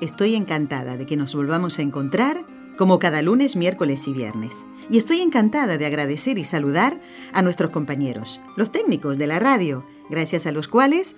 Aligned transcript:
Estoy 0.00 0.34
encantada 0.34 0.96
de 0.96 1.04
que 1.04 1.18
nos 1.18 1.34
volvamos 1.34 1.78
a 1.78 1.82
encontrar 1.82 2.46
como 2.78 2.98
cada 2.98 3.20
lunes, 3.20 3.54
miércoles 3.54 4.08
y 4.08 4.14
viernes. 4.14 4.64
Y 4.88 4.96
estoy 4.96 5.20
encantada 5.20 5.76
de 5.76 5.84
agradecer 5.84 6.38
y 6.38 6.44
saludar 6.44 6.98
a 7.34 7.42
nuestros 7.42 7.70
compañeros, 7.70 8.40
los 8.56 8.72
técnicos 8.72 9.18
de 9.18 9.26
la 9.26 9.38
radio, 9.38 9.84
gracias 10.08 10.46
a 10.46 10.52
los 10.52 10.68
cuales 10.68 11.16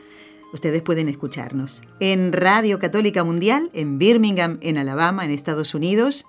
ustedes 0.53 0.83
pueden 0.83 1.09
escucharnos 1.09 1.85
en 2.01 2.33
Radio 2.33 2.81
Católica 2.81 3.23
Mundial 3.23 3.71
en 3.73 3.99
Birmingham, 3.99 4.59
en 4.63 4.79
Alabama, 4.79 5.25
en 5.25 5.31
Estados 5.31 5.77
Unidos. 5.77 6.27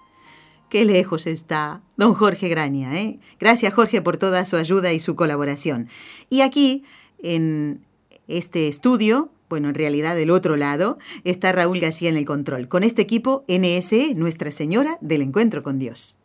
Qué 0.69 0.85
lejos 0.85 1.25
está 1.25 1.81
don 1.97 2.13
Jorge 2.13 2.49
Graña, 2.49 2.99
¿eh? 2.99 3.19
Gracias 3.39 3.73
Jorge 3.73 4.03
por 4.03 4.17
toda 4.17 4.45
su 4.45 4.57
ayuda 4.57 4.93
y 4.93 4.99
su 4.99 5.15
colaboración. 5.15 5.89
Y 6.29 6.41
aquí, 6.41 6.83
en 7.17 7.83
este 8.27 8.67
estudio, 8.67 9.31
bueno, 9.53 9.69
en 9.69 9.75
realidad 9.75 10.15
del 10.15 10.31
otro 10.31 10.55
lado 10.55 10.97
está 11.25 11.51
Raúl 11.51 11.79
García 11.79 12.09
en 12.09 12.17
el 12.17 12.25
control. 12.25 12.67
Con 12.67 12.81
este 12.81 13.03
equipo, 13.03 13.45
NSE, 13.47 14.15
Nuestra 14.15 14.51
Señora 14.51 14.97
del 14.99 15.21
Encuentro 15.21 15.61
con 15.61 15.77
Dios. 15.77 16.17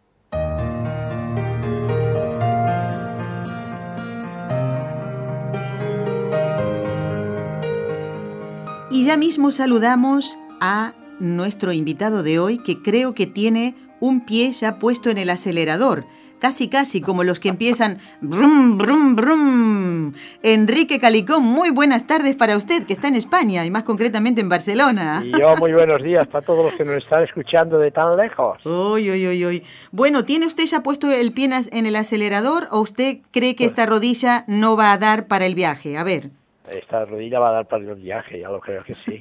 Y 8.91 9.05
ya 9.05 9.19
mismo 9.19 9.53
saludamos 9.53 10.39
a 10.62 10.95
nuestro 11.19 11.75
invitado 11.75 12.23
de 12.23 12.39
hoy 12.39 12.56
que 12.56 12.81
creo 12.81 13.12
que 13.12 13.27
tiene 13.27 13.75
un 14.01 14.25
pie 14.25 14.53
ya 14.53 14.79
puesto 14.79 15.11
en 15.11 15.19
el 15.19 15.29
acelerador 15.29 16.06
casi 16.39 16.69
casi 16.69 17.00
como 17.00 17.25
los 17.25 17.41
que 17.41 17.48
empiezan 17.48 17.98
brum, 18.20 18.78
brum, 18.78 19.17
brum. 19.17 20.12
Enrique 20.42 21.00
Calicón, 21.00 21.42
muy 21.42 21.70
buenas 21.70 22.06
tardes 22.06 22.36
para 22.36 22.56
usted, 22.56 22.84
que 22.84 22.92
está 22.92 23.08
en 23.08 23.17
España 23.17 23.64
y 23.64 23.70
más 23.70 23.83
concretamente 23.83 24.41
en 24.41 24.48
Barcelona. 24.48 25.22
Y 25.25 25.33
yo 25.39 25.55
muy 25.56 25.72
buenos 25.72 26.03
días 26.03 26.27
para 26.27 26.44
todos 26.44 26.66
los 26.66 26.75
que 26.75 26.84
nos 26.84 27.03
están 27.03 27.25
escuchando 27.25 27.78
de 27.78 27.91
tan 27.91 28.16
lejos. 28.16 28.64
Uy, 28.64 29.11
uy, 29.11 29.28
uy, 29.28 29.47
uy. 29.47 29.62
Bueno, 29.91 30.25
¿tiene 30.25 30.47
usted 30.47 30.64
ya 30.64 30.83
puesto 30.83 31.11
el 31.11 31.33
pie 31.33 31.48
en 31.72 31.86
el 31.86 31.97
acelerador 31.97 32.69
o 32.70 32.81
usted 32.81 33.19
cree 33.31 33.55
que 33.55 33.64
pues 33.64 33.72
esta 33.72 33.86
rodilla 33.86 34.44
no 34.47 34.77
va 34.77 34.92
a 34.92 34.98
dar 34.98 35.27
para 35.27 35.47
el 35.47 35.55
viaje? 35.55 35.97
A 35.97 36.05
ver 36.05 36.31
esta 36.71 37.05
rodilla 37.05 37.39
va 37.39 37.51
a 37.51 37.53
dar 37.53 37.67
para 37.67 37.85
el 37.85 37.95
viaje, 37.95 38.41
ya 38.41 38.49
lo 38.49 38.61
creo 38.61 38.83
que 38.85 38.95
sí. 39.07 39.21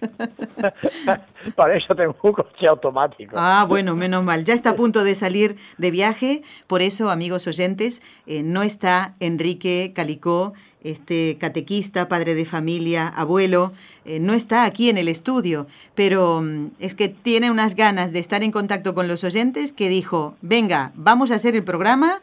para 1.56 1.76
eso 1.76 1.96
tengo 1.96 2.16
un 2.22 2.34
coche 2.34 2.68
automático. 2.68 3.36
Ah, 3.38 3.66
bueno, 3.68 3.96
menos 3.96 4.24
mal. 4.24 4.44
Ya 4.44 4.54
está 4.54 4.72
a 4.72 4.76
punto 4.76 5.04
de 5.04 5.16
salir 5.16 5.56
de 5.78 5.92
viaje. 5.92 6.42
Por 6.68 6.82
eso, 6.82 7.10
amigos 7.10 7.48
oyentes, 7.48 8.02
eh, 8.26 8.44
no 8.44 8.64
está 8.64 9.16
Enrique 9.20 9.92
Calicó, 9.96 10.54
este 10.84 11.38
catequista, 11.40 12.08
padre 12.08 12.36
de 12.36 12.46
familia, 12.46 13.08
abuelo, 13.08 13.74
eh, 14.06 14.20
no 14.20 14.34
está 14.34 14.64
aquí 14.64 14.90
en 14.90 14.98
el 14.98 15.08
estudio, 15.08 15.68
pero 15.96 16.42
mm, 16.42 16.72
es 16.80 16.96
que 16.96 17.10
tiene 17.10 17.52
unas 17.52 17.76
ganas 17.76 18.14
de 18.14 18.20
estar 18.20 18.44
en 18.44 18.52
contacto 18.52 18.94
con 18.94 19.08
los 19.08 19.24
oyentes 19.24 19.74
que 19.74 19.90
dijo, 19.90 20.36
venga, 20.42 20.92
vamos 20.96 21.32
a 21.32 21.36
hacer 21.36 21.56
el 21.56 21.64
programa 21.64 22.22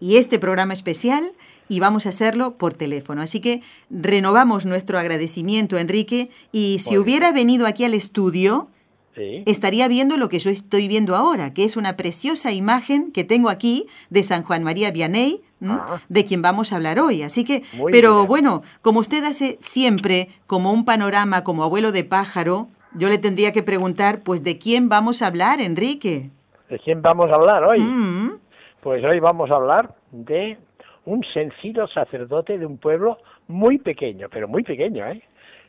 y 0.00 0.16
este 0.16 0.38
programa 0.38 0.72
especial 0.72 1.32
y 1.70 1.78
vamos 1.78 2.04
a 2.04 2.08
hacerlo 2.08 2.56
por 2.58 2.74
teléfono. 2.74 3.22
Así 3.22 3.40
que 3.40 3.62
renovamos 3.90 4.66
nuestro 4.66 4.98
agradecimiento, 4.98 5.78
Enrique, 5.78 6.28
y 6.50 6.80
si 6.80 6.98
hubiera 6.98 7.30
venido 7.30 7.64
aquí 7.64 7.84
al 7.84 7.94
estudio, 7.94 8.68
estaría 9.14 9.86
viendo 9.86 10.16
lo 10.16 10.28
que 10.28 10.40
yo 10.40 10.50
estoy 10.50 10.88
viendo 10.88 11.14
ahora, 11.14 11.54
que 11.54 11.62
es 11.62 11.76
una 11.76 11.96
preciosa 11.96 12.50
imagen 12.50 13.12
que 13.12 13.22
tengo 13.22 13.50
aquí 13.50 13.86
de 14.10 14.24
San 14.24 14.42
Juan 14.42 14.64
María 14.64 14.90
Vianney, 14.90 15.42
ah. 15.64 16.00
de 16.08 16.24
quien 16.24 16.42
vamos 16.42 16.72
a 16.72 16.76
hablar 16.76 16.98
hoy. 16.98 17.22
Así 17.22 17.44
que, 17.44 17.62
pero 17.92 18.26
bueno, 18.26 18.62
como 18.82 18.98
usted 18.98 19.22
hace 19.22 19.56
siempre 19.60 20.28
como 20.48 20.72
un 20.72 20.84
panorama 20.84 21.44
como 21.44 21.62
abuelo 21.62 21.92
de 21.92 22.02
pájaro, 22.02 22.66
yo 22.94 23.08
le 23.08 23.18
tendría 23.18 23.52
que 23.52 23.62
preguntar, 23.62 24.22
pues, 24.24 24.42
¿de 24.42 24.58
quién 24.58 24.88
vamos 24.88 25.22
a 25.22 25.28
hablar, 25.28 25.60
Enrique? 25.60 26.30
¿De 26.68 26.80
quién 26.80 27.00
vamos 27.00 27.30
a 27.30 27.34
hablar 27.34 27.62
hoy? 27.62 27.78
Mm. 27.78 28.38
Pues 28.80 29.04
hoy 29.04 29.20
vamos 29.20 29.52
a 29.52 29.54
hablar 29.54 29.94
de 30.10 30.58
un 31.04 31.24
sencillo 31.32 31.86
sacerdote 31.88 32.58
de 32.58 32.66
un 32.66 32.78
pueblo 32.78 33.18
muy 33.48 33.78
pequeño, 33.78 34.28
pero 34.30 34.48
muy 34.48 34.62
pequeño, 34.62 35.06
¿eh? 35.06 35.22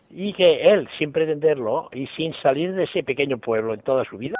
Y 0.09 0.33
que 0.33 0.61
él, 0.63 0.89
sin 0.97 1.11
pretenderlo 1.11 1.89
y 1.93 2.07
sin 2.17 2.33
salir 2.41 2.73
de 2.73 2.83
ese 2.83 3.01
pequeño 3.03 3.37
pueblo 3.37 3.73
en 3.73 3.79
toda 3.81 4.03
su 4.03 4.17
vida, 4.17 4.37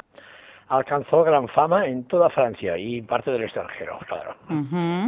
alcanzó 0.68 1.24
gran 1.24 1.48
fama 1.48 1.86
en 1.86 2.04
toda 2.06 2.30
Francia 2.30 2.78
y 2.78 3.02
parte 3.02 3.32
del 3.32 3.44
extranjero, 3.44 4.00
claro. 4.08 4.36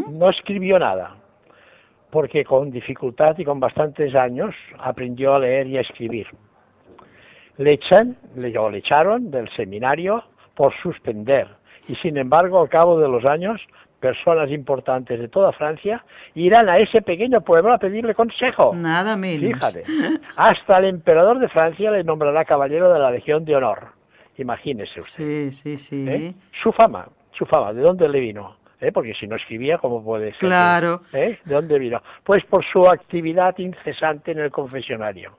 No 0.10 0.30
escribió 0.30 0.80
nada, 0.80 1.16
porque 2.12 2.44
con 2.46 2.72
dificultad 2.72 3.38
y 3.38 3.46
con 3.46 3.60
bastantes 3.60 4.16
años 4.16 4.56
aprendió 4.80 5.36
a 5.36 5.40
leer 5.40 5.68
y 5.68 5.78
a 5.78 5.82
escribir. 5.82 6.28
Le 7.58 7.74
echan, 7.74 8.18
le, 8.36 8.50
le 8.52 8.78
echaron 8.78 9.32
del 9.32 9.50
seminario 9.56 10.24
por 10.56 10.74
suspender, 10.82 11.48
y 11.88 11.96
sin 11.96 12.18
embargo, 12.18 12.62
al 12.62 12.70
cabo 12.70 13.00
de 13.00 13.10
los 13.10 13.26
años, 13.26 13.62
personas 14.04 14.52
importantes 14.52 15.18
de 15.18 15.30
toda 15.30 15.54
Francia 15.54 16.04
irán 16.36 16.68
a 16.68 16.78
ese 16.78 17.02
pequeño 17.02 17.40
pueblo 17.40 17.74
a 17.74 17.78
pedirle 17.78 18.14
consejo. 18.14 18.74
Nada 18.76 19.16
menos. 19.16 19.54
Fíjate. 19.54 19.84
Hasta 20.36 20.80
el 20.80 20.86
emperador 20.86 21.40
de 21.40 21.48
Francia 21.48 21.90
le 21.90 22.04
nombrará 22.04 22.44
caballero 22.44 22.92
de 22.92 23.00
la 23.00 23.12
Legión 23.12 23.46
de 23.46 23.56
Honor. 23.56 23.94
Imagínese 24.38 25.00
usted. 25.00 25.24
Sí, 25.24 25.52
sí, 25.54 25.78
sí. 25.78 26.06
¿Eh? 26.10 26.34
Su 26.62 26.74
fama, 26.74 27.08
su 27.32 27.46
fama, 27.46 27.72
¿de 27.72 27.82
dónde 27.82 28.10
le 28.10 28.20
vino? 28.20 28.58
¿Eh? 28.82 28.92
Porque 28.92 29.14
si 29.14 29.26
no 29.26 29.38
escribía, 29.38 29.78
¿cómo 29.78 30.04
puede 30.04 30.32
ser? 30.32 30.40
Claro. 30.50 31.04
¿Eh? 31.14 31.40
¿De 31.46 31.56
dónde 31.56 31.80
vino? 31.80 32.02
Pues 32.26 32.44
por 32.44 32.66
su 32.66 32.86
actividad 32.86 33.58
incesante 33.58 34.32
en 34.32 34.40
el 34.40 34.52
confesionario 34.52 35.38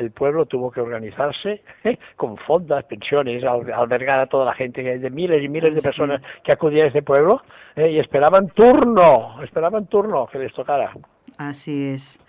el 0.00 0.10
pueblo 0.10 0.46
tuvo 0.46 0.70
que 0.70 0.80
organizarse 0.80 1.62
con 2.16 2.36
fondas, 2.38 2.84
pensiones, 2.84 3.44
albergar 3.44 4.20
a 4.20 4.26
toda 4.26 4.44
la 4.46 4.54
gente, 4.54 4.82
de 4.82 5.10
miles 5.10 5.42
y 5.42 5.48
miles 5.48 5.74
de 5.74 5.82
personas 5.82 6.20
que 6.42 6.52
acudían 6.52 6.86
a 6.86 6.88
ese 6.88 7.02
pueblo 7.02 7.42
¿eh? 7.76 7.90
y 7.90 7.98
esperaban 7.98 8.48
turno, 8.48 9.42
esperaban 9.42 9.86
turno 9.86 10.28
que 10.30 10.38
les 10.38 10.52
tocara. 10.52 10.92
Así 11.38 11.90
es. 11.90 12.20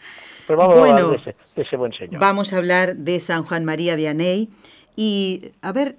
Pero 0.47 0.59
vamos 0.59 0.77
a 0.77 0.79
hablar 0.79 1.21
de 1.55 1.61
ese, 1.61 1.77
buen 1.77 1.93
señor. 1.93 2.19
Vamos 2.19 2.53
a 2.53 2.57
hablar 2.57 2.95
de 2.95 3.19
San 3.19 3.43
Juan 3.43 3.65
María 3.65 3.95
Vianney 3.95 4.49
y, 4.95 5.51
a 5.61 5.71
ver, 5.71 5.95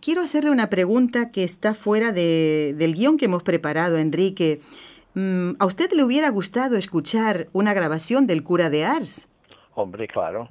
quiero 0.00 0.22
hacerle 0.22 0.50
una 0.50 0.70
pregunta 0.70 1.30
que 1.30 1.44
está 1.44 1.74
fuera 1.74 2.12
de, 2.12 2.74
del 2.76 2.94
guion 2.94 3.16
que 3.16 3.26
hemos 3.26 3.42
preparado, 3.42 3.98
Enrique. 3.98 4.60
Mm, 5.14 5.52
¿A 5.58 5.66
usted 5.66 5.90
le 5.92 6.04
hubiera 6.04 6.30
gustado 6.30 6.76
escuchar 6.76 7.48
una 7.52 7.74
grabación 7.74 8.26
del 8.26 8.42
cura 8.44 8.70
de 8.70 8.84
Ars? 8.84 9.28
Hombre, 9.74 10.06
claro. 10.06 10.48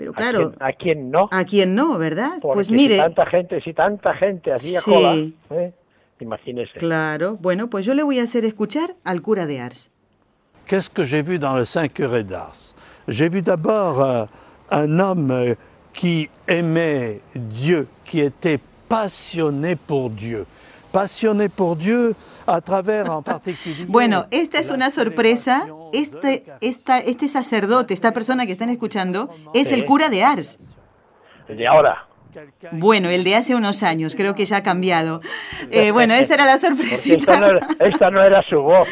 Pero 0.00 0.14
claro, 0.14 0.54
¿a 0.60 0.72
quién, 0.72 1.10
no? 1.10 1.28
A 1.30 1.44
quién 1.44 1.74
no, 1.74 1.98
¿verdad? 1.98 2.38
pues 2.40 2.70
mire, 2.70 2.94
si 2.94 3.00
tanta 3.02 3.26
gente, 3.26 3.60
si 3.60 3.74
tanta 3.74 4.14
gente 4.14 4.50
hacía 4.50 4.80
cola, 4.80 5.14
¿eh? 5.50 5.72
imagínese. 6.20 6.72
Claro, 6.78 7.36
bueno, 7.38 7.68
pues 7.68 7.84
yo 7.84 7.92
le 7.92 8.02
voy 8.02 8.18
a 8.18 8.22
hacer 8.22 8.46
escuchar 8.46 8.94
al 9.04 9.20
cura 9.20 9.44
de 9.44 9.60
Ars. 9.60 9.90
Qu'est-ce 10.66 10.88
que 10.88 11.04
j'ai 11.04 11.20
vu 11.20 11.38
dans 11.38 11.54
le 11.54 11.66
Saint 11.66 11.88
Curé 11.88 12.24
d'Ars 12.24 12.74
J'ai 13.08 13.28
vu 13.28 13.42
d'abord 13.42 14.02
euh, 14.02 14.24
un 14.70 14.98
homme 15.00 15.54
qui 15.92 16.30
aimait 16.48 17.20
Dieu, 17.34 17.86
qui 18.02 18.22
était 18.22 18.58
passionné 18.88 19.76
pour 19.76 20.08
Dieu. 20.08 20.46
Passionné 20.92 21.48
pour 21.48 21.76
Dieu 21.76 22.14
a 22.46 22.60
travers 22.60 23.08
en 23.08 23.22
particulier. 23.22 23.86
Bueno, 23.86 24.26
esta 24.30 24.58
es 24.58 24.70
una 24.70 24.90
sorpresa 24.90 25.66
este, 25.92 26.44
esta, 26.60 26.98
este 26.98 27.28
sacerdote, 27.28 27.94
esta 27.94 28.12
persona 28.12 28.46
que 28.46 28.52
están 28.52 28.70
escuchando, 28.70 29.30
es 29.54 29.72
el 29.72 29.84
cura 29.84 30.08
de 30.08 30.24
Ars. 30.24 30.58
De 31.48 31.66
ahora. 31.66 32.09
Bueno, 32.72 33.08
el 33.08 33.24
de 33.24 33.34
hace 33.34 33.54
unos 33.54 33.82
años, 33.82 34.14
creo 34.14 34.34
que 34.34 34.44
ya 34.44 34.58
ha 34.58 34.62
cambiado. 34.62 35.20
Eh, 35.72 35.92
bueno, 35.92 36.14
esa 36.14 36.34
era 36.34 36.46
la 36.46 36.58
sorpresita. 36.58 37.34
Esta 37.80 38.10
no 38.10 38.22
era, 38.22 38.42
su 38.48 38.60
voz. 38.60 38.88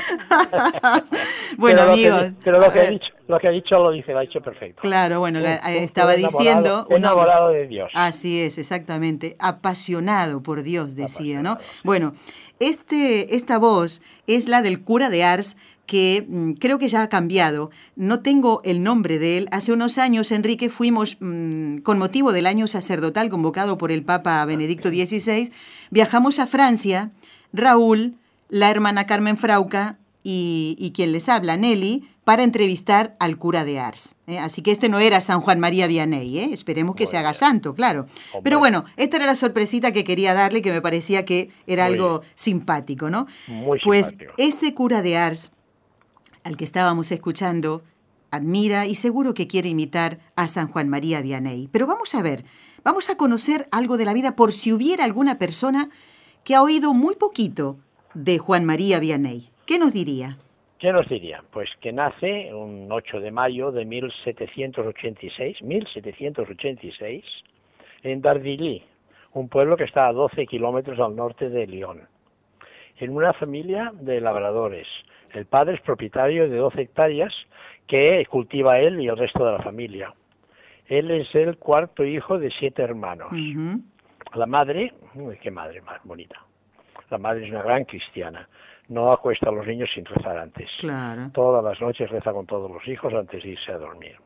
bueno, 1.57 1.83
amigos. 1.83 2.33
pero 2.45 2.61
lo 2.61 2.73
que, 2.73 2.81
ha 2.81 2.91
dicho, 2.91 3.07
lo 3.27 3.39
que 3.39 3.49
ha 3.49 3.51
dicho 3.51 3.79
lo 3.79 3.91
dice, 3.91 4.13
lo 4.13 4.19
ha 4.19 4.23
dicho 4.23 4.41
perfecto. 4.41 4.83
Claro, 4.83 5.19
bueno, 5.19 5.41
estaba 5.41 6.15
diciendo... 6.15 6.87
Un 6.89 6.99
enamorado 6.99 7.49
de 7.51 7.67
Dios. 7.67 7.91
Así 7.95 8.43
es, 8.43 8.59
exactamente. 8.59 9.37
Apasionado 9.41 10.43
por 10.43 10.63
Dios, 10.63 10.95
decía, 10.95 11.43
¿no? 11.43 11.59
Bueno, 11.83 12.13
este, 12.61 13.35
esta 13.35 13.59
voz 13.59 14.03
es 14.27 14.47
la 14.47 14.63
del 14.63 14.83
cura 14.83 15.11
de 15.11 15.25
Ars 15.25 15.57
que 15.89 16.27
mm, 16.29 16.53
creo 16.53 16.79
que 16.79 16.87
ya 16.87 17.03
ha 17.03 17.09
cambiado. 17.09 17.71
No 17.97 18.21
tengo 18.21 18.61
el 18.63 18.85
nombre 18.85 19.19
de 19.19 19.39
él. 19.39 19.49
Hace 19.51 19.73
unos 19.73 19.99
años, 19.99 20.31
Enrique, 20.31 20.69
fuimos, 20.69 21.17
mm, 21.19 21.79
con 21.79 21.99
motivo 21.99 22.31
del 22.31 22.47
año 22.47 22.69
sacerdotal 22.69 23.31
convocado 23.31 23.79
por 23.79 23.91
el 23.91 24.05
Papa 24.05 24.45
Benedicto 24.45 24.91
XVI, 24.91 25.51
viajamos 25.91 26.39
a 26.39 26.47
Francia, 26.47 27.11
Raúl, 27.53 28.15
la 28.51 28.71
hermana 28.71 29.07
Carmen 29.07 29.39
Frauca 29.39 29.99
y, 30.23 30.93
quien 30.95 31.13
les 31.13 31.29
habla, 31.31 31.57
Nelly, 31.57 32.07
para 32.25 32.45
entrevistar 32.45 33.17
al 33.19 33.39
cura 33.39 33.65
de 33.65 33.81
Ars. 33.81 34.15
¿eh? 34.27 34.39
Así 34.39 34.61
que 34.61 34.71
este 34.71 34.91
no 34.91 34.99
era 34.99 35.23
San 35.23 35.41
Juan 35.41 35.59
María 35.59 35.87
Vianney, 35.87 36.39
¿eh? 36.39 36.51
esperemos 36.53 36.95
que 36.97 37.07
se 37.07 37.17
haga 37.17 37.33
santo, 37.33 37.75
claro. 37.75 38.05
Pero 38.43 38.59
bueno, 38.59 38.85
esta 38.99 39.17
era 39.17 39.25
la 39.25 39.35
sorpresita 39.35 39.93
que 39.93 40.05
quería 40.05 40.35
darle, 40.35 40.61
que 40.61 40.71
me 40.71 40.83
parecía 40.83 41.25
que 41.25 41.51
era 41.67 41.87
algo 41.87 42.21
simpático, 42.35 43.09
¿no? 43.09 43.27
Muy 43.47 43.79
pues 43.83 44.15
ese 44.37 44.75
cura 44.75 45.01
de 45.01 45.17
Ars, 45.17 45.51
al 46.45 46.57
que 46.57 46.65
estábamos 46.65 47.11
escuchando, 47.13 47.83
admira 48.31 48.87
y 48.87 48.95
seguro 48.95 49.35
que 49.35 49.47
quiere 49.47 49.69
imitar 49.69 50.19
a 50.37 50.49
San 50.49 50.69
Juan 50.69 50.89
María 50.89 51.23
Vianney. 51.23 51.69
Pero 51.73 51.87
vamos 51.87 52.15
a 52.15 52.23
ver, 52.23 52.45
vamos 52.85 53.11
a 53.11 53.17
conocer 53.17 53.67
algo 53.71 53.97
de 53.97 54.05
la 54.05 54.15
vida 54.15 54.37
por 54.37 54.53
si 54.53 54.73
hubiera 54.73 55.05
alguna 55.05 55.39
persona 55.39 55.91
que 56.45 56.55
ha 56.55 56.63
oído 56.63 56.95
muy 56.95 57.17
poquito 57.17 57.79
de 58.15 58.39
Juan 58.39 58.65
María 58.65 59.01
Vianney. 59.01 59.51
¿Qué 59.67 59.79
nos 59.79 59.93
diría? 59.93 60.39
¿Qué 60.79 60.93
nos 60.93 61.09
diría? 61.09 61.43
Pues 61.51 61.69
que 61.81 61.93
nace 61.93 62.55
un 62.55 62.87
8 62.91 63.21
de 63.21 63.33
mayo 63.33 63.73
de 63.73 63.85
1786, 63.85 65.61
1786, 65.63 67.25
en 68.05 68.23
Dardilly, 68.23 68.85
un 69.33 69.49
pueblo 69.49 69.77
que 69.77 69.85
está 69.85 70.07
a 70.07 70.13
12 70.13 70.47
kilómetros 70.47 71.01
al 71.01 71.17
norte 71.17 71.49
de 71.49 71.67
Lyon, 71.67 72.03
en 72.99 73.11
una 73.11 73.33
familia 73.33 73.93
de 73.93 74.21
labradores. 74.21 74.87
El 75.33 75.47
padre 75.47 75.75
es 75.75 75.81
propietario 75.81 76.49
de 76.49 76.57
12 76.57 76.83
hectáreas 76.83 77.35
que 77.87 78.25
cultiva 78.27 78.79
él 78.79 79.01
y 79.01 79.09
el 79.09 79.17
resto 79.17 79.45
de 79.45 79.53
la 79.53 79.63
familia. 79.63 80.15
Él 80.87 81.11
es 81.11 81.35
el 81.35 81.59
cuarto 81.59 82.05
hijo 82.05 82.39
de 82.39 82.51
siete 82.59 82.83
hermanos. 82.83 83.29
La 84.35 84.47
madre, 84.47 84.93
qué 85.41 85.51
madre 85.51 85.81
más 85.83 86.01
bonita. 86.05 86.37
La 87.11 87.19
madre 87.19 87.47
es 87.47 87.51
una 87.51 87.63
gran 87.63 87.85
cristiana 87.85 88.49
no 88.89 89.13
acuesta 89.13 89.51
a 89.51 89.53
los 89.53 89.67
niños 89.67 89.91
sin 89.95 90.05
rezar 90.05 90.39
antes. 90.39 90.71
Todas 91.33 91.63
las 91.63 91.81
noches 91.81 92.11
reza 92.11 92.33
con 92.33 92.47
todos 92.47 92.71
los 92.71 92.87
hijos 92.89 93.13
antes 93.15 93.43
de 93.43 93.51
irse 93.51 93.73
a 93.73 93.79
dormir. 93.79 94.17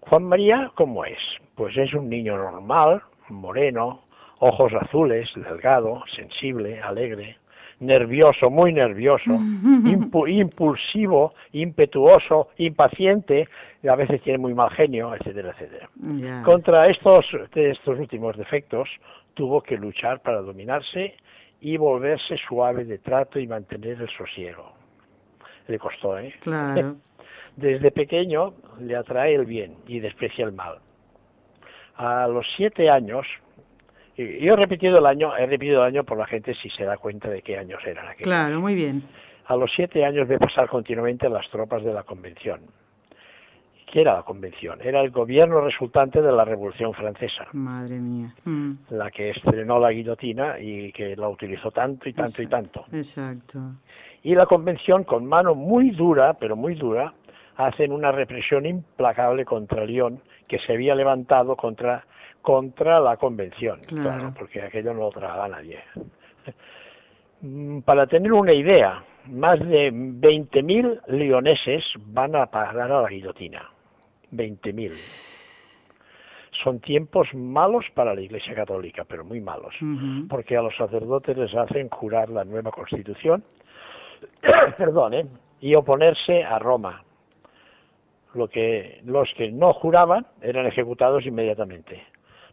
Juan 0.00 0.24
María, 0.24 0.72
¿cómo 0.74 1.04
es? 1.04 1.18
Pues 1.54 1.76
es 1.76 1.94
un 1.94 2.08
niño 2.08 2.36
normal, 2.36 3.02
moreno, 3.28 4.02
ojos 4.40 4.72
azules, 4.74 5.30
delgado, 5.36 6.02
sensible, 6.14 6.80
alegre, 6.80 7.38
nervioso, 7.82 8.48
muy 8.48 8.72
nervioso, 8.72 9.30
impulsivo, 10.26 11.34
impetuoso, 11.52 12.48
impaciente, 12.56 13.48
y 13.82 13.88
a 13.88 13.96
veces 13.96 14.22
tiene 14.22 14.38
muy 14.38 14.54
mal 14.54 14.70
genio, 14.70 15.14
etcétera, 15.14 15.50
etcétera. 15.50 15.90
Contra 16.44 16.86
estos, 16.86 17.26
estos 17.54 17.98
últimos 17.98 18.36
defectos 18.36 18.88
tuvo 19.34 19.60
que 19.60 19.76
luchar 19.76 20.20
para 20.20 20.40
dominarse 20.40 21.16
y 21.60 21.76
volverse 21.76 22.36
suave 22.48 22.84
de 22.84 22.98
trato 22.98 23.38
y 23.38 23.46
mantener 23.46 24.00
el 24.00 24.08
sosiego. 24.10 24.72
Le 25.68 25.78
costó, 25.78 26.18
¿eh? 26.18 26.34
Claro. 26.40 26.96
Desde 27.56 27.90
pequeño 27.90 28.54
le 28.80 28.96
atrae 28.96 29.34
el 29.34 29.44
bien 29.44 29.76
y 29.86 30.00
desprecia 30.00 30.44
el 30.44 30.52
mal. 30.52 30.78
A 31.96 32.26
los 32.26 32.46
siete 32.56 32.88
años, 32.88 33.26
y 34.16 34.44
yo 34.44 34.54
he 34.54 34.56
repetido 34.56 34.98
el 34.98 35.06
año, 35.06 35.36
he 35.36 35.46
repetido 35.46 35.82
el 35.82 35.88
año 35.88 36.04
por 36.04 36.18
la 36.18 36.26
gente 36.26 36.54
si 36.62 36.68
se 36.70 36.84
da 36.84 36.96
cuenta 36.96 37.28
de 37.28 37.42
qué 37.42 37.58
años 37.58 37.80
eran 37.86 38.06
aquellos. 38.06 38.24
Claro, 38.24 38.60
muy 38.60 38.74
bien. 38.74 39.02
A 39.46 39.56
los 39.56 39.70
siete 39.74 40.04
años 40.04 40.28
ve 40.28 40.38
pasar 40.38 40.68
continuamente 40.68 41.28
las 41.28 41.48
tropas 41.50 41.82
de 41.82 41.92
la 41.92 42.02
convención 42.04 42.60
¿Qué 43.92 44.00
era 44.00 44.14
la 44.14 44.22
convención? 44.22 44.80
Era 44.82 45.02
el 45.02 45.10
gobierno 45.10 45.60
resultante 45.60 46.22
de 46.22 46.32
la 46.32 46.46
Revolución 46.46 46.94
Francesa. 46.94 47.46
Madre 47.52 48.00
mía. 48.00 48.34
Mm. 48.42 48.72
La 48.88 49.10
que 49.10 49.28
estrenó 49.28 49.78
la 49.78 49.90
guillotina 49.90 50.58
y 50.58 50.90
que 50.92 51.14
la 51.14 51.28
utilizó 51.28 51.70
tanto 51.72 52.08
y 52.08 52.14
tanto 52.14 52.40
y 52.40 52.46
tanto. 52.46 52.86
Exacto. 52.90 53.58
Y 54.22 54.34
la 54.34 54.46
convención, 54.46 55.04
con 55.04 55.26
mano 55.26 55.54
muy 55.54 55.90
dura, 55.90 56.32
pero 56.40 56.56
muy 56.56 56.74
dura, 56.74 57.12
hacen 57.56 57.92
una 57.92 58.10
represión 58.12 58.64
implacable 58.64 59.44
contra 59.44 59.84
León, 59.84 60.22
que 60.48 60.58
se 60.60 60.72
había 60.72 60.94
levantado 60.94 61.54
contra, 61.54 62.06
contra 62.42 63.00
la 63.00 63.16
convención. 63.16 63.80
Claro. 63.86 64.34
porque 64.36 64.60
aquello 64.60 64.92
no 64.92 65.00
lo 65.00 65.10
tragaba 65.10 65.48
nadie. 65.48 65.80
Mm, 67.40 67.80
para 67.80 68.06
tener 68.06 68.32
una 68.32 68.52
idea, 68.52 69.02
más 69.26 69.58
de 69.60 69.92
20.000 69.92 71.02
leoneses 71.08 71.84
van 71.98 72.36
a 72.36 72.46
pagar 72.46 72.92
a 72.92 73.02
la 73.02 73.08
guillotina. 73.08 73.68
20.000. 74.32 74.90
Son 76.62 76.78
tiempos 76.80 77.28
malos 77.34 77.84
para 77.94 78.14
la 78.14 78.20
Iglesia 78.20 78.54
Católica, 78.54 79.04
pero 79.04 79.24
muy 79.24 79.40
malos, 79.40 79.74
porque 80.28 80.56
a 80.56 80.62
los 80.62 80.76
sacerdotes 80.76 81.36
les 81.36 81.52
hacen 81.56 81.88
jurar 81.88 82.30
la 82.30 82.44
nueva 82.44 82.70
Constitución, 82.70 83.42
perdón, 84.78 85.14
¿eh? 85.14 85.26
y 85.60 85.74
oponerse 85.74 86.44
a 86.44 86.60
Roma. 86.60 87.02
Lo 88.34 88.48
que 88.48 89.00
los 89.04 89.28
que 89.36 89.50
no 89.50 89.72
juraban 89.72 90.26
eran 90.40 90.66
ejecutados 90.66 91.26
inmediatamente. 91.26 92.02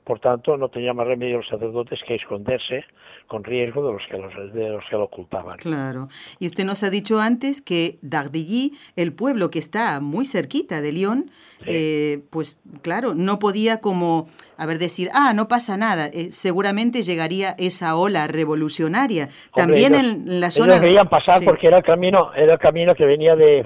Por 0.09 0.19
tanto, 0.19 0.57
no 0.57 0.69
tenía 0.69 0.91
más 0.91 1.05
remedio 1.05 1.37
los 1.37 1.47
sacerdotes 1.47 1.99
que 2.07 2.15
esconderse 2.15 2.83
con 3.27 3.43
riesgo 3.43 3.85
de 3.85 3.93
los 3.93 4.01
que, 4.09 4.17
los, 4.17 4.53
de 4.55 4.69
los 4.69 4.83
que 4.89 4.95
lo 4.95 5.03
ocultaban. 5.03 5.55
Claro. 5.57 6.07
Y 6.39 6.47
usted 6.47 6.65
nos 6.65 6.81
ha 6.81 6.89
dicho 6.89 7.19
antes 7.19 7.61
que 7.61 7.99
Dardilly, 8.01 8.71
el 8.95 9.13
pueblo 9.13 9.51
que 9.51 9.59
está 9.59 9.99
muy 9.99 10.25
cerquita 10.25 10.81
de 10.81 10.93
Lyon, 10.93 11.29
eh, 11.67 12.23
pues 12.31 12.59
claro, 12.81 13.13
no 13.13 13.37
podía 13.37 13.81
como, 13.81 14.29
a 14.57 14.65
ver, 14.65 14.79
decir, 14.79 15.09
ah, 15.13 15.33
no 15.35 15.47
pasa 15.47 15.77
nada. 15.77 16.07
Eh, 16.07 16.31
seguramente 16.31 17.03
llegaría 17.03 17.53
esa 17.59 17.95
ola 17.95 18.25
revolucionaria. 18.25 19.29
También 19.53 19.93
en 19.93 20.39
la 20.39 20.49
zona... 20.49 20.71
Ellos 20.71 20.85
veían 20.85 21.07
pasar 21.07 21.43
porque 21.45 21.67
era 21.67 21.77
el 21.77 21.83
camino, 21.83 22.33
era 22.33 22.53
el 22.53 22.59
camino 22.59 22.95
que 22.95 23.05
venía 23.05 23.35
de 23.35 23.63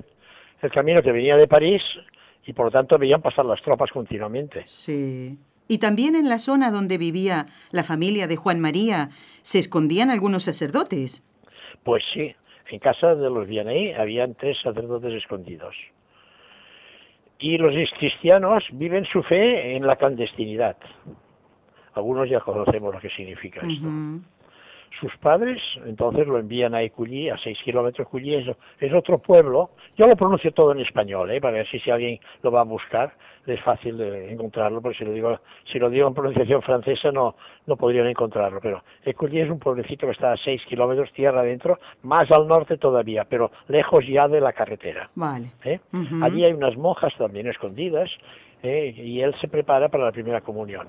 el 0.62 0.72
camino 0.72 1.02
que 1.02 1.14
venía 1.14 1.38
de 1.38 1.48
París 1.48 1.82
y 2.46 2.52
por 2.52 2.66
lo 2.66 2.72
tanto 2.72 2.98
veían 2.98 3.22
pasar 3.22 3.46
las 3.46 3.62
tropas 3.62 3.90
continuamente. 3.92 4.64
Sí. 4.66 5.40
Y 5.68 5.80
también 5.80 6.16
en 6.16 6.30
la 6.30 6.40
zona 6.40 6.72
donde 6.72 6.98
vivía 6.98 7.46
la 7.72 7.84
familia 7.84 8.28
de 8.28 8.36
Juan 8.36 8.60
María 8.60 9.10
se 9.42 9.60
escondían 9.60 10.10
algunos 10.10 10.44
sacerdotes. 10.44 11.24
Pues 11.84 12.04
sí, 12.14 12.36
en 12.70 12.80
casa 12.80 13.16
de 13.16 13.30
los 13.30 13.48
Vianney 13.48 13.94
habían 13.94 14.36
tres 14.36 14.58
sacerdotes 14.62 15.14
escondidos. 15.14 15.76
Y 17.40 17.58
los 17.58 17.74
cristianos 18.00 18.64
viven 18.72 19.06
su 19.06 19.22
fe 19.24 19.76
en 19.76 19.86
la 19.86 19.96
clandestinidad. 19.96 20.78
Algunos 21.94 22.30
ya 22.30 22.40
conocemos 22.40 22.94
lo 22.94 23.00
que 23.00 23.10
significa 23.10 23.62
esto 23.62 23.88
sus 25.04 25.18
padres, 25.18 25.62
entonces 25.86 26.26
lo 26.26 26.40
envían 26.40 26.74
a 26.74 26.82
Eculí, 26.82 27.30
a 27.30 27.38
seis 27.38 27.58
kilómetros. 27.66 28.08
Eculí 28.08 28.36
es, 28.36 28.48
es, 28.80 28.94
otro 28.94 29.18
pueblo. 29.18 29.72
Yo 29.98 30.08
lo 30.08 30.16
pronuncio 30.16 30.54
todo 30.54 30.72
en 30.72 30.80
español, 30.80 31.30
¿eh? 31.32 31.42
para 31.42 31.58
ver 31.58 31.68
si, 31.68 31.78
si 31.80 31.92
alguien 31.92 32.20
lo 32.42 32.52
va 32.52 32.62
a 32.62 32.64
buscar, 32.64 33.14
es 33.46 33.60
fácil 33.62 33.98
de 33.98 34.32
encontrarlo, 34.32 34.82
porque 34.82 35.00
si 35.00 35.04
lo 35.04 35.12
digo, 35.12 35.40
si 35.70 35.78
lo 35.78 35.90
digo 35.90 36.08
en 36.08 36.14
pronunciación 36.14 36.62
francesa 36.62 37.12
no, 37.12 37.36
no 37.66 37.76
podrían 37.76 38.08
encontrarlo. 38.08 38.62
Pero 38.62 38.82
Eculí 39.04 39.42
es 39.42 39.50
un 39.50 39.60
pueblecito 39.60 40.06
que 40.08 40.14
está 40.14 40.32
a 40.32 40.38
seis 40.38 40.62
kilómetros 40.70 41.12
tierra 41.12 41.42
adentro, 41.42 41.80
más 42.04 42.32
al 42.32 42.48
norte 42.48 42.78
todavía, 42.78 43.26
pero 43.26 43.52
lejos 43.68 44.08
ya 44.08 44.30
de 44.30 44.40
la 44.40 44.54
carretera. 44.54 45.10
Vale. 45.16 45.48
¿eh? 45.66 45.82
Allí 46.22 46.46
hay 46.46 46.54
unas 46.54 46.78
monjas 46.78 47.14
también 47.18 47.48
escondidas, 47.48 48.10
¿eh? 48.62 48.94
y 48.96 49.20
él 49.20 49.36
se 49.42 49.50
prepara 49.50 49.90
para 49.90 50.06
la 50.06 50.12
primera 50.14 50.40
comunión 50.40 50.88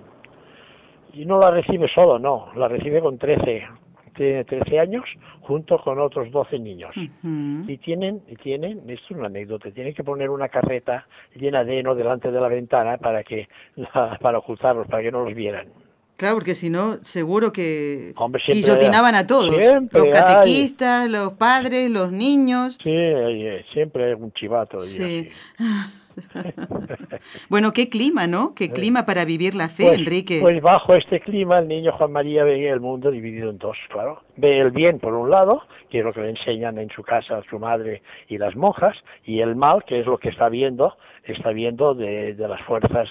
y 1.15 1.25
no 1.25 1.39
la 1.39 1.51
recibe 1.51 1.89
solo, 1.89 2.19
no, 2.19 2.49
la 2.57 2.69
recibe 2.69 3.01
con 3.01 3.19
trece 3.19 3.67
tiene 4.15 4.45
13 4.45 4.79
años 4.79 5.05
junto 5.43 5.79
con 5.79 5.99
otros 6.01 6.31
12 6.31 6.59
niños. 6.59 6.91
Y 6.97 7.79
tienen, 7.79 8.23
y 8.29 8.37
tienen, 8.37 8.79
esto 8.89 9.05
es 9.05 9.11
una 9.13 9.27
anécdota, 9.27 9.71
tienen 9.71 9.95
que 9.95 10.05
poner 10.05 10.31
una 10.31 10.49
carreta 10.49 11.07
llena 11.35 11.65
de 11.65 11.81
heno 11.81 11.95
delante 11.95 12.31
de 12.31 12.41
la 12.41 12.49
ventana 12.49 12.99
para 12.99 13.23
que 13.23 13.49
para 14.21 14.39
ocultarlos, 14.39 14.87
para 14.87 15.03
que 15.03 15.11
no 15.11 15.25
los 15.25 15.35
vieran. 15.35 15.69
Claro, 16.17 16.37
porque 16.37 16.55
si 16.55 16.71
no, 16.71 16.95
seguro 17.03 17.53
que 17.53 18.15
guillotinaban 18.47 19.17
a 19.17 19.27
todos. 19.27 19.51
los 19.51 20.07
catequistas, 20.13 21.11
los 21.11 21.33
padres, 21.33 21.91
los 21.91 22.13
niños. 22.13 22.79
Sí, 22.83 22.91
eh, 22.91 23.65
siempre 23.73 24.05
hay 24.05 24.13
un 24.13 24.33
chivato. 24.33 24.79
Sí. 24.81 25.29
bueno, 27.49 27.73
qué 27.73 27.89
clima, 27.89 28.27
¿no? 28.27 28.55
Qué 28.55 28.71
clima 28.71 29.07
para 29.07 29.25
vivir 29.25 29.55
la 29.55 29.69
fe, 29.69 29.85
pues, 29.85 29.99
Enrique. 29.99 30.39
Pues 30.41 30.61
bajo 30.63 30.95
este 30.95 31.21
clima 31.21 31.59
el 31.59 31.69
niño 31.69 31.93
Juan 31.93 32.13
María 32.13 32.45
ve 32.45 32.69
el 32.69 32.81
mundo 32.81 33.11
dividido 33.11 33.51
en 33.51 33.59
dos, 33.59 33.77
claro. 33.91 34.23
Ve 34.37 34.61
el 34.61 34.71
bien 34.71 34.99
por 34.99 35.15
un 35.15 35.31
lado, 35.31 35.63
que 35.91 35.99
es 35.99 36.05
lo 36.05 36.13
que 36.13 36.21
le 36.21 36.31
enseñan 36.31 36.79
en 36.79 36.91
su 36.91 37.03
casa 37.03 37.43
su 37.49 37.59
madre 37.59 38.03
y 38.29 38.39
las 38.39 38.57
monjas, 38.57 38.97
y 39.25 39.41
el 39.41 39.57
mal, 39.57 39.85
que 39.85 40.01
es 40.01 40.07
lo 40.07 40.19
que 40.19 40.29
está 40.31 40.49
viendo, 40.49 40.97
está 41.25 41.51
viendo 41.51 41.95
de, 41.95 42.35
las 42.37 42.61
fuerzas, 42.63 43.09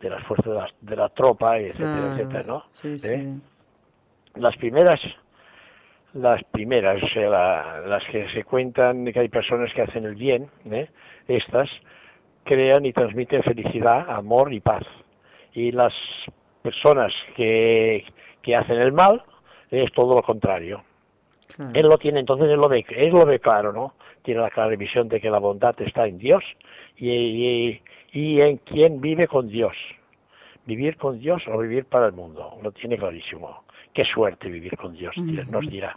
de 0.00 0.10
las 0.10 0.22
fuerzas 0.24 0.70
de 0.80 0.96
la, 0.96 1.08
tropa, 1.08 1.56
etcétera, 1.58 2.12
etcétera, 2.12 2.44
¿no? 2.46 2.64
Sí, 2.72 2.96
¿Eh? 3.08 3.34
Las 4.36 4.56
primeras 4.56 5.00
las 6.14 6.42
primeras, 6.44 7.02
las 7.16 8.04
que 8.10 8.28
se 8.32 8.44
cuentan 8.44 9.04
que 9.04 9.18
hay 9.18 9.28
personas 9.28 9.72
que 9.74 9.82
hacen 9.82 10.04
el 10.04 10.14
bien, 10.14 10.48
¿eh? 10.70 10.88
estas 11.26 11.68
crean 12.44 12.86
y 12.86 12.92
transmiten 12.92 13.42
felicidad, 13.42 14.08
amor 14.10 14.52
y 14.52 14.60
paz. 14.60 14.84
Y 15.52 15.72
las 15.72 15.92
personas 16.62 17.12
que, 17.36 18.04
que 18.42 18.56
hacen 18.56 18.78
el 18.78 18.92
mal 18.92 19.22
es 19.70 19.92
todo 19.92 20.14
lo 20.14 20.22
contrario. 20.22 20.82
Él 21.72 21.88
lo 21.88 21.98
tiene, 21.98 22.20
entonces 22.20 22.48
él 22.48 22.56
lo 22.56 22.68
ve, 22.68 22.84
él 22.88 23.10
lo 23.10 23.24
ve 23.24 23.38
claro, 23.38 23.72
¿no? 23.72 23.94
Tiene 24.22 24.40
la 24.40 24.50
clara 24.50 24.74
visión 24.76 25.08
de 25.08 25.20
que 25.20 25.30
la 25.30 25.38
bondad 25.38 25.74
está 25.80 26.06
en 26.06 26.18
Dios 26.18 26.42
y, 26.96 27.80
y, 28.12 28.40
en 28.40 28.56
quien 28.58 29.00
vive 29.00 29.28
con 29.28 29.48
Dios. 29.48 29.76
Vivir 30.66 30.96
con 30.96 31.20
Dios 31.20 31.42
o 31.46 31.58
vivir 31.58 31.84
para 31.84 32.06
el 32.06 32.12
mundo, 32.12 32.58
lo 32.62 32.72
tiene 32.72 32.96
clarísimo. 32.96 33.64
Qué 33.92 34.04
suerte 34.04 34.48
vivir 34.48 34.76
con 34.76 34.94
Dios, 34.94 35.14
nos 35.16 35.68
dirá. 35.68 35.96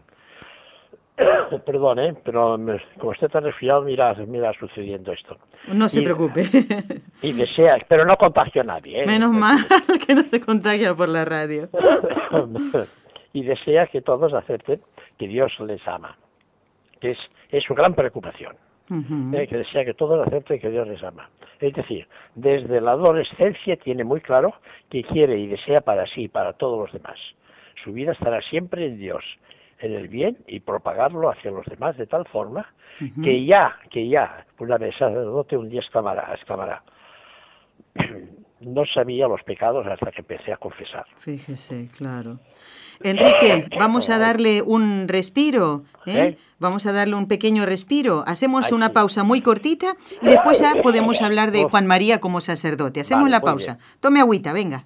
Perdón, 1.65 1.99
¿eh? 1.99 2.15
pero 2.23 2.57
como 2.99 3.11
esté 3.11 3.27
tan 3.29 3.43
resfriado, 3.43 3.81
mira, 3.81 4.13
mira 4.27 4.53
sucediendo 4.53 5.11
esto. 5.11 5.37
No 5.67 5.89
se 5.89 6.01
preocupe. 6.01 6.45
Y 7.21 7.33
desea, 7.33 7.77
pero 7.87 8.05
no 8.05 8.15
contagio 8.15 8.61
a 8.61 8.65
nadie. 8.65 9.01
¿eh? 9.01 9.07
Menos 9.07 9.31
mal 9.31 9.57
que 10.07 10.13
no 10.13 10.21
se 10.21 10.39
contagia 10.39 10.93
por 10.93 11.09
la 11.09 11.25
radio. 11.25 11.63
y 13.33 13.43
desea 13.43 13.87
que 13.87 14.01
todos 14.01 14.33
acepten 14.33 14.81
que 15.17 15.27
Dios 15.27 15.51
les 15.61 15.85
ama. 15.87 16.15
Es, 17.01 17.17
es 17.49 17.63
su 17.63 17.73
gran 17.73 17.95
preocupación. 17.95 18.55
¿eh? 19.33 19.47
Que 19.49 19.57
desea 19.57 19.83
que 19.83 19.95
todos 19.95 20.27
acepten 20.27 20.59
que 20.59 20.69
Dios 20.69 20.87
les 20.87 21.03
ama. 21.03 21.27
Es 21.59 21.73
decir, 21.73 22.07
desde 22.35 22.79
la 22.79 22.91
adolescencia 22.91 23.77
tiene 23.77 24.03
muy 24.03 24.21
claro 24.21 24.53
que 24.91 25.03
quiere 25.03 25.39
y 25.39 25.47
desea 25.47 25.81
para 25.81 26.05
sí 26.05 26.25
y 26.25 26.27
para 26.27 26.53
todos 26.53 26.79
los 26.79 26.93
demás. 26.93 27.17
Su 27.83 27.93
vida 27.93 28.11
estará 28.11 28.41
siempre 28.41 28.85
en 28.85 28.99
Dios 28.99 29.23
en 29.79 29.93
el 29.93 30.07
bien 30.07 30.37
y 30.47 30.59
propagarlo 30.59 31.29
hacia 31.29 31.51
los 31.51 31.65
demás 31.65 31.97
de 31.97 32.07
tal 32.07 32.25
forma 32.27 32.73
que 33.23 33.45
ya, 33.45 33.75
que 33.91 34.09
ya, 34.09 34.45
una 34.57 34.77
vez 34.77 34.95
sacerdote 34.97 35.55
un 35.55 35.69
día 35.69 35.81
exclamará, 35.81 36.33
exclamará, 36.33 36.83
no 38.61 38.85
sabía 38.85 39.27
los 39.27 39.43
pecados 39.43 39.85
hasta 39.85 40.11
que 40.11 40.21
empecé 40.21 40.51
a 40.51 40.57
confesar. 40.57 41.05
Fíjese, 41.17 41.89
claro. 41.95 42.39
Enrique, 43.03 43.69
vamos 43.77 44.09
a 44.09 44.17
darle 44.17 44.63
un 44.63 45.07
respiro, 45.07 45.83
¿eh? 46.07 46.17
¿Eh? 46.17 46.37
vamos 46.57 46.87
a 46.87 46.93
darle 46.93 47.15
un 47.15 47.27
pequeño 47.27 47.65
respiro. 47.67 48.23
Hacemos 48.25 48.71
una 48.71 48.93
pausa 48.93 49.23
muy 49.23 49.41
cortita 49.41 49.95
y 50.21 50.25
después 50.25 50.59
ya 50.59 50.81
podemos 50.81 51.21
hablar 51.21 51.51
de 51.51 51.65
Juan 51.65 51.85
María 51.85 52.19
como 52.19 52.41
sacerdote. 52.41 53.01
Hacemos 53.01 53.29
la 53.29 53.41
pausa. 53.41 53.77
Tome 53.99 54.19
agüita, 54.19 54.53
venga. 54.53 54.85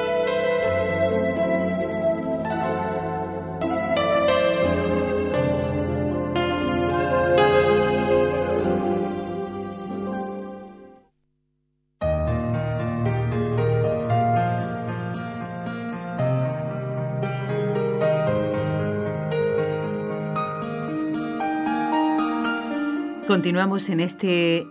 Continuamos 23.31 23.87
en 23.87 24.01
este 24.01 24.67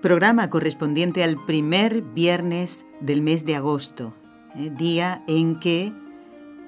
programa 0.00 0.48
correspondiente 0.48 1.24
al 1.24 1.44
primer 1.44 2.02
viernes 2.02 2.86
del 3.00 3.20
mes 3.20 3.44
de 3.44 3.56
agosto, 3.56 4.14
eh, 4.54 4.70
día 4.70 5.24
en 5.26 5.58
que 5.58 5.92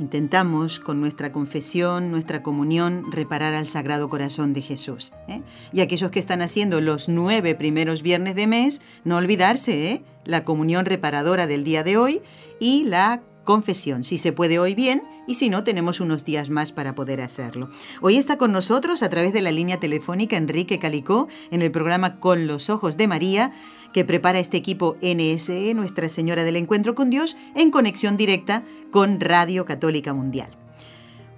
intentamos 0.01 0.81
con 0.81 1.01
nuestra 1.01 1.31
confesión, 1.31 2.11
nuestra 2.11 2.43
comunión, 2.43 3.05
reparar 3.13 3.55
al 3.55 3.69
Sagrado 3.69 4.09
Corazón 4.09 4.53
de 4.53 4.63
Jesús. 4.63 5.13
Eh. 5.29 5.43
Y 5.73 5.81
aquellos 5.81 6.11
que 6.11 6.19
están 6.19 6.43
haciendo 6.43 6.81
los 6.81 7.09
nueve 7.09 7.55
primeros 7.55 8.03
viernes 8.03 8.35
de 8.35 8.49
mes, 8.49 8.83
no 9.05 9.17
olvidarse, 9.17 9.93
eh, 9.93 10.03
la 10.25 10.43
comunión 10.43 10.87
reparadora 10.87 11.47
del 11.47 11.63
día 11.63 11.85
de 11.85 11.99
hoy 11.99 12.21
y 12.59 12.83
la 12.83 13.23
confesión, 13.49 14.05
si 14.05 14.19
se 14.19 14.33
puede 14.33 14.59
hoy 14.59 14.75
bien 14.75 15.03
y 15.27 15.37
si 15.37 15.49
no, 15.49 15.65
tenemos 15.65 16.01
unos 16.01 16.23
días 16.23 16.51
más 16.51 16.71
para 16.71 16.95
poder 16.95 17.23
hacerlo. 17.23 17.71
Hoy 18.03 18.19
está 18.19 18.37
con 18.37 18.53
nosotros 18.53 19.03
a 19.03 19.09
través 19.09 19.33
de 19.33 19.41
la 19.41 19.51
línea 19.51 19.81
telefónica 19.81 20.37
Enrique 20.37 20.79
Calicó 20.79 21.29
en 21.51 21.63
el 21.63 21.71
programa 21.71 22.21
Con 22.21 22.47
los 22.47 22.69
Ojos 22.69 22.99
de 22.99 23.09
María, 23.09 23.53
que 23.95 24.05
prepara 24.05 24.39
este 24.39 24.59
equipo 24.59 24.97
NSE, 25.01 25.73
Nuestra 25.73 26.11
Señora 26.11 26.45
del 26.45 26.57
Encuentro 26.57 26.95
con 26.95 27.09
Dios, 27.09 27.39
en 27.55 27.71
conexión 27.71 28.19
directa 28.19 28.65
con 28.91 29.19
Radio 29.19 29.65
Católica 29.65 30.13
Mundial. 30.13 30.51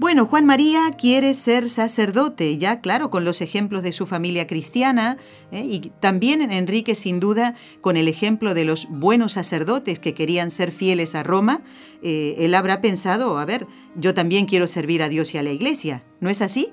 Bueno, 0.01 0.25
Juan 0.25 0.47
María 0.47 0.81
quiere 0.99 1.35
ser 1.35 1.69
sacerdote, 1.69 2.57
ya 2.57 2.81
claro, 2.81 3.11
con 3.11 3.27
los 3.27 3.43
ejemplos 3.43 3.83
de 3.83 3.93
su 3.93 4.07
familia 4.07 4.47
cristiana, 4.47 5.19
¿eh? 5.53 5.61
y 5.63 5.91
también 6.01 6.41
en 6.41 6.53
Enrique, 6.53 6.95
sin 6.95 7.21
duda, 7.21 7.53
con 7.83 7.99
el 7.99 8.09
ejemplo 8.09 8.55
de 8.55 8.65
los 8.65 8.89
buenos 8.89 9.33
sacerdotes 9.33 10.01
que 10.01 10.15
querían 10.15 10.51
ser 10.51 10.73
fieles 10.73 11.15
a 11.15 11.23
Roma, 11.23 11.61
eh, 12.03 12.35
él 12.39 12.55
habrá 12.55 12.81
pensado, 12.81 13.37
a 13.37 13.45
ver, 13.45 13.67
yo 13.95 14.15
también 14.15 14.47
quiero 14.47 14.69
servir 14.69 15.03
a 15.03 15.11
Dios 15.11 15.35
y 15.35 15.39
a 15.39 15.43
la 15.43 15.51
Iglesia, 15.51 16.03
¿no 16.21 16.31
es 16.31 16.41
así? 16.41 16.73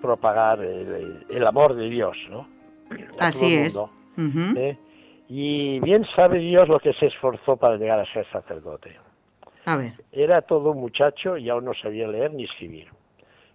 Propagar 0.00 0.60
el, 0.60 1.46
amor 1.46 1.74
de 1.74 1.90
Dios, 1.90 2.16
¿no? 2.30 2.48
así 3.20 3.54
es. 3.54 3.78
¿eh? 4.56 4.78
Y 5.28 5.78
bien 5.80 6.06
sabe 6.16 6.38
Dios 6.38 6.70
lo 6.70 6.80
que 6.80 6.94
se 6.94 7.08
esforzó 7.08 7.58
para 7.58 7.76
llegar 7.76 8.00
a 8.00 8.10
ser 8.14 8.26
sacerdote. 8.32 8.96
Era 10.10 10.42
todo 10.42 10.70
un 10.70 10.80
muchacho 10.80 11.36
y 11.36 11.48
aún 11.48 11.64
no 11.64 11.74
sabía 11.74 12.08
leer 12.08 12.32
ni 12.32 12.44
escribir. 12.44 12.88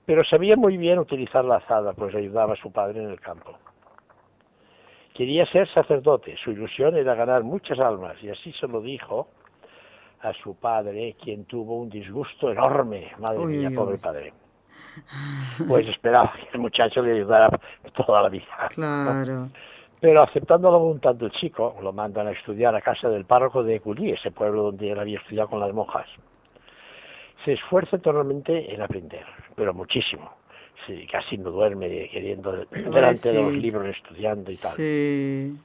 Pero 0.06 0.24
sabía 0.24 0.56
muy 0.56 0.78
bien 0.78 1.00
utilizar 1.00 1.44
la 1.44 1.58
azada, 1.58 1.94
pues 1.94 2.16
ayudaba 2.16 2.54
a 2.54 2.58
su 2.58 2.72
padre 2.72 3.04
en 3.04 3.10
el 3.10 3.20
campo. 3.20 3.58
Quería 5.14 5.46
ser 5.48 5.68
sacerdote, 5.74 6.38
su 6.44 6.52
ilusión 6.52 6.96
era 6.96 7.16
ganar 7.16 7.44
muchas 7.44 7.80
almas, 7.80 8.16
y 8.22 8.30
así 8.30 8.54
se 8.54 8.68
lo 8.68 8.82
dijo 8.82 9.28
a 10.22 10.32
su 10.34 10.56
padre, 10.56 11.16
quien 11.22 11.46
tuvo 11.46 11.82
un 11.82 11.90
disgusto 11.90 12.52
enorme. 12.52 13.12
Madre 13.18 13.46
mía, 13.46 13.70
pobre 13.76 13.98
padre. 13.98 14.34
Pues 15.68 15.88
esperaba 15.88 16.34
que 16.34 16.50
el 16.54 16.60
muchacho 16.60 17.02
le 17.02 17.14
ayudara 17.14 17.50
toda 17.96 18.22
la 18.22 18.30
vida. 18.30 18.46
Claro. 18.70 19.50
Pero 20.00 20.22
aceptando 20.22 20.72
la 20.72 20.78
voluntad 20.78 21.16
del 21.16 21.32
chico, 21.32 21.76
lo 21.82 21.92
mandan 21.92 22.28
a 22.28 22.32
estudiar 22.32 22.76
a 22.76 22.82
casa 22.82 23.10
del 23.10 23.26
párroco 23.26 23.64
de 23.64 23.80
Culí, 23.80 24.12
ese 24.12 24.32
pueblo 24.32 24.64
donde 24.64 24.92
él 24.92 25.00
había 25.00 25.20
estudiado 25.20 25.50
con 25.50 25.60
las 25.60 25.74
monjas. 25.74 26.08
Se 27.44 27.54
esfuerza 27.54 27.98
totalmente 27.98 28.74
en 28.74 28.82
aprender, 28.82 29.26
pero 29.56 29.74
muchísimo. 29.74 30.32
Sí, 30.86 31.08
casi 31.12 31.38
no 31.38 31.50
duerme 31.50 32.10
queriendo 32.10 32.52
delante 32.72 33.32
de 33.32 33.42
los 33.42 33.54
libros 33.54 33.88
estudiando 33.88 34.52
y 34.52 34.56
tal. 34.56 34.72
Sí. 34.72 35.58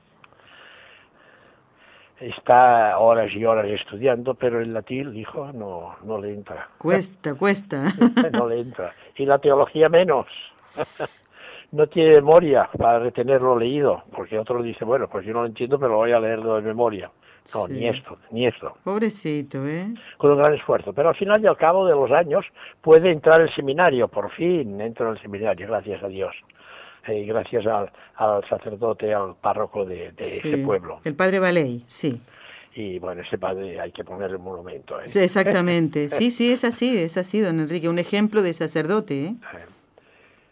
Está 2.18 2.98
horas 2.98 3.32
y 3.34 3.44
horas 3.44 3.66
estudiando, 3.66 4.34
pero 4.34 4.60
el 4.60 4.72
latín, 4.72 5.12
dijo, 5.12 5.50
no, 5.52 5.96
no 6.04 6.20
le 6.20 6.32
entra. 6.32 6.70
Cuesta, 6.78 7.34
cuesta. 7.34 7.92
no 8.32 8.48
le 8.48 8.60
entra. 8.60 8.92
Y 9.16 9.26
la 9.26 9.38
teología 9.38 9.88
menos. 9.88 10.26
no 11.72 11.86
tiene 11.86 12.16
memoria 12.16 12.68
para 12.78 12.98
retener 12.98 13.40
lo 13.40 13.58
leído, 13.58 14.04
porque 14.14 14.38
otro 14.38 14.62
dice, 14.62 14.84
bueno, 14.84 15.08
pues 15.08 15.26
yo 15.26 15.32
no 15.32 15.40
lo 15.40 15.46
entiendo, 15.46 15.78
pero 15.78 15.96
voy 15.96 16.12
a 16.12 16.20
leerlo 16.20 16.56
de 16.56 16.62
memoria. 16.62 17.10
No, 17.54 17.66
ni 17.66 17.88
esto, 17.88 18.18
ni 18.30 18.46
esto. 18.46 18.76
Pobrecito, 18.84 19.66
¿eh? 19.66 19.86
Con 20.16 20.30
un 20.30 20.38
gran 20.38 20.54
esfuerzo. 20.54 20.92
Pero 20.92 21.08
al 21.08 21.16
final 21.16 21.42
y 21.42 21.48
al 21.48 21.56
cabo 21.56 21.86
de 21.86 21.94
los 21.94 22.10
años 22.12 22.44
puede 22.80 23.10
entrar 23.10 23.40
al 23.40 23.52
seminario, 23.52 24.06
por 24.06 24.30
fin 24.30 24.80
entra 24.80 25.08
al 25.08 25.20
seminario, 25.20 25.66
gracias 25.66 26.02
a 26.04 26.08
Dios. 26.08 26.34
Y 27.08 27.12
eh, 27.12 27.24
gracias 27.24 27.64
al, 27.66 28.48
sacerdote, 28.48 29.12
al 29.12 29.34
párroco 29.40 29.84
de, 29.84 30.14
ese 30.18 30.58
pueblo. 30.58 31.00
El 31.02 31.16
padre 31.16 31.40
Valey, 31.40 31.82
sí. 31.86 32.20
Y 32.76 33.00
bueno, 33.00 33.22
ese 33.22 33.38
padre 33.38 33.80
hay 33.80 33.90
que 33.90 34.04
ponerle 34.04 34.36
un 34.36 34.44
monumento. 34.44 35.00
¿eh? 35.00 35.08
Sí, 35.08 35.18
exactamente. 35.18 36.08
Sí, 36.08 36.30
sí, 36.30 36.52
es 36.52 36.64
así, 36.64 36.96
es 36.96 37.16
así, 37.16 37.40
don 37.40 37.58
Enrique, 37.58 37.88
un 37.88 37.98
ejemplo 37.98 38.40
de 38.40 38.54
sacerdote. 38.54 39.24
¿eh? 39.24 39.34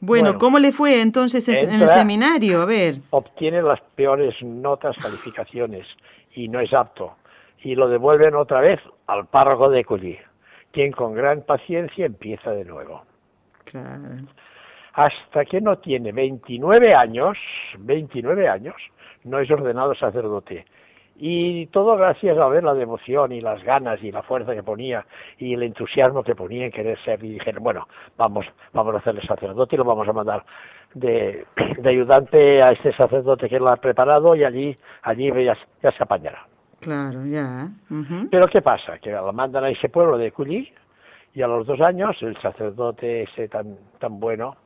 bueno, 0.00 0.38
¿cómo 0.38 0.58
le 0.58 0.72
fue 0.72 1.00
entonces 1.02 1.46
en 1.48 1.70
el 1.70 1.88
seminario? 1.88 2.62
A 2.62 2.66
ver. 2.66 2.96
Obtiene 3.10 3.62
las 3.62 3.80
peores 3.94 4.34
notas, 4.42 4.96
calificaciones 4.96 5.86
y 6.34 6.48
no 6.48 6.60
es 6.60 6.72
apto. 6.72 7.16
Y 7.62 7.74
lo 7.74 7.88
devuelven 7.88 8.34
otra 8.34 8.60
vez 8.60 8.80
al 9.06 9.26
párroco 9.26 9.68
de 9.68 9.84
Collí, 9.84 10.18
quien 10.72 10.92
con 10.92 11.14
gran 11.14 11.42
paciencia 11.42 12.06
empieza 12.06 12.50
de 12.52 12.64
nuevo. 12.64 13.02
Claro. 13.64 14.26
Hasta 14.94 15.44
que 15.44 15.60
no 15.60 15.78
tiene 15.78 16.12
29 16.12 16.94
años, 16.94 17.36
29 17.78 18.48
años, 18.48 18.74
no 19.24 19.38
es 19.38 19.50
ordenado 19.50 19.94
sacerdote. 19.94 20.64
Y 21.22 21.66
todo 21.66 21.98
gracias 21.98 22.38
a 22.38 22.48
ver 22.48 22.64
la 22.64 22.72
devoción 22.72 23.30
y 23.32 23.42
las 23.42 23.62
ganas 23.62 24.02
y 24.02 24.10
la 24.10 24.22
fuerza 24.22 24.54
que 24.54 24.62
ponía 24.62 25.04
y 25.36 25.52
el 25.52 25.62
entusiasmo 25.62 26.22
que 26.22 26.34
ponía 26.34 26.64
en 26.64 26.70
querer 26.70 26.98
ser. 27.04 27.22
Y 27.22 27.34
dijeron, 27.34 27.62
bueno, 27.62 27.86
vamos, 28.16 28.46
vamos 28.72 28.94
a 28.94 28.98
hacerle 28.98 29.20
sacerdote 29.26 29.76
y 29.76 29.78
lo 29.78 29.84
vamos 29.84 30.08
a 30.08 30.14
mandar 30.14 30.46
de, 30.94 31.46
ayudante 31.84 32.62
a 32.62 32.70
este 32.70 32.94
sacerdote 32.94 33.50
que 33.50 33.60
lo 33.60 33.68
ha 33.68 33.76
preparado 33.76 34.34
y 34.34 34.44
allí, 34.44 34.74
allí 35.02 35.30
ya, 35.44 35.92
se 35.92 36.02
apañará. 36.02 36.46
Claro, 36.80 37.26
ya. 37.26 37.68
Pero 38.30 38.46
¿qué 38.46 38.62
pasa? 38.62 38.98
Que 38.98 39.10
la 39.10 39.30
mandan 39.30 39.64
a 39.64 39.68
ese 39.68 39.90
pueblo 39.90 40.16
de 40.16 40.32
Culí 40.32 40.72
y 41.34 41.42
a 41.42 41.46
los 41.46 41.66
dos 41.66 41.82
años 41.82 42.16
el 42.22 42.40
sacerdote 42.40 43.24
ese 43.24 43.46
tan, 43.48 43.76
tan 43.98 44.18
bueno, 44.18 44.56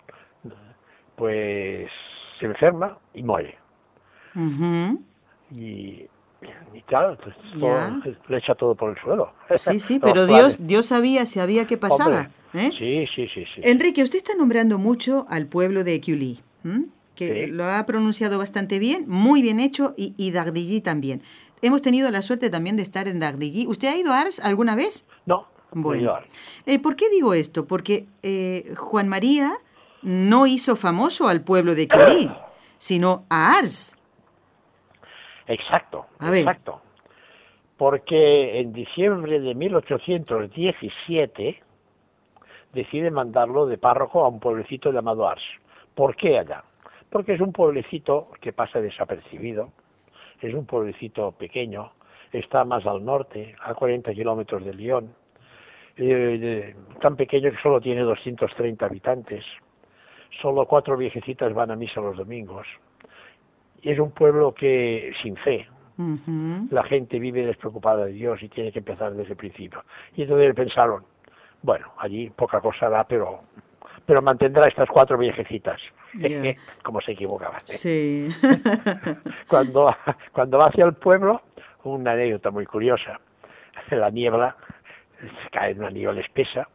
pues 1.17 1.91
se 2.39 2.47
enferma 2.47 2.97
y 3.13 3.25
muere. 3.25 3.59
Y 5.51 6.07
y 6.73 6.83
claro, 6.83 7.17
pues, 7.23 8.17
le 8.29 8.39
echa 8.39 8.55
todo 8.55 8.75
por 8.75 8.91
el 8.91 9.03
suelo. 9.03 9.33
Sí, 9.57 9.79
sí, 9.79 9.99
pero 10.03 10.27
Dios, 10.27 10.59
Dios 10.67 10.87
sabía, 10.87 11.27
sabía 11.27 11.67
qué 11.67 11.77
pasaba. 11.77 12.31
¿eh? 12.53 12.71
Sí, 12.79 13.07
sí, 13.15 13.29
sí, 13.33 13.45
Enrique, 13.63 14.03
usted 14.03 14.19
está 14.19 14.35
nombrando 14.35 14.79
mucho 14.79 15.27
al 15.29 15.47
pueblo 15.47 15.85
de 15.85 15.95
Eculí, 15.95 16.41
que 17.15 17.47
lo 17.47 17.65
ha 17.65 17.85
pronunciado 17.87 18.39
bastante 18.39 18.79
bien, 18.79 19.05
muy 19.09 19.43
bien 19.43 19.61
hecho, 19.61 19.95
y, 19.97 20.15
y 20.17 20.81
también. 20.81 21.23
Hemos 21.63 21.81
tenido 21.81 22.11
la 22.11 22.21
suerte 22.21 22.51
también 22.51 22.77
de 22.77 22.83
estar 22.83 23.09
en 23.09 23.21
Dagdillí. 23.21 23.67
¿Usted 23.67 23.89
ha 23.89 23.97
ido 23.97 24.13
a 24.13 24.21
Ars 24.21 24.39
alguna 24.41 24.75
vez? 24.75 25.07
No. 25.25 25.47
Bueno, 25.73 26.13
eh, 26.67 26.79
¿por 26.79 26.95
qué 26.95 27.09
digo 27.11 27.35
esto? 27.35 27.67
Porque 27.67 28.07
eh, 28.23 28.75
Juan 28.77 29.09
María 29.09 29.55
no 30.03 30.47
hizo 30.47 30.77
famoso 30.77 31.27
al 31.27 31.43
pueblo 31.43 31.75
de 31.75 31.83
Eculí, 31.83 32.31
sino 32.79 33.25
a 33.29 33.57
Ars. 33.57 33.97
Exacto, 35.47 36.07
exacto. 36.21 36.81
Porque 37.77 38.61
en 38.61 38.73
diciembre 38.73 39.41
de 39.41 39.55
1817 39.55 41.63
decide 42.73 43.11
mandarlo 43.11 43.67
de 43.67 43.79
párroco 43.79 44.25
a 44.25 44.29
un 44.29 44.41
pueblecito 44.41 44.93
llamado 44.93 45.29
Ars. 45.29 45.43
¿Por 45.95 46.17
qué 46.17 46.39
allá? 46.39 46.65
Porque 47.11 47.35
es 47.35 47.41
un 47.41 47.53
pueblecito 47.53 48.31
que 48.41 48.53
pasa 48.53 48.81
desapercibido, 48.81 49.73
es 50.41 50.55
un 50.55 50.67
pueblecito 50.67 51.33
pequeño, 51.33 51.93
está 52.33 52.65
más 52.65 52.85
al 52.87 53.05
norte, 53.05 53.55
a 53.61 53.75
40 53.75 54.13
kilómetros 54.13 54.65
de 54.65 54.75
Lyon, 54.75 55.15
eh, 55.97 56.75
tan 57.01 57.17
pequeño 57.17 57.53
que 57.53 57.63
solo 57.63 57.81
tiene 57.81 58.01
230 58.01 58.85
habitantes, 58.85 59.45
solo 60.43 60.67
cuatro 60.67 60.97
viejecitas 60.97 61.55
van 61.55 61.71
a 61.71 61.77
misa 61.77 62.01
los 62.01 62.17
domingos, 62.17 62.67
es 63.91 63.99
un 63.99 64.11
pueblo 64.13 64.55
que 64.55 65.13
sin 65.23 65.37
fe. 65.37 65.69
La 66.71 66.83
gente 66.83 67.21
vive 67.21 67.47
despreocupada 67.47 68.07
de 68.07 68.13
Dios 68.13 68.43
y 68.43 68.49
tiene 68.49 68.73
que 68.73 68.81
empezar 68.81 69.15
desde 69.15 69.33
el 69.33 69.37
principio. 69.37 69.85
Y 70.17 70.23
entonces 70.23 70.53
pensaron, 70.55 71.05
bueno, 71.63 71.93
allí 71.99 72.31
poca 72.31 72.61
cosa 72.61 72.89
da, 72.89 73.05
pero 73.05 73.43
pero 74.07 74.23
mantendrá 74.23 74.67
estas 74.69 74.89
cuatro 74.89 75.17
viejecitas. 75.19 75.81
Como 76.83 77.01
se 77.01 77.13
equivocaban. 77.13 77.57
¿eh? 77.57 77.63
Sí. 77.65 78.29
cuando, 79.49 79.89
cuando 80.33 80.59
va 80.59 80.67
hacia 80.67 80.85
el 80.85 80.95
pueblo, 80.95 81.43
una 81.85 82.13
anécdota 82.13 82.51
muy 82.51 82.67
curiosa. 82.67 83.21
La 83.91 84.11
niebla, 84.11 84.57
cae 85.53 85.73
en 85.73 85.81
una 85.81 85.91
niebla 85.91 86.21
espesa, 86.21 86.69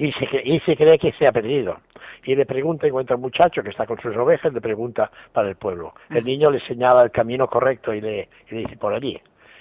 y 0.00 0.12
se, 0.12 0.24
y 0.44 0.58
se 0.60 0.76
cree 0.76 0.98
que 0.98 1.12
se 1.12 1.26
ha 1.26 1.32
perdido 1.32 1.76
y 2.24 2.34
le 2.34 2.46
pregunta, 2.46 2.86
encuentra 2.86 3.16
un 3.16 3.22
muchacho 3.22 3.62
que 3.62 3.68
está 3.68 3.86
con 3.86 4.00
sus 4.00 4.16
ovejas, 4.16 4.52
le 4.52 4.60
pregunta 4.60 5.10
para 5.32 5.48
el 5.48 5.56
pueblo. 5.56 5.94
El 6.10 6.24
niño 6.24 6.50
le 6.50 6.60
señala 6.60 7.02
el 7.02 7.10
camino 7.10 7.46
correcto 7.46 7.92
y 7.92 8.00
le, 8.00 8.28
dice 8.50 8.76
por 8.76 8.94
allí. 8.94 9.20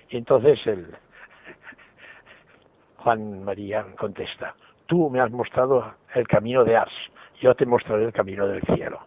Y 0.09 0.17
entonces 0.17 0.59
el 0.65 0.87
Juan 2.97 3.43
María 3.43 3.85
contesta, 3.97 4.55
tú 4.87 5.09
me 5.09 5.19
has 5.19 5.31
mostrado 5.31 5.93
el 6.15 6.27
camino 6.27 6.63
de 6.63 6.77
Ars, 6.77 6.93
yo 7.41 7.53
te 7.55 7.65
mostraré 7.65 8.05
el 8.05 8.13
camino 8.13 8.47
del 8.47 8.61
cielo. 8.61 8.99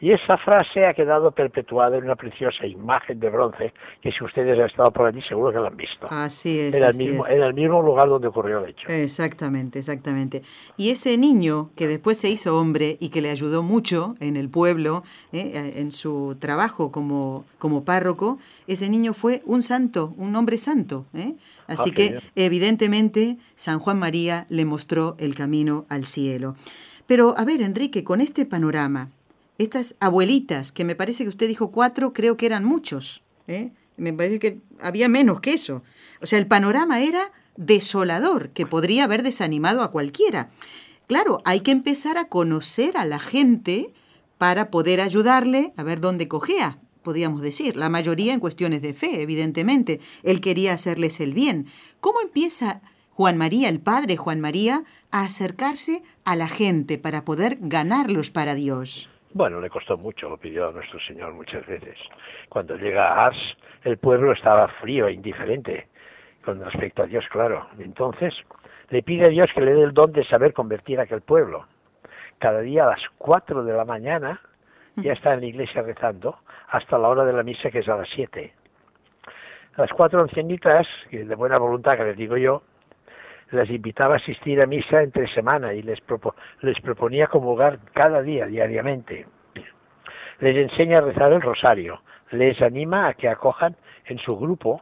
Y 0.00 0.12
esa 0.12 0.38
frase 0.38 0.86
ha 0.86 0.94
quedado 0.94 1.32
perpetuada 1.32 1.96
en 1.96 2.04
una 2.04 2.14
preciosa 2.14 2.64
imagen 2.66 3.18
de 3.18 3.30
bronce 3.30 3.72
que 4.00 4.12
si 4.12 4.22
ustedes 4.22 4.56
han 4.56 4.66
estado 4.66 4.92
por 4.92 5.06
allí 5.06 5.20
seguro 5.22 5.52
que 5.52 5.58
la 5.58 5.68
han 5.68 5.76
visto. 5.76 6.06
Así 6.08 6.60
es. 6.60 6.74
En 6.74 6.84
el, 6.84 6.94
mismo, 6.94 7.26
En 7.26 7.42
el 7.42 7.52
mismo 7.52 7.82
lugar 7.82 8.08
donde 8.08 8.28
ocurrió 8.28 8.60
el 8.60 8.70
hecho. 8.70 8.86
Exactamente, 8.88 9.80
exactamente. 9.80 10.42
Y 10.76 10.90
ese 10.90 11.18
niño 11.18 11.70
que 11.74 11.88
después 11.88 12.16
se 12.16 12.28
hizo 12.28 12.56
hombre 12.56 12.96
y 13.00 13.08
que 13.08 13.20
le 13.20 13.30
ayudó 13.30 13.64
mucho 13.64 14.14
en 14.20 14.36
el 14.36 14.48
pueblo, 14.48 15.02
eh, 15.32 15.72
en 15.76 15.90
su 15.90 16.36
trabajo 16.38 16.92
como, 16.92 17.44
como 17.58 17.84
párroco, 17.84 18.38
ese 18.68 18.88
niño 18.88 19.14
fue 19.14 19.40
un 19.46 19.62
santo, 19.62 20.14
un 20.16 20.36
hombre 20.36 20.58
santo. 20.58 21.06
¿eh? 21.12 21.34
Así 21.66 21.90
ah, 21.90 21.94
que 21.94 22.20
evidentemente 22.36 23.36
San 23.56 23.80
Juan 23.80 23.98
María 23.98 24.46
le 24.48 24.64
mostró 24.64 25.16
el 25.18 25.34
camino 25.34 25.86
al 25.88 26.04
cielo. 26.04 26.54
Pero 27.06 27.34
a 27.36 27.44
ver, 27.44 27.62
Enrique, 27.62 28.04
con 28.04 28.20
este 28.20 28.44
panorama, 28.44 29.08
estas 29.58 29.96
abuelitas, 30.00 30.72
que 30.72 30.84
me 30.84 30.94
parece 30.94 31.24
que 31.24 31.28
usted 31.28 31.48
dijo 31.48 31.72
cuatro, 31.72 32.12
creo 32.12 32.36
que 32.36 32.46
eran 32.46 32.64
muchos. 32.64 33.22
¿eh? 33.48 33.72
Me 33.96 34.12
parece 34.12 34.38
que 34.38 34.60
había 34.80 35.08
menos 35.08 35.40
que 35.40 35.52
eso. 35.52 35.82
O 36.22 36.26
sea, 36.26 36.38
el 36.38 36.46
panorama 36.46 37.00
era 37.00 37.32
desolador, 37.56 38.50
que 38.50 38.66
podría 38.66 39.04
haber 39.04 39.24
desanimado 39.24 39.82
a 39.82 39.90
cualquiera. 39.90 40.50
Claro, 41.08 41.42
hay 41.44 41.60
que 41.60 41.72
empezar 41.72 42.18
a 42.18 42.28
conocer 42.28 42.96
a 42.96 43.04
la 43.04 43.18
gente 43.18 43.92
para 44.38 44.70
poder 44.70 45.00
ayudarle 45.00 45.72
a 45.76 45.82
ver 45.82 46.00
dónde 46.00 46.28
cogea, 46.28 46.78
podríamos 47.02 47.42
decir. 47.42 47.76
La 47.76 47.88
mayoría 47.88 48.32
en 48.32 48.40
cuestiones 48.40 48.82
de 48.82 48.94
fe, 48.94 49.22
evidentemente. 49.22 50.00
Él 50.22 50.40
quería 50.40 50.72
hacerles 50.72 51.18
el 51.18 51.34
bien. 51.34 51.66
¿Cómo 52.00 52.20
empieza 52.20 52.80
Juan 53.10 53.36
María, 53.36 53.68
el 53.68 53.80
padre 53.80 54.16
Juan 54.16 54.40
María, 54.40 54.84
a 55.10 55.22
acercarse 55.22 56.04
a 56.24 56.36
la 56.36 56.48
gente 56.48 56.98
para 56.98 57.24
poder 57.24 57.58
ganarlos 57.60 58.30
para 58.30 58.54
Dios? 58.54 59.08
Bueno, 59.38 59.60
le 59.60 59.70
costó 59.70 59.96
mucho, 59.96 60.28
lo 60.28 60.36
pidió 60.36 60.68
a 60.68 60.72
nuestro 60.72 60.98
Señor 60.98 61.32
muchas 61.32 61.64
veces. 61.64 61.96
Cuando 62.48 62.74
llega 62.74 63.06
a 63.06 63.26
Ars, 63.26 63.56
el 63.84 63.96
pueblo 63.96 64.32
estaba 64.32 64.66
frío 64.66 65.06
e 65.06 65.12
indiferente 65.12 65.86
con 66.44 66.60
respecto 66.60 67.04
a 67.04 67.06
Dios, 67.06 67.24
claro. 67.30 67.68
Entonces, 67.78 68.34
le 68.88 69.00
pide 69.04 69.26
a 69.26 69.28
Dios 69.28 69.48
que 69.54 69.60
le 69.60 69.74
dé 69.74 69.84
el 69.84 69.94
don 69.94 70.10
de 70.10 70.24
saber 70.24 70.52
convertir 70.52 70.98
a 70.98 71.04
aquel 71.04 71.20
pueblo. 71.20 71.66
Cada 72.38 72.62
día 72.62 72.82
a 72.82 72.88
las 72.88 73.02
cuatro 73.16 73.62
de 73.62 73.74
la 73.74 73.84
mañana 73.84 74.40
ya 74.96 75.12
está 75.12 75.34
en 75.34 75.40
la 75.42 75.46
iglesia 75.46 75.82
rezando 75.82 76.40
hasta 76.70 76.98
la 76.98 77.06
hora 77.06 77.24
de 77.24 77.32
la 77.32 77.44
misa 77.44 77.70
que 77.70 77.78
es 77.78 77.88
a 77.88 77.96
las 77.96 78.08
siete. 78.12 78.54
Las 79.76 79.92
cuatro 79.92 80.20
ancianitas, 80.20 80.84
de 81.12 81.34
buena 81.36 81.58
voluntad 81.58 81.96
que 81.96 82.06
les 82.06 82.16
digo 82.16 82.36
yo, 82.36 82.64
las 83.50 83.70
invitaba 83.70 84.14
a 84.14 84.18
asistir 84.18 84.60
a 84.60 84.66
misa 84.66 85.02
entre 85.02 85.32
semana 85.32 85.72
y 85.72 85.82
les, 85.82 85.98
les 86.60 86.80
proponía 86.80 87.26
comulgar 87.26 87.78
cada 87.94 88.22
día, 88.22 88.46
diariamente. 88.46 89.26
Les 90.40 90.56
enseña 90.56 90.98
a 90.98 91.00
rezar 91.00 91.32
el 91.32 91.40
rosario, 91.40 92.00
les 92.30 92.60
anima 92.62 93.08
a 93.08 93.14
que 93.14 93.28
acojan 93.28 93.76
en 94.06 94.18
su 94.18 94.36
grupo, 94.36 94.80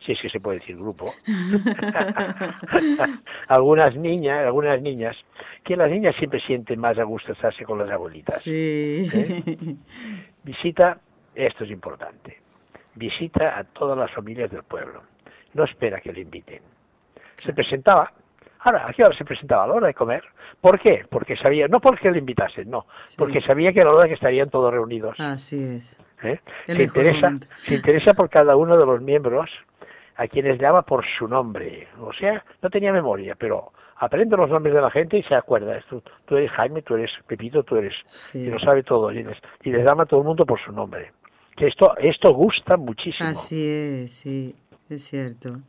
si 0.00 0.12
es 0.12 0.20
que 0.20 0.30
se 0.30 0.40
puede 0.40 0.60
decir 0.60 0.76
grupo, 0.76 1.12
algunas 3.48 3.94
niñas, 3.96 4.46
algunas 4.46 4.80
niñas, 4.80 5.16
que 5.62 5.76
las 5.76 5.90
niñas 5.90 6.14
siempre 6.16 6.40
sienten 6.40 6.80
más 6.80 6.98
a 6.98 7.02
gusto 7.02 7.32
estarse 7.32 7.64
con 7.64 7.78
las 7.78 7.90
abuelitas. 7.90 8.42
¿Eh? 8.46 9.06
Visita, 10.44 10.98
esto 11.34 11.64
es 11.64 11.70
importante, 11.70 12.40
visita 12.94 13.58
a 13.58 13.64
todas 13.64 13.98
las 13.98 14.10
familias 14.12 14.50
del 14.50 14.62
pueblo. 14.62 15.02
No 15.52 15.64
espera 15.64 16.00
que 16.00 16.12
le 16.12 16.20
inviten 16.20 16.75
se 17.36 17.52
presentaba. 17.52 18.12
Ahora, 18.60 18.88
¿a 18.88 18.92
qué 18.92 19.04
hora 19.04 19.16
se 19.16 19.24
presentaba? 19.24 19.64
A 19.64 19.66
la 19.68 19.74
hora 19.74 19.86
de 19.86 19.94
comer. 19.94 20.24
¿Por 20.60 20.80
qué? 20.80 21.04
Porque 21.08 21.36
sabía, 21.36 21.68
no 21.68 21.80
porque 21.80 22.10
le 22.10 22.18
invitasen, 22.18 22.68
no, 22.68 22.86
porque 23.16 23.40
sabía 23.40 23.72
que 23.72 23.82
a 23.82 23.84
la 23.84 23.92
hora 23.92 24.08
que 24.08 24.14
estarían 24.14 24.50
todos 24.50 24.72
reunidos. 24.72 25.18
Así 25.20 25.62
es. 25.62 26.02
¿Eh? 26.22 26.40
Se, 26.66 26.82
interesa, 26.82 27.34
se 27.58 27.74
interesa 27.74 28.14
por 28.14 28.30
cada 28.30 28.56
uno 28.56 28.76
de 28.76 28.86
los 28.86 29.00
miembros 29.00 29.50
a 30.16 30.26
quienes 30.26 30.58
llama 30.58 30.82
por 30.82 31.04
su 31.18 31.28
nombre. 31.28 31.88
O 32.00 32.12
sea, 32.12 32.42
no 32.62 32.70
tenía 32.70 32.92
memoria, 32.92 33.36
pero 33.38 33.72
aprende 33.96 34.36
los 34.36 34.48
nombres 34.48 34.74
de 34.74 34.80
la 34.80 34.90
gente 34.90 35.18
y 35.18 35.22
se 35.24 35.34
acuerda. 35.34 35.78
Tú, 35.88 36.02
tú 36.24 36.36
eres 36.36 36.50
Jaime, 36.52 36.82
tú 36.82 36.94
eres 36.94 37.10
Pepito, 37.26 37.62
tú 37.62 37.76
eres... 37.76 37.94
Y 38.34 38.46
lo 38.46 38.58
sabe 38.58 38.82
todo. 38.82 39.12
Y 39.12 39.22
les, 39.22 39.36
y 39.62 39.70
les 39.70 39.84
llama 39.84 40.04
a 40.04 40.06
todo 40.06 40.20
el 40.20 40.26
mundo 40.26 40.46
por 40.46 40.58
su 40.60 40.72
nombre. 40.72 41.12
Que 41.54 41.68
esto, 41.68 41.96
esto 41.98 42.32
gusta 42.32 42.76
muchísimo. 42.76 43.28
Así 43.28 43.68
es, 43.68 44.12
sí, 44.12 44.56
es 44.88 45.04
cierto 45.04 45.60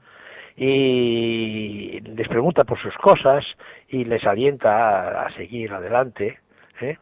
y 0.57 1.99
les 1.99 2.27
pregunta 2.27 2.63
por 2.63 2.81
sus 2.81 2.95
cosas 2.97 3.45
y 3.89 4.03
les 4.05 4.25
alienta 4.25 5.25
a, 5.25 5.31
seguir 5.33 5.71
adelante. 5.71 6.39
¿eh? 6.81 6.97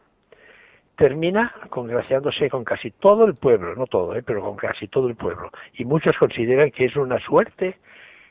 Termina 0.94 1.54
congraciándose 1.70 2.50
con 2.50 2.64
casi 2.64 2.90
todo 2.90 3.24
el 3.24 3.34
pueblo, 3.34 3.74
no 3.74 3.86
todo, 3.86 4.14
¿eh? 4.14 4.22
pero 4.22 4.42
con 4.42 4.56
casi 4.56 4.88
todo 4.88 5.08
el 5.08 5.16
pueblo. 5.16 5.50
Y 5.74 5.86
muchos 5.86 6.16
consideran 6.18 6.70
que 6.70 6.84
es 6.84 6.96
una 6.96 7.18
suerte 7.18 7.78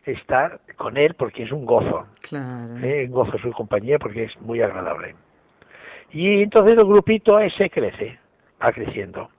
estar 0.05 0.59
con 0.75 0.95
él 0.95 1.15
porque 1.15 1.43
es 1.43 1.51
un 1.51 1.65
gozo. 1.65 2.05
Claro. 2.21 2.77
¿eh? 2.85 3.05
Un 3.07 3.11
gozo 3.11 3.39
su 3.39 3.51
compañía 3.51 3.97
porque 3.97 4.25
es 4.25 4.41
muy 4.41 4.61
agradable. 4.61 5.15
Y 6.11 6.43
entonces 6.43 6.77
el 6.77 6.85
grupito 6.85 7.39
ese 7.39 7.71
crece, 7.71 8.19
va 8.63 8.71
creciendo. 8.71 9.29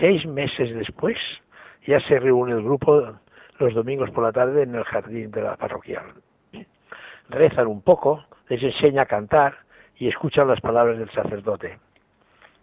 Seis 0.00 0.26
meses 0.26 0.74
después 0.74 1.16
Ya 1.86 2.00
se 2.00 2.18
reúne 2.18 2.52
el 2.52 2.64
grupo 2.64 3.20
los 3.58 3.74
domingos 3.74 4.10
por 4.10 4.24
la 4.24 4.32
tarde 4.32 4.62
en 4.62 4.74
el 4.74 4.84
jardín 4.84 5.30
de 5.30 5.42
la 5.42 5.56
parroquial. 5.56 6.04
Rezan 7.28 7.66
un 7.66 7.82
poco, 7.82 8.24
les 8.48 8.62
enseña 8.62 9.02
a 9.02 9.06
cantar 9.06 9.56
y 9.98 10.08
escuchan 10.08 10.48
las 10.48 10.60
palabras 10.60 10.98
del 10.98 11.10
sacerdote. 11.10 11.78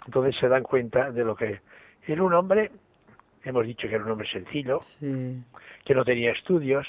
Entonces 0.05 0.35
se 0.39 0.47
dan 0.47 0.63
cuenta 0.63 1.11
de 1.11 1.23
lo 1.23 1.35
que 1.35 1.61
era 2.07 2.23
un 2.23 2.33
hombre, 2.33 2.71
hemos 3.43 3.65
dicho 3.65 3.87
que 3.87 3.95
era 3.95 4.03
un 4.03 4.11
hombre 4.11 4.29
sencillo, 4.29 4.79
que 5.85 5.95
no 5.95 6.03
tenía 6.03 6.31
estudios, 6.31 6.87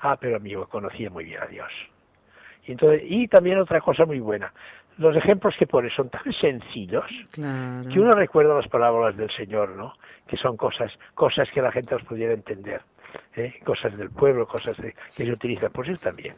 ah, 0.00 0.16
pero 0.20 0.36
amigo, 0.36 0.66
conocía 0.66 1.10
muy 1.10 1.24
bien 1.24 1.42
a 1.42 1.46
Dios. 1.46 1.70
Y, 2.66 2.72
entonces, 2.72 3.02
y 3.04 3.28
también 3.28 3.58
otra 3.58 3.80
cosa 3.80 4.04
muy 4.04 4.20
buena, 4.20 4.52
los 4.98 5.16
ejemplos 5.16 5.54
que 5.58 5.66
pone 5.66 5.88
son 5.90 6.10
tan 6.10 6.30
sencillos 6.32 7.06
que 7.32 8.00
uno 8.00 8.12
recuerda 8.12 8.54
las 8.54 8.68
parábolas 8.68 9.16
del 9.16 9.30
Señor, 9.30 9.70
¿no? 9.70 9.94
Que 10.26 10.36
son 10.36 10.56
cosas, 10.56 10.92
cosas 11.14 11.48
que 11.52 11.62
la 11.62 11.72
gente 11.72 11.94
los 11.94 12.04
pudiera 12.04 12.34
entender, 12.34 12.82
¿eh? 13.36 13.54
cosas 13.64 13.96
del 13.96 14.10
pueblo, 14.10 14.46
cosas 14.46 14.76
que 14.76 15.24
se 15.24 15.32
utilizan. 15.32 15.70
Pues 15.72 15.88
él 15.88 15.98
también 15.98 16.34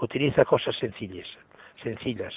utiliza 0.00 0.44
cosas 0.44 0.76
sencillas, 0.76 1.26
sencillas. 1.82 2.34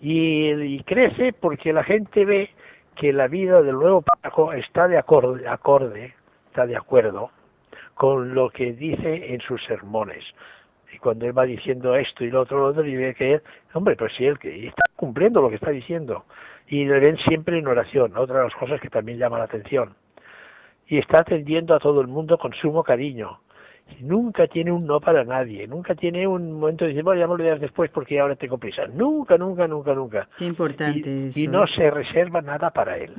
Y, 0.00 0.82
crece 0.84 1.32
porque 1.32 1.72
la 1.72 1.82
gente 1.82 2.24
ve 2.24 2.50
que 2.94 3.12
la 3.12 3.28
vida 3.28 3.62
del 3.62 3.76
nuevo 3.76 4.02
párroco 4.02 4.52
está 4.52 4.88
de 4.88 4.98
acorde, 4.98 6.14
está 6.48 6.66
de 6.66 6.76
acuerdo 6.76 7.30
con 7.94 8.34
lo 8.34 8.50
que 8.50 8.72
dice 8.72 9.32
en 9.32 9.40
sus 9.40 9.64
sermones. 9.64 10.24
Y 10.92 10.98
cuando 10.98 11.26
él 11.26 11.36
va 11.36 11.44
diciendo 11.44 11.96
esto 11.96 12.24
y 12.24 12.30
lo 12.30 12.42
otro, 12.42 12.58
lo 12.58 12.66
otro, 12.66 12.86
y 12.86 12.94
ve 12.94 13.14
que 13.14 13.34
él, 13.34 13.42
hombre, 13.72 13.96
pues 13.96 14.12
sí, 14.16 14.24
él 14.24 14.38
que 14.38 14.66
está 14.66 14.82
cumpliendo 14.94 15.40
lo 15.40 15.48
que 15.48 15.56
está 15.56 15.70
diciendo. 15.70 16.24
Y 16.68 16.84
le 16.84 17.00
ven 17.00 17.16
siempre 17.18 17.58
en 17.58 17.66
oración, 17.66 18.16
otra 18.16 18.38
de 18.38 18.44
las 18.44 18.54
cosas 18.54 18.80
que 18.80 18.90
también 18.90 19.18
llama 19.18 19.38
la 19.38 19.44
atención. 19.44 19.94
Y 20.88 20.98
está 20.98 21.20
atendiendo 21.20 21.74
a 21.74 21.80
todo 21.80 22.00
el 22.00 22.06
mundo 22.06 22.38
con 22.38 22.52
sumo 22.54 22.82
cariño. 22.82 23.40
nunca 24.00 24.46
tiene 24.46 24.72
un 24.72 24.86
no 24.86 25.00
para 25.00 25.24
nadie, 25.24 25.66
nunca 25.66 25.94
tiene 25.94 26.26
un 26.26 26.52
momento 26.52 26.84
de 26.84 26.90
decir, 26.90 27.04
bueno, 27.04 27.20
ya 27.20 27.28
me 27.28 27.36
lo 27.36 27.58
después 27.58 27.90
porque 27.90 28.18
ahora 28.20 28.36
tengo 28.36 28.58
prisa. 28.58 28.86
Nunca, 28.86 29.38
nunca, 29.38 29.66
nunca, 29.68 29.94
nunca. 29.94 30.28
Qué 30.36 30.44
importante 30.44 31.08
y, 31.08 31.28
eso. 31.28 31.40
Y 31.40 31.46
no 31.46 31.66
se 31.66 31.90
reserva 31.90 32.40
nada 32.40 32.70
para 32.70 32.98
él. 32.98 33.12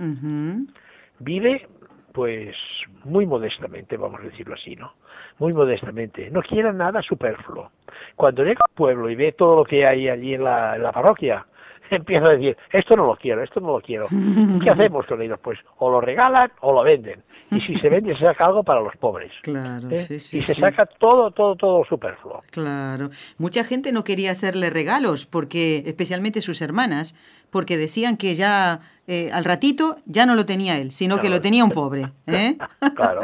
Vive, 1.19 1.67
pues, 2.11 2.55
muy 3.03 3.25
modestamente, 3.25 3.97
vamos 3.97 4.21
a 4.21 4.23
decirlo 4.23 4.55
así, 4.55 4.75
¿no? 4.75 4.93
muy 5.39 5.53
modestamente, 5.53 6.29
no 6.31 6.41
quiera 6.41 6.71
nada 6.73 7.01
superfluo. 7.01 7.71
Cuando 8.15 8.43
llega 8.43 8.61
al 8.67 8.75
pueblo 8.75 9.09
y 9.09 9.15
ve 9.15 9.33
todo 9.33 9.57
lo 9.57 9.63
que 9.63 9.85
hay 9.85 10.09
allí 10.09 10.33
en 10.33 10.43
la, 10.43 10.91
parroquia, 10.93 11.45
empieza 11.95 12.25
a 12.27 12.29
decir, 12.31 12.57
esto 12.71 12.95
no 12.95 13.05
lo 13.07 13.15
quiero, 13.15 13.43
esto 13.43 13.59
no 13.59 13.73
lo 13.73 13.81
quiero. 13.81 14.07
¿Qué 14.63 14.69
hacemos 14.69 15.05
con 15.05 15.21
ellos? 15.21 15.39
Pues 15.41 15.59
o 15.77 15.89
lo 15.89 16.01
regalan 16.01 16.51
o 16.61 16.73
lo 16.73 16.83
venden. 16.83 17.23
Y 17.51 17.59
si 17.61 17.75
se 17.75 17.89
vende, 17.89 18.13
se 18.15 18.25
saca 18.25 18.45
algo 18.45 18.63
para 18.63 18.81
los 18.81 18.95
pobres. 18.97 19.31
Claro, 19.41 19.89
¿Eh? 19.91 19.99
sí, 19.99 20.19
sí, 20.19 20.39
Y 20.39 20.43
se 20.43 20.53
saca 20.53 20.85
todo, 20.85 21.31
todo, 21.31 21.55
todo 21.55 21.85
superfluo. 21.85 22.43
Claro. 22.51 23.09
Mucha 23.37 23.63
gente 23.63 23.91
no 23.91 24.03
quería 24.03 24.31
hacerle 24.31 24.69
regalos, 24.69 25.25
porque 25.25 25.83
especialmente 25.85 26.41
sus 26.41 26.61
hermanas, 26.61 27.15
porque 27.49 27.77
decían 27.77 28.17
que 28.17 28.35
ya 28.35 28.81
eh, 29.09 29.31
al 29.31 29.45
ratito 29.45 29.95
ya 30.05 30.25
no 30.25 30.35
lo 30.35 30.45
tenía 30.45 30.77
él, 30.77 30.91
sino 30.91 31.17
que 31.17 31.29
lo 31.29 31.39
tenía 31.39 31.63
un 31.63 31.71
pobre. 31.71 32.11
¿eh? 32.27 32.57
claro, 32.93 33.21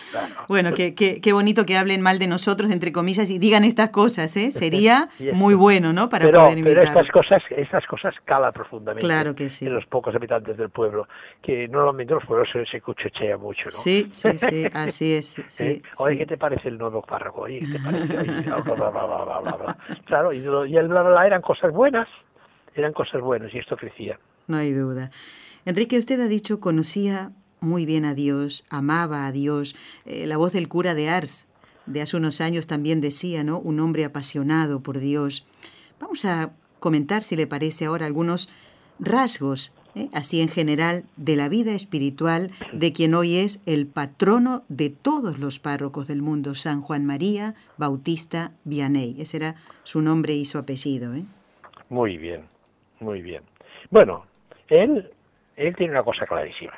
Bueno, 0.48 0.70
qué, 0.74 0.94
qué, 0.94 1.32
bonito 1.34 1.66
que 1.66 1.76
hablen 1.76 2.00
mal 2.00 2.18
de 2.18 2.26
nosotros, 2.26 2.70
entre 2.70 2.90
comillas, 2.90 3.28
y 3.28 3.38
digan 3.38 3.62
estas 3.64 3.90
cosas, 3.90 4.34
¿eh? 4.38 4.50
Sería 4.50 5.08
muy 5.34 5.54
bueno, 5.54 5.92
¿no? 5.92 6.08
Para 6.08 6.30
poder 6.30 6.64
Pero 6.64 6.80
estas 6.80 7.08
cosas, 7.10 7.42
estas 7.50 7.86
cosas 7.86 8.14
calan 8.24 8.52
profundamente 8.52 9.06
claro 9.06 9.34
que 9.34 9.50
sí. 9.50 9.66
en 9.66 9.74
los 9.74 9.84
pocos 9.86 10.14
habitantes 10.14 10.56
del 10.56 10.70
pueblo, 10.70 11.06
que 11.42 11.68
normalmente 11.68 12.14
los 12.14 12.24
pueblos 12.24 12.48
se, 12.50 12.64
se 12.64 12.80
mucho, 13.36 13.64
¿no? 13.64 13.70
Sí, 13.70 14.08
sí, 14.12 14.38
sí, 14.38 14.66
así 14.72 15.14
es. 15.14 15.42
Sí, 15.48 15.64
¿Eh? 15.64 15.82
Oye, 15.98 16.16
¿qué 16.16 16.26
te 16.26 16.38
parece 16.38 16.68
el 16.68 16.78
nuevo 16.78 17.02
párroco? 17.02 17.42
Oye, 17.42 17.60
¿qué 17.60 17.66
te 17.66 17.80
parece? 17.80 18.16
claro, 20.06 20.32
y, 20.32 20.38
y 20.38 20.76
el 20.76 20.88
bla, 20.88 21.02
bla, 21.02 21.26
eran 21.26 21.42
cosas 21.42 21.72
buenas, 21.72 22.08
eran 22.74 22.94
cosas 22.94 23.20
buenas 23.20 23.52
y 23.54 23.58
esto 23.58 23.76
crecía. 23.76 24.18
No 24.46 24.56
hay 24.56 24.72
duda. 24.72 25.10
Enrique, 25.64 25.98
usted 25.98 26.20
ha 26.20 26.28
dicho 26.28 26.60
conocía 26.60 27.32
muy 27.60 27.86
bien 27.86 28.04
a 28.04 28.14
Dios, 28.14 28.64
amaba 28.70 29.26
a 29.26 29.32
Dios. 29.32 29.74
Eh, 30.04 30.26
la 30.26 30.36
voz 30.36 30.52
del 30.52 30.68
cura 30.68 30.94
de 30.94 31.08
Ars 31.08 31.46
de 31.86 32.02
hace 32.02 32.16
unos 32.16 32.40
años 32.40 32.66
también 32.66 33.00
decía, 33.00 33.44
¿no? 33.44 33.58
Un 33.58 33.80
hombre 33.80 34.04
apasionado 34.04 34.80
por 34.80 34.98
Dios. 34.98 35.46
Vamos 36.00 36.24
a 36.24 36.52
comentar, 36.80 37.22
si 37.22 37.36
le 37.36 37.46
parece 37.46 37.86
ahora, 37.86 38.06
algunos 38.06 38.48
rasgos, 38.98 39.72
¿eh? 39.94 40.08
así 40.12 40.40
en 40.40 40.48
general, 40.48 41.04
de 41.16 41.36
la 41.36 41.48
vida 41.48 41.72
espiritual 41.72 42.50
de 42.72 42.92
quien 42.92 43.14
hoy 43.14 43.36
es 43.36 43.60
el 43.66 43.86
patrono 43.86 44.64
de 44.68 44.90
todos 44.90 45.38
los 45.38 45.58
párrocos 45.58 46.08
del 46.08 46.22
mundo, 46.22 46.54
San 46.54 46.82
Juan 46.82 47.04
María 47.04 47.54
Bautista 47.76 48.52
Vianney. 48.64 49.16
Ese 49.18 49.38
era 49.38 49.56
su 49.84 50.02
nombre 50.02 50.34
y 50.34 50.44
su 50.44 50.58
apellido. 50.58 51.14
¿eh? 51.14 51.24
Muy 51.88 52.18
bien. 52.18 52.46
Muy 53.00 53.22
bien. 53.22 53.42
Bueno, 53.90 54.26
él, 54.68 55.10
él 55.56 55.76
tiene 55.76 55.92
una 55.92 56.02
cosa 56.02 56.26
clarísima, 56.26 56.74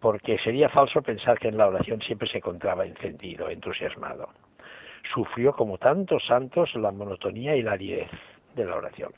porque 0.00 0.38
sería 0.38 0.68
falso 0.68 1.02
pensar 1.02 1.38
que 1.38 1.48
en 1.48 1.56
la 1.56 1.68
oración 1.68 2.00
siempre 2.00 2.28
se 2.28 2.38
encontraba 2.38 2.84
encendido, 2.84 3.48
entusiasmado. 3.48 4.28
Sufrió 5.14 5.52
como 5.52 5.78
tantos 5.78 6.24
santos 6.26 6.74
la 6.74 6.92
monotonía 6.92 7.56
y 7.56 7.62
la 7.62 7.72
aridez 7.72 8.10
de 8.54 8.64
la 8.64 8.76
oración. 8.76 9.12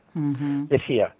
Decía, 0.69 1.15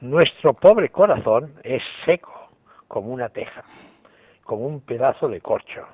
nuestro 0.00 0.54
pobre 0.54 0.90
corazón 0.90 1.54
es 1.62 1.82
seco 2.04 2.48
como 2.88 3.12
una 3.12 3.28
teja, 3.28 3.62
como 4.44 4.66
un 4.66 4.80
pedazo 4.80 5.28
de 5.28 5.40
corcho, 5.40 5.86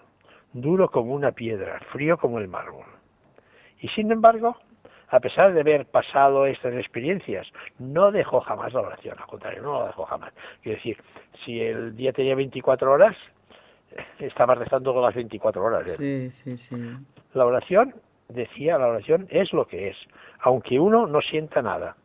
duro 0.52 0.90
como 0.90 1.14
una 1.14 1.32
piedra, 1.32 1.78
frío 1.92 2.16
como 2.18 2.38
el 2.38 2.48
mármol. 2.48 2.86
Y 3.80 3.88
sin 3.88 4.10
embargo, 4.10 4.56
a 5.10 5.20
pesar 5.20 5.54
de 5.54 5.60
haber 5.60 5.86
pasado 5.86 6.46
estas 6.46 6.74
experiencias, 6.74 7.46
no 7.78 8.10
dejó 8.10 8.40
jamás 8.40 8.72
la 8.72 8.80
oración, 8.80 9.16
al 9.18 9.26
contrario, 9.26 9.62
no 9.62 9.80
la 9.80 9.86
dejó 9.86 10.04
jamás. 10.04 10.32
Quiero 10.62 10.76
decir, 10.76 10.98
si 11.44 11.60
el 11.60 11.96
día 11.96 12.12
tenía 12.12 12.34
24 12.34 12.92
horas, 12.92 13.16
estaba 14.18 14.54
rezando 14.54 14.92
con 14.92 15.02
las 15.02 15.14
24 15.14 15.64
horas. 15.64 15.96
Sí, 15.96 16.30
sí, 16.30 16.56
sí. 16.56 16.76
La 17.34 17.46
oración, 17.46 17.94
decía, 18.28 18.78
la 18.78 18.88
oración 18.88 19.26
es 19.30 19.52
lo 19.52 19.66
que 19.66 19.88
es, 19.88 19.96
aunque 20.40 20.78
uno 20.78 21.06
no 21.06 21.20
sienta 21.20 21.62
nada. 21.62 21.96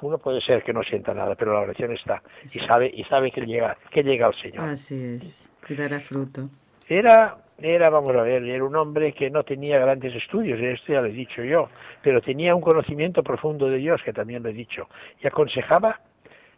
Uno 0.00 0.18
puede 0.18 0.40
ser 0.40 0.64
que 0.64 0.72
no 0.72 0.82
sienta 0.82 1.14
nada, 1.14 1.36
pero 1.36 1.52
la 1.52 1.60
oración 1.60 1.92
está 1.92 2.22
y 2.42 2.58
sabe 2.58 2.90
y 2.92 3.04
sabe 3.04 3.30
que 3.30 3.42
llega 3.42 3.76
que 3.92 4.02
llega 4.02 4.26
al 4.26 4.34
Señor. 4.34 4.64
Así 4.64 4.96
es, 4.96 5.52
y 5.68 5.76
dará 5.76 6.00
fruto. 6.00 6.48
Era 6.88 7.36
era, 7.64 7.90
vamos 7.90 8.10
a 8.10 8.22
ver, 8.22 8.44
era 8.44 8.64
un 8.64 8.76
hombre 8.76 9.12
que 9.12 9.30
no 9.30 9.44
tenía 9.44 9.78
grandes 9.78 10.14
estudios, 10.14 10.60
esto 10.60 10.92
ya 10.92 11.00
lo 11.00 11.08
he 11.08 11.12
dicho 11.12 11.42
yo, 11.42 11.68
pero 12.02 12.20
tenía 12.20 12.54
un 12.54 12.60
conocimiento 12.60 13.22
profundo 13.22 13.68
de 13.68 13.78
Dios, 13.78 14.02
que 14.02 14.12
también 14.12 14.42
lo 14.42 14.48
he 14.48 14.52
dicho, 14.52 14.88
y 15.22 15.26
aconsejaba 15.26 16.00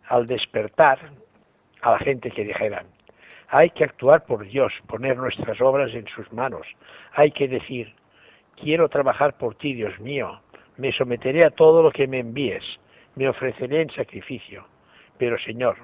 al 0.08 0.26
despertar 0.26 0.98
a 1.82 1.92
la 1.92 1.98
gente 1.98 2.30
que 2.30 2.44
dijeran, 2.44 2.86
hay 3.48 3.70
que 3.70 3.84
actuar 3.84 4.24
por 4.24 4.46
Dios, 4.46 4.72
poner 4.86 5.16
nuestras 5.16 5.60
obras 5.60 5.92
en 5.94 6.06
sus 6.08 6.32
manos, 6.32 6.66
hay 7.12 7.30
que 7.30 7.48
decir, 7.48 7.94
quiero 8.56 8.88
trabajar 8.88 9.36
por 9.36 9.54
ti, 9.56 9.74
Dios 9.74 9.98
mío, 10.00 10.40
me 10.76 10.92
someteré 10.92 11.44
a 11.44 11.50
todo 11.50 11.82
lo 11.82 11.90
que 11.90 12.06
me 12.06 12.20
envíes, 12.20 12.64
me 13.14 13.28
ofreceré 13.28 13.82
en 13.82 13.90
sacrificio, 13.90 14.66
pero 15.18 15.38
Señor, 15.38 15.76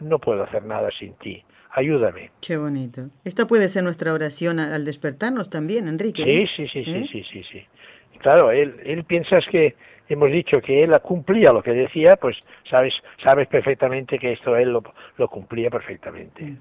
no 0.00 0.18
puedo 0.18 0.42
hacer 0.42 0.64
nada 0.64 0.90
sin 0.98 1.14
ti, 1.14 1.44
ayúdame. 1.72 2.30
Qué 2.40 2.56
bonito. 2.56 3.02
Esta 3.24 3.46
puede 3.46 3.68
ser 3.68 3.84
nuestra 3.84 4.12
oración 4.12 4.60
al 4.60 4.84
despertarnos 4.84 5.50
también, 5.50 5.88
Enrique. 5.88 6.22
Sí, 6.22 6.46
sí, 6.56 6.68
sí, 6.68 6.84
sí, 6.84 6.90
¿Eh? 6.90 7.08
sí, 7.10 7.24
sí, 7.32 7.42
sí. 7.50 7.66
Claro, 8.18 8.52
él, 8.52 8.76
él 8.84 9.04
piensas 9.04 9.44
que 9.50 9.74
hemos 10.08 10.30
dicho 10.30 10.60
que 10.60 10.84
él 10.84 10.92
cumplía 11.02 11.52
lo 11.52 11.62
que 11.62 11.72
decía, 11.72 12.16
pues 12.16 12.36
sabes, 12.70 12.94
sabes 13.22 13.48
perfectamente 13.48 14.18
que 14.18 14.32
esto 14.32 14.56
él 14.56 14.70
lo, 14.70 14.82
lo 15.16 15.28
cumplía 15.28 15.70
perfectamente. 15.70 16.54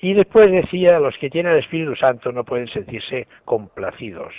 Y 0.00 0.14
después 0.14 0.50
decía, 0.50 1.00
los 1.00 1.16
que 1.18 1.28
tienen 1.28 1.52
el 1.52 1.58
Espíritu 1.58 1.96
Santo 1.96 2.32
no 2.32 2.44
pueden 2.44 2.68
sentirse 2.68 3.26
complacidos. 3.44 4.32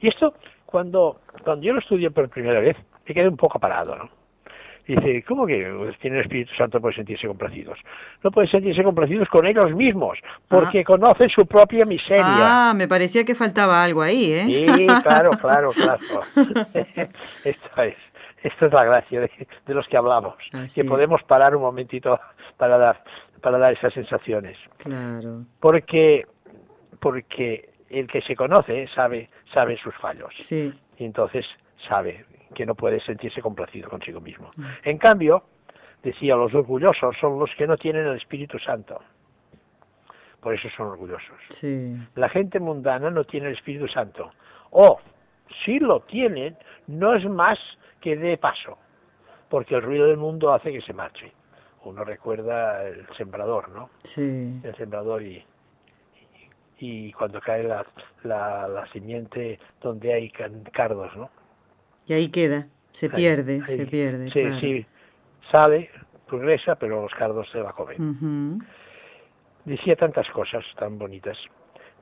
Y 0.00 0.08
esto, 0.08 0.34
cuando, 0.66 1.20
cuando 1.42 1.64
yo 1.64 1.72
lo 1.72 1.80
estudié 1.80 2.10
por 2.10 2.28
primera 2.28 2.60
vez, 2.60 2.76
me 3.06 3.14
quedé 3.14 3.28
un 3.28 3.36
poco 3.36 3.58
parado, 3.58 3.96
¿no? 3.96 4.10
Dice, 4.86 5.24
¿cómo 5.26 5.46
que 5.46 5.96
tiene 6.00 6.18
el 6.18 6.22
Espíritu 6.22 6.54
Santo 6.56 6.80
puede 6.80 6.94
sentirse 6.94 7.26
complacidos? 7.26 7.76
No 8.22 8.30
pueden 8.30 8.48
sentirse 8.48 8.84
complacidos 8.84 9.28
con 9.28 9.44
ellos 9.44 9.74
mismos, 9.74 10.18
porque 10.46 10.80
ah. 10.80 10.84
conocen 10.84 11.28
su 11.28 11.44
propia 11.44 11.84
miseria. 11.84 12.24
Ah, 12.70 12.72
me 12.74 12.86
parecía 12.86 13.24
que 13.24 13.34
faltaba 13.34 13.82
algo 13.82 14.02
ahí, 14.02 14.32
¿eh? 14.32 14.44
Sí, 14.46 14.86
claro, 15.02 15.30
claro, 15.30 15.70
claro. 15.70 15.98
esto 17.44 17.82
es, 17.82 17.96
esto 18.44 18.66
es 18.66 18.72
la 18.72 18.84
gracia 18.84 19.22
de, 19.22 19.74
los 19.74 19.88
que 19.88 19.96
hablamos, 19.96 20.36
que 20.72 20.84
podemos 20.84 21.20
parar 21.24 21.56
un 21.56 21.62
momentito 21.62 22.20
para 22.56 22.78
dar, 22.78 23.02
para 23.40 23.58
dar 23.58 23.72
esas 23.72 23.92
sensaciones. 23.92 24.56
Claro. 24.78 25.46
Porque, 25.58 26.26
porque 27.00 27.70
el 27.90 28.06
que 28.06 28.22
se 28.22 28.36
conoce 28.36 28.86
sabe, 28.94 29.30
sabe 29.52 29.76
sus 29.82 29.94
fallos. 29.96 30.32
Sí. 30.38 30.72
Y 30.96 31.04
entonces 31.04 31.44
sabe 31.88 32.24
que 32.54 32.64
no 32.66 32.74
puede 32.74 33.00
sentirse 33.00 33.40
complacido 33.42 33.88
consigo 33.90 34.20
mismo. 34.20 34.50
Mm. 34.56 34.64
En 34.84 34.98
cambio, 34.98 35.42
decía, 36.02 36.36
los 36.36 36.54
orgullosos 36.54 37.16
son 37.20 37.38
los 37.38 37.50
que 37.56 37.66
no 37.66 37.76
tienen 37.76 38.06
el 38.06 38.16
Espíritu 38.16 38.58
Santo. 38.58 39.00
por 40.40 40.54
eso 40.54 40.68
son 40.76 40.86
orgullosos. 40.88 41.36
Sí. 41.48 41.96
La 42.14 42.28
gente 42.28 42.60
mundana 42.60 43.10
no 43.10 43.24
tiene 43.24 43.48
el 43.48 43.54
Espíritu 43.54 43.88
Santo. 43.88 44.30
O, 44.70 45.00
si 45.64 45.80
lo 45.80 46.00
tienen, 46.00 46.56
no 46.86 47.14
es 47.14 47.24
más 47.28 47.58
que 48.00 48.16
de 48.16 48.36
paso, 48.38 48.78
porque 49.48 49.74
el 49.74 49.82
ruido 49.82 50.06
del 50.06 50.18
mundo 50.18 50.52
hace 50.52 50.70
que 50.72 50.80
se 50.82 50.92
marche. 50.92 51.32
Uno 51.84 52.04
recuerda 52.04 52.84
el 52.86 53.06
sembrador, 53.16 53.70
¿no? 53.70 53.90
Sí. 54.04 54.60
El 54.62 54.74
sembrador 54.76 55.22
y, 55.22 55.44
y 56.78 57.12
cuando 57.12 57.40
cae 57.40 57.64
la, 57.64 57.84
la, 58.22 58.68
la 58.68 58.86
simiente 58.92 59.58
donde 59.80 60.12
hay 60.12 60.30
cardos, 60.30 61.16
¿no? 61.16 61.30
Y 62.06 62.12
ahí 62.12 62.28
queda, 62.28 62.66
se 62.92 63.06
Ahí- 63.06 63.12
pierde, 63.16 63.54
ahí. 63.54 63.60
se 63.78 63.86
pierde. 63.86 64.30
Sí, 64.30 64.40
claro. 64.42 64.58
sí, 64.60 64.86
sale, 65.50 65.90
progresa, 66.26 66.74
pero 66.76 67.02
los 67.02 67.12
cardos 67.14 67.48
se 67.50 67.58
la 67.58 67.72
comen. 67.72 68.00
Ujú. 68.10 68.64
Decía 69.64 69.96
tantas 69.96 70.28
cosas 70.30 70.64
tan 70.78 70.98
bonitas. 70.98 71.36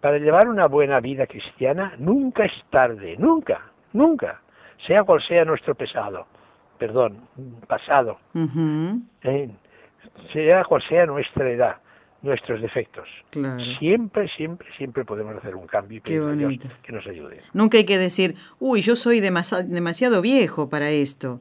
Para 0.00 0.18
llevar 0.18 0.48
una 0.48 0.66
buena 0.66 1.00
vida 1.00 1.26
cristiana 1.26 1.94
nunca 1.98 2.44
es 2.44 2.52
tarde, 2.70 3.16
nunca, 3.18 3.62
nunca, 3.94 4.42
sea 4.86 5.02
cual 5.02 5.22
sea 5.26 5.46
nuestro 5.46 5.74
pesado, 5.74 6.26
perdón, 6.78 7.26
pasado, 7.66 8.18
eh, 9.22 9.48
sea 10.34 10.64
cual 10.64 10.82
sea 10.88 11.06
nuestra 11.06 11.48
edad, 11.50 11.76
nuestros 12.24 12.60
defectos. 12.60 13.06
Claro. 13.30 13.62
Siempre, 13.78 14.28
siempre, 14.36 14.66
siempre 14.76 15.04
podemos 15.04 15.36
hacer 15.36 15.54
un 15.54 15.66
cambio 15.66 15.98
y 15.98 16.00
pedir 16.00 16.60
que 16.82 16.92
nos 16.92 17.06
ayude. 17.06 17.42
Nunca 17.52 17.78
hay 17.78 17.84
que 17.84 17.98
decir, 17.98 18.34
uy, 18.58 18.80
yo 18.80 18.96
soy 18.96 19.20
demasiado 19.20 20.22
viejo 20.22 20.68
para 20.68 20.90
esto. 20.90 21.40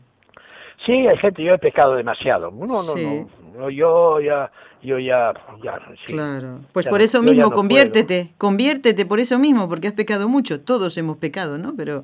Sí, 0.86 0.92
hay 0.92 1.18
gente, 1.18 1.44
yo 1.44 1.54
he 1.54 1.58
pecado 1.58 1.96
demasiado. 1.96 2.52
No, 2.52 2.66
no, 2.68 2.82
Sí. 2.82 3.06
no, 3.06 3.60
no, 3.60 3.70
yo 3.70 4.20
ya, 4.20 4.52
yo 4.82 5.00
ya, 5.00 5.34
ya, 5.64 5.80
sí. 6.06 6.12
Claro. 6.14 6.60
Pues 6.74 6.86
Ya 6.86 6.90
por 6.92 7.02
eso 7.02 7.22
mismo, 7.22 7.44
no 7.44 7.52
conviértete, 7.52 8.34
conviértete 8.38 9.06
por 9.06 9.22
eso 9.22 9.40
mismo, 9.40 9.70
porque 9.70 9.88
has 9.88 9.94
pecado 9.94 10.28
mucho. 10.28 10.60
Todos 10.60 10.98
hemos 10.98 11.18
pecado, 11.18 11.58
¿no? 11.58 11.74
Pero 11.78 12.04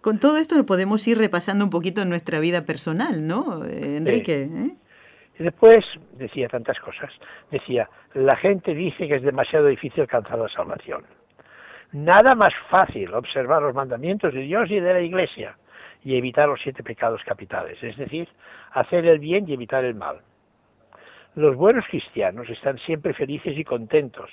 con 0.00 0.20
todo 0.20 0.38
esto 0.38 0.56
lo 0.56 0.64
podemos 0.64 1.06
ir 1.08 1.18
repasando 1.18 1.64
un 1.64 1.70
poquito 1.70 2.02
en 2.02 2.08
nuestra 2.08 2.38
vida 2.38 2.64
personal, 2.64 3.26
¿no, 3.26 3.64
eh, 3.64 3.96
Enrique? 3.96 4.42
¿eh? 4.42 4.70
Y 5.40 5.44
después 5.44 5.82
decía 6.12 6.48
tantas 6.48 6.78
cosas. 6.80 7.10
Decía, 7.50 7.88
la 8.12 8.36
gente 8.36 8.74
dice 8.74 9.08
que 9.08 9.16
es 9.16 9.22
demasiado 9.22 9.68
difícil 9.68 10.02
alcanzar 10.02 10.38
la 10.38 10.48
salvación. 10.50 11.02
Nada 11.92 12.34
más 12.34 12.52
fácil 12.68 13.14
observar 13.14 13.62
los 13.62 13.74
mandamientos 13.74 14.34
de 14.34 14.42
Dios 14.42 14.70
y 14.70 14.78
de 14.80 14.92
la 14.92 15.00
Iglesia 15.00 15.56
y 16.04 16.16
evitar 16.16 16.46
los 16.46 16.60
siete 16.62 16.82
pecados 16.82 17.22
capitales, 17.24 17.82
es 17.82 17.96
decir, 17.96 18.28
hacer 18.72 19.06
el 19.06 19.18
bien 19.18 19.48
y 19.48 19.54
evitar 19.54 19.82
el 19.82 19.94
mal. 19.94 20.18
Los 21.34 21.56
buenos 21.56 21.86
cristianos 21.90 22.48
están 22.50 22.78
siempre 22.78 23.14
felices 23.14 23.56
y 23.56 23.64
contentos, 23.64 24.28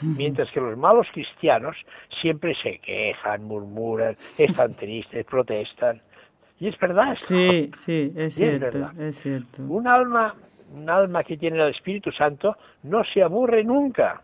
mientras 0.00 0.50
que 0.50 0.60
los 0.60 0.76
malos 0.76 1.06
cristianos 1.12 1.76
siempre 2.20 2.56
se 2.60 2.78
quejan, 2.78 3.44
murmuran, 3.44 4.16
están 4.36 4.74
tristes, 4.76 5.24
protestan. 5.24 6.02
Y 6.58 6.66
es 6.66 6.78
verdad. 6.78 7.12
esto. 7.12 7.26
Sí, 7.26 7.70
sí, 7.74 8.12
es 8.16 8.40
Y 8.40 8.44
cierto, 8.44 8.90
es 8.98 9.16
cierto. 9.22 9.62
Un 9.62 9.86
alma, 9.86 10.34
un 10.74 10.88
alma 10.90 11.22
que 11.22 11.36
tiene 11.36 11.62
el 11.62 11.70
Espíritu 11.70 12.10
Santo 12.12 12.56
no 12.84 13.02
se 13.04 13.22
aburre 13.22 13.64
nunca, 13.64 14.20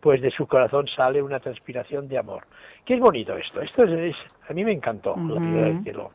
pues 0.00 0.20
de 0.22 0.30
su 0.30 0.46
corazón 0.46 0.86
sale 0.88 1.22
una 1.22 1.40
transpiración 1.40 2.08
de 2.08 2.18
amor. 2.18 2.44
Qué 2.84 2.94
es 2.94 3.00
bonito 3.00 3.36
esto. 3.36 3.60
Esto 3.60 3.84
es, 3.84 3.90
es- 4.14 4.48
a 4.48 4.52
mí 4.52 4.64
me 4.64 4.72
encantó 4.72 5.14
la 5.16 5.34
Ujú. 5.34 5.40
vida 5.40 5.62
del 5.62 5.82
cielo. 5.82 6.10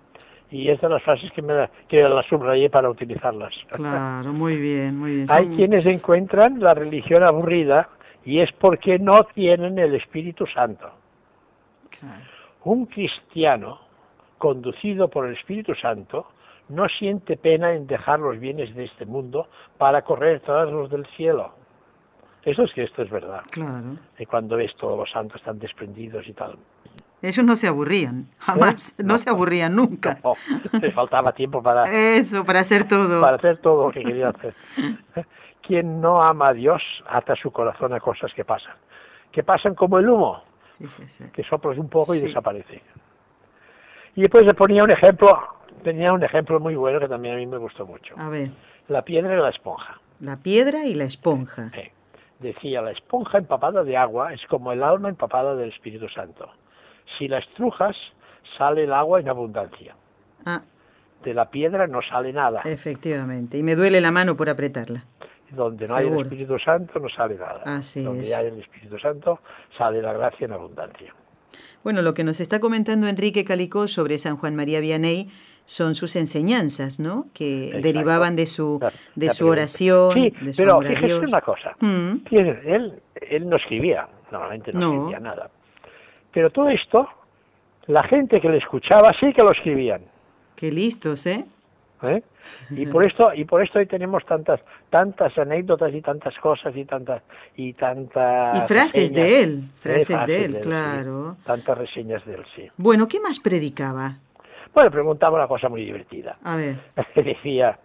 Y 0.52 0.70
es 0.70 0.80
de 0.80 0.90
las 0.90 1.04
frases 1.04 1.32
que 1.34 1.42
me 1.42 1.54
la- 1.54 1.70
que 1.88 2.02
las 2.04 2.26
subrayé 2.28 2.70
para 2.70 2.90
utilizarlas. 2.90 3.54
Claro, 3.70 4.32
muy 4.32 4.58
bien, 4.58 4.98
muy 4.98 5.12
bien. 5.16 5.28
Hay 5.30 5.46
Son- 5.46 5.56
quienes 5.56 5.86
encuentran 5.86 6.60
la 6.60 6.74
religión 6.74 7.24
aburrida 7.24 7.90
y 8.24 8.40
es 8.40 8.52
porque 8.54 8.98
no 9.00 9.24
tienen 9.26 9.78
el 9.80 9.96
Espíritu 9.96 10.46
Santo. 10.48 10.90
Claro. 11.90 12.22
Un 12.64 12.86
cristiano 12.88 13.80
conducido 14.38 15.08
por 15.10 15.28
el 15.28 15.36
Espíritu 15.36 15.74
Santo 15.76 16.28
no 16.70 16.88
siente 16.90 17.38
pena 17.38 17.74
en 17.74 17.88
dejar 17.88 18.20
los 18.20 18.40
bienes 18.40 18.74
de 18.76 18.86
este 18.86 19.06
mundo 19.06 19.48
para 19.78 20.02
correr 20.04 20.40
tras 20.42 20.70
los 20.72 20.90
del 20.90 21.06
cielo. 21.16 21.54
Eso 22.44 22.64
es 22.64 22.74
que 22.74 22.84
esto 22.84 23.02
es 23.02 23.10
verdad. 23.10 23.42
Claro. 23.52 23.98
Y 24.20 24.26
cuando 24.26 24.56
ves 24.58 24.72
todos 24.78 24.98
los 24.98 25.10
santos 25.12 25.42
tan 25.44 25.58
desprendidos 25.60 26.28
y 26.28 26.34
tal. 26.34 26.58
Ellos 27.22 27.44
no 27.46 27.56
se 27.56 27.68
aburrían, 27.68 28.28
jamás, 28.38 28.94
no, 29.00 29.14
No. 29.14 29.18
se 29.18 29.30
aburrían 29.32 29.76
nunca. 29.76 30.20
No, 30.24 30.34
les 30.80 30.94
faltaba 30.94 31.32
tiempo 31.34 31.64
para, 31.64 31.84
Eso, 31.84 32.46
para 32.46 32.60
hacer 32.60 32.88
todo. 32.88 33.20
para 33.22 33.38
hacer 33.38 33.58
todo 33.58 33.88
lo 33.88 33.92
que 33.92 34.04
quería 34.04 34.28
hacer. 34.28 34.54
Quien 35.66 36.00
no 36.02 36.22
ama 36.22 36.50
a 36.50 36.54
Dios 36.54 36.82
ata 37.08 37.36
su 37.36 37.52
corazón 37.52 37.94
a 37.94 38.00
cosas 38.00 38.32
que 38.36 38.46
pasan. 38.46 38.76
Que 39.32 39.42
pasan 39.44 39.74
como 39.74 39.98
el 39.98 40.08
humo, 40.08 40.44
Fíjese. 40.78 41.32
que 41.32 41.44
soplas 41.44 41.78
un 41.80 41.90
poco 41.90 42.14
y 42.14 42.20
desaparece. 42.20 42.84
Y 44.16 44.22
después 44.22 44.46
le 44.46 44.54
ponía 44.54 44.84
un 44.84 44.92
ejemplo, 44.92 45.36
tenía 45.84 46.14
un 46.14 46.24
ejemplo 46.24 46.60
muy 46.60 46.76
bueno 46.76 47.00
que 47.00 47.08
también 47.08 47.36
a 47.36 47.38
mí 47.38 47.46
me 47.46 47.58
gustó 47.58 47.86
mucho. 47.86 48.16
A 48.18 48.30
ver, 48.30 48.50
La 48.88 49.04
piedra 49.04 49.34
y 49.36 49.42
la 49.42 49.50
esponja. 49.50 50.00
la 50.20 50.38
piedra 50.38 50.86
y 50.86 50.96
la 50.96 51.06
esponja. 51.06 51.72
Decía, 52.40 52.82
la 52.82 52.92
esponja 52.92 53.38
empapada 53.38 53.84
de 53.84 53.96
agua 53.98 54.34
es 54.34 54.42
como 54.50 54.72
el 54.74 54.84
alma 54.84 55.10
empapada 55.10 55.56
del 55.56 55.70
Espíritu 55.72 56.08
Santo. 56.10 56.50
Si 57.18 57.28
la 57.28 57.40
estrujas, 57.40 57.96
sale 58.58 58.84
el 58.84 58.94
agua 58.94 59.20
en 59.22 59.30
abundancia. 59.30 59.96
Ah, 60.46 60.62
De 61.24 61.34
la 61.34 61.50
piedra 61.50 61.88
no 61.88 62.02
sale 62.02 62.34
nada. 62.34 62.62
efectivamente. 62.66 63.58
Y 63.58 63.64
me 63.64 63.76
duele 63.76 64.02
la 64.02 64.12
mano 64.12 64.36
por 64.36 64.50
apretarla. 64.50 65.06
Donde 65.50 65.88
no 65.88 65.96
hay 65.96 66.08
el. 66.08 66.20
Espíritu 66.20 66.60
Santo, 66.60 67.00
no 67.00 67.08
sale 67.10 67.36
nada. 67.36 67.62
Así 67.66 68.04
Donde 68.04 68.24
es. 68.24 68.34
hay 68.36 68.48
el 68.48 68.60
Espíritu 68.60 69.00
Santo, 69.00 69.40
sale 69.78 70.02
la 70.02 70.12
gracia 70.14 70.46
en 70.46 70.54
abundancia. 70.54 71.14
Bueno, 71.84 72.02
lo 72.02 72.14
que 72.14 72.24
nos 72.24 72.40
está 72.42 72.60
comentando 72.60 73.08
Enrique 73.08 73.46
Calicó 73.46 73.88
sobre 73.88 74.18
San 74.18 74.38
Juan 74.38 74.56
María 74.56 74.82
Vianney 74.82 75.30
son 75.66 75.96
sus 75.96 76.16
enseñanzas, 76.16 77.00
¿no? 77.00 77.28
Que 77.34 77.66
Exacto. 77.66 77.88
derivaban 77.88 78.36
de 78.36 78.46
su, 78.46 78.80
de 79.16 79.32
su 79.32 79.48
oración, 79.48 80.14
Sí, 80.14 80.34
de 80.42 80.54
su 80.54 80.58
pero 80.62 80.72
amor 80.74 80.88
a 80.88 80.90
Dios. 80.94 81.24
una 81.28 81.42
cosa. 81.42 81.76
Mm, 81.80 82.14
Él, 82.32 82.94
él 83.30 83.50
no 83.50 83.56
escribía, 83.58 84.08
normalmente 84.32 84.72
no, 84.74 84.80
No. 84.80 84.94
escribía 84.94 85.20
nada. 85.20 85.50
Pero 86.32 86.50
todo 86.52 86.70
esto, 86.70 87.08
la 87.88 88.04
gente 88.04 88.40
que 88.42 88.50
le 88.50 88.58
escuchaba 88.60 89.12
sí 89.20 89.34
que 89.34 89.42
lo 89.42 89.52
escribían. 89.52 90.02
qué 90.56 90.72
listos, 90.72 91.26
¿eh? 91.26 91.46
¿eh? 92.04 92.22
Y 92.72 92.86
por 92.88 93.04
esto 93.10 93.34
y 93.34 93.46
por 93.46 93.64
esto 93.64 93.80
hoy 93.80 93.86
tenemos 93.88 94.26
tantas 94.26 94.60
tantas 94.90 95.38
anécdotas 95.38 95.94
y 95.94 96.02
tantas 96.02 96.34
cosas 96.40 96.76
y 96.76 96.86
tantas 96.86 97.22
y 97.58 97.74
tantas 97.74 98.58
Y 98.58 98.68
frases 98.68 99.12
de 99.14 99.22
reseñas. 99.22 99.44
él, 99.44 99.70
frases 99.76 100.26
de 100.28 100.46
él, 100.46 100.54
sí. 100.56 100.60
claro. 100.62 101.38
tantas 101.46 101.78
reseñas 101.78 102.26
de 102.26 102.36
él, 102.36 102.44
sí. 102.56 102.68
Bueno, 102.78 103.08
¿qué 103.08 103.20
más 103.20 103.40
predicaba? 103.40 104.20
Bueno, 104.76 104.92
preguntaba 104.92 105.38
una 105.38 105.48
cosa 105.48 105.70
muy 105.70 105.84
divertida. 105.86 106.38
A 106.44 106.56
ver, 106.58 106.76
Decía, 107.16 107.80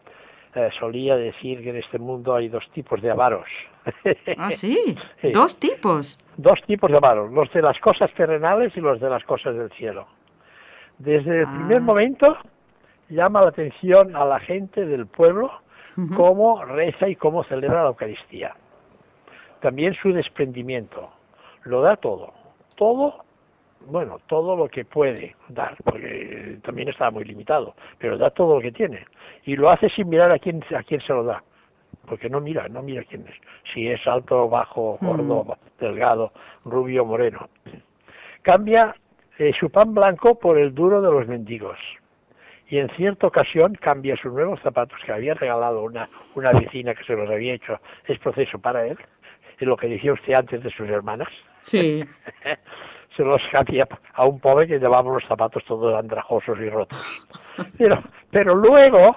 eh, 0.55 0.69
solía 0.79 1.17
decir 1.17 1.63
que 1.63 1.71
en 1.71 1.77
este 1.77 1.99
mundo 1.99 2.35
hay 2.35 2.49
dos 2.49 2.69
tipos 2.73 3.01
de 3.01 3.11
avaros. 3.11 3.47
ah, 4.37 4.51
sí, 4.51 4.77
Sí. 5.23 5.31
dos 5.33 5.59
tipos. 5.59 6.19
dos 6.37 6.61
tipos 6.67 6.91
de 6.91 6.97
avaros, 6.99 7.31
los 7.33 7.51
de 7.53 7.63
las 7.63 7.79
cosas 7.79 8.13
terrenales 8.15 8.77
y 8.77 8.81
los 8.81 9.01
de 9.01 9.09
las 9.09 9.23
cosas 9.25 9.55
del 9.55 9.71
cielo. 9.73 10.07
Desde 10.99 11.39
el 11.43 11.47
Ah. 11.47 11.55
primer 11.57 11.81
momento 11.81 12.37
llama 13.09 13.41
la 13.43 13.49
atención 13.49 14.15
a 14.17 14.25
la 14.25 14.41
gente 14.41 14.85
del 14.85 15.07
pueblo 15.07 15.51
cómo 16.17 16.65
reza 16.65 17.09
y 17.09 17.15
cómo 17.17 17.45
celebra 17.45 17.83
la 17.83 17.89
Eucaristía. 17.89 18.55
También 19.61 19.95
su 20.03 20.13
desprendimiento. 20.13 21.11
Lo 21.65 21.83
da 21.83 21.97
todo. 21.97 22.33
Todo, 22.77 23.25
bueno, 23.87 24.21
todo 24.27 24.57
lo 24.57 24.69
que 24.69 24.85
puede 24.85 25.35
dar, 25.49 25.77
porque 25.85 26.59
también 26.63 26.89
está 26.89 27.11
muy 27.11 27.25
limitado, 27.25 27.75
pero 27.99 28.19
da 28.19 28.31
todo 28.31 28.57
lo 28.57 28.61
que 28.61 28.73
tiene. 28.73 29.05
Y 29.45 29.57
lo 29.57 29.71
hace 29.71 29.89
sin 29.91 30.09
mirar 30.09 30.31
a 30.33 30.39
quién, 30.39 30.63
a 30.77 30.83
quién 30.83 31.01
se 31.01 31.13
lo 31.13 31.25
da. 31.25 31.43
Porque 32.07 32.29
no 32.29 32.41
mira, 32.41 32.69
no 32.69 32.83
mira 32.83 33.05
quién 33.05 33.27
es. 33.29 33.35
Si 33.73 33.89
es 33.89 34.05
alto, 34.07 34.49
bajo, 34.49 34.99
gordo, 35.01 35.57
delgado, 35.79 36.33
rubio, 36.65 37.05
moreno. 37.05 37.49
Cambia 38.43 38.95
eh, 39.39 39.53
su 39.59 39.71
pan 39.71 39.95
blanco 39.95 40.39
por 40.39 40.59
el 40.59 40.75
duro 40.75 41.01
de 41.01 41.11
los 41.11 41.27
mendigos 41.27 41.79
y 42.69 42.79
en 42.79 42.89
cierta 42.91 43.27
ocasión 43.27 43.75
cambia 43.75 44.17
sus 44.17 44.33
nuevos 44.33 44.61
zapatos 44.63 44.97
que 45.05 45.13
había 45.13 45.35
regalado 45.35 45.83
una, 45.83 46.07
una 46.37 46.53
vecina 46.53 46.95
que 46.95 47.03
se 47.03 47.15
los 47.15 47.29
había 47.29 47.55
hecho, 47.55 47.81
es 48.07 48.17
proceso 48.21 48.61
para 48.61 48.87
él, 48.87 48.97
y 49.59 49.65
lo 49.65 49.77
que 49.77 49.89
decía 49.89 50.13
usted 50.13 50.35
antes 50.35 50.63
de 50.63 50.71
sus 50.71 50.89
hermanas, 50.89 51.29
Sí, 51.61 52.03
se 53.21 53.27
los 53.27 53.43
cambia 53.53 53.87
a 54.15 54.25
un 54.25 54.41
pobre 54.41 54.67
que 54.67 54.79
llevaba 54.79 55.13
los 55.13 55.23
zapatos 55.29 55.63
todos 55.67 55.95
andrajosos 55.95 56.59
y 56.59 56.71
rotos. 56.71 56.99
Pero, 57.77 58.03
pero 58.31 58.55
luego, 58.55 59.15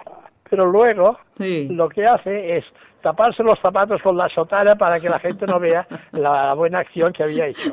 pero 0.49 0.65
luego 0.65 1.17
sí. 1.35 1.69
lo 1.69 1.87
que 1.87 2.05
hace 2.05 2.57
es 2.57 2.65
taparse 3.01 3.43
los 3.43 3.57
zapatos 3.61 4.01
con 4.01 4.17
la 4.17 4.27
sotana 4.27 4.75
para 4.75 4.99
que 4.99 5.07
la 5.07 5.19
gente 5.19 5.45
no 5.45 5.59
vea 5.59 5.87
la 6.11 6.53
buena 6.53 6.79
acción 6.79 7.13
que 7.13 7.23
había 7.23 7.47
hecho. 7.47 7.71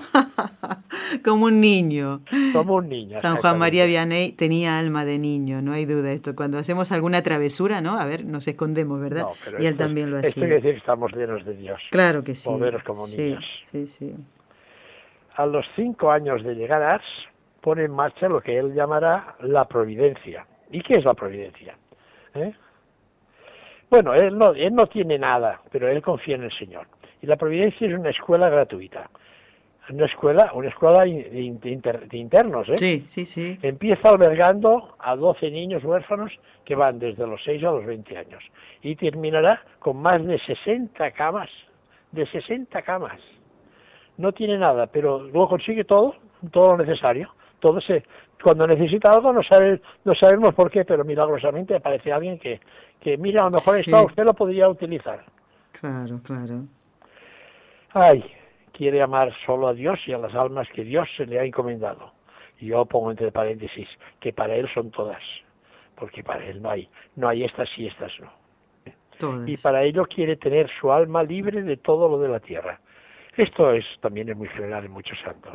Como 1.24 1.46
un 1.46 1.60
niño. 1.60 2.20
Como 2.52 2.74
un 2.74 2.88
niño. 2.88 3.18
San 3.18 3.36
Juan 3.36 3.58
María 3.58 3.86
Vianney 3.86 4.30
tenía 4.32 4.78
alma 4.78 5.04
de 5.04 5.18
niño, 5.18 5.62
no 5.62 5.72
hay 5.72 5.84
duda 5.84 6.12
esto. 6.12 6.36
Cuando 6.36 6.58
hacemos 6.58 6.92
alguna 6.92 7.22
travesura, 7.22 7.80
¿no? 7.80 7.98
A 7.98 8.04
ver, 8.04 8.24
nos 8.24 8.46
escondemos, 8.46 9.00
¿verdad? 9.00 9.26
y 9.58 9.66
él 9.66 9.76
también 9.76 10.10
lo 10.10 10.18
hacía. 10.18 10.28
Esto 10.28 10.40
quiere 10.40 10.56
decir 10.56 10.72
que 10.72 10.78
estamos 10.78 11.12
llenos 11.12 11.44
de 11.44 11.56
Dios. 11.56 11.80
Claro 11.90 12.22
que 12.22 12.36
sí. 12.36 12.48
Poderos 12.48 12.84
como 12.84 13.08
niños. 13.08 13.44
Sí, 13.72 13.88
sí. 13.88 14.14
A 15.40 15.46
los 15.46 15.64
cinco 15.74 16.11
años 16.11 16.44
de 16.44 16.55
llegar 16.55 16.83
a 16.83 16.96
Ars, 16.96 17.07
pone 17.62 17.85
en 17.85 17.92
marcha 17.92 18.29
lo 18.29 18.42
que 18.42 18.59
él 18.59 18.74
llamará 18.74 19.37
la 19.40 19.64
providencia. 19.64 20.46
¿Y 20.70 20.83
qué 20.83 20.96
es 20.96 21.05
la 21.07 21.14
providencia? 21.14 21.79
¿Eh? 22.35 22.53
Bueno, 23.88 24.12
él 24.12 24.37
no, 24.37 24.53
él 24.53 24.74
no 24.74 24.87
tiene 24.87 25.18
nada, 25.18 25.62
pero 25.72 25.88
él 25.88 26.03
confía 26.03 26.35
en 26.35 26.42
el 26.42 26.53
Señor. 26.53 26.88
Y 27.22 27.26
la 27.26 27.37
providencia 27.37 27.88
es 27.88 27.94
una 27.94 28.11
escuela 28.11 28.50
gratuita. 28.50 29.09
Una 29.88 30.05
escuela, 30.05 30.50
una 30.53 30.68
escuela 30.68 31.05
de, 31.05 32.09
internos, 32.12 32.68
¿eh? 32.68 32.76
Sí, 32.76 33.05
sí, 33.07 33.24
sí. 33.24 33.59
Empieza 33.62 34.11
albergando 34.11 34.94
a 34.98 35.16
12 35.16 35.50
niños 35.50 35.83
huérfanos 35.83 36.33
que 36.66 36.74
van 36.74 36.98
desde 36.98 37.26
los 37.26 37.42
6 37.44 37.64
a 37.64 37.70
los 37.70 37.87
20 37.87 38.14
años. 38.14 38.44
Y 38.83 38.94
terminará 38.94 39.62
con 39.79 40.03
más 40.03 40.22
de 40.22 40.38
60 40.38 41.12
camas. 41.12 41.48
De 42.12 42.26
60 42.26 42.83
camas. 42.83 43.22
No 44.20 44.33
tiene 44.33 44.59
nada, 44.59 44.87
pero 44.87 45.20
luego 45.20 45.48
consigue 45.48 45.85
todo, 45.85 46.14
todo 46.50 46.76
lo 46.76 46.85
necesario. 46.85 47.30
Todo 47.59 47.80
se, 47.80 48.04
cuando 48.42 48.66
necesita 48.66 49.11
algo 49.11 49.33
no, 49.33 49.42
sabe, 49.42 49.80
no 50.04 50.14
sabemos 50.14 50.54
por 50.54 50.70
qué, 50.70 50.85
pero 50.85 51.06
milagrosamente 51.06 51.74
aparece 51.74 52.12
alguien 52.12 52.38
que, 52.38 52.61
que 53.00 53.16
mira, 53.16 53.40
a 53.40 53.44
lo 53.44 53.52
mejor 53.52 53.78
esto 53.78 54.04
usted 54.04 54.24
lo 54.24 54.35
podría 54.35 54.68
utilizar. 54.68 55.24
Claro, 55.72 56.20
claro. 56.22 56.64
Ay, 57.94 58.22
quiere 58.72 59.00
amar 59.00 59.33
solo 59.46 59.68
a 59.68 59.72
Dios 59.72 59.98
y 60.06 60.12
a 60.12 60.18
las 60.18 60.35
almas 60.35 60.68
que 60.74 60.85
Dios 60.85 61.09
se 61.16 61.24
le 61.24 61.40
ha 61.40 61.44
encomendado. 61.44 62.12
Y 62.59 62.66
yo 62.66 62.85
pongo 62.85 63.11
entre 63.11 63.33
paréntesis 63.33 63.88
que 64.20 64.35
para 64.35 64.54
él 64.54 64.68
son 64.74 64.90
todas, 64.90 65.22
porque 65.94 66.22
para 66.22 66.44
él 66.44 66.61
no 66.61 66.68
hay, 66.68 66.90
no 67.16 67.26
hay 67.26 67.44
estas 67.44 67.70
y 67.78 67.87
estas 67.87 68.12
no. 68.20 68.30
Y 69.46 69.56
para 69.56 69.83
ello 69.83 70.04
quiere 70.04 70.37
tener 70.37 70.70
su 70.78 70.92
alma 70.92 71.22
libre 71.22 71.62
de 71.62 71.78
todo 71.78 72.06
lo 72.06 72.18
de 72.18 72.28
la 72.28 72.40
tierra. 72.40 72.80
Esto 73.36 73.72
es 73.72 73.84
también 74.00 74.28
es 74.28 74.36
muy 74.36 74.48
general 74.48 74.84
en 74.84 74.92
muchos 74.92 75.18
santos 75.24 75.52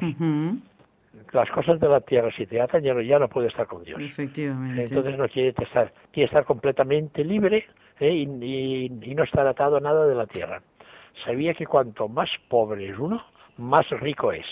las 1.32 1.50
cosas 1.50 1.80
de 1.80 1.88
la 1.88 2.02
tierra, 2.02 2.30
si 2.36 2.46
te 2.46 2.62
atan, 2.62 2.84
ya 2.84 2.94
no, 2.94 3.02
ya 3.02 3.20
no 3.20 3.28
puede 3.28 3.48
estar 3.48 3.68
con 3.68 3.84
Dios. 3.84 4.02
Efectivamente. 4.02 4.84
Entonces 4.84 5.18
no 5.18 5.28
quiere 5.28 5.50
estar, 5.50 5.94
quiere 6.12 6.28
estar 6.28 6.46
completamente 6.46 7.24
libre 7.24 7.66
¿eh? 8.00 8.14
y, 8.14 8.90
no 8.90 9.24
estar 9.24 9.48
atado 9.48 9.78
a 9.78 9.80
nada 9.80 10.06
de 10.08 10.16
la 10.16 10.26
tierra. 10.28 10.62
Sabía 11.24 11.54
que 11.54 11.66
cuanto 11.66 12.08
más 12.08 12.30
pobre 12.50 12.90
es 12.90 12.98
uno, 12.98 13.24
más 13.58 13.90
rico 13.90 14.32
es. 14.32 14.46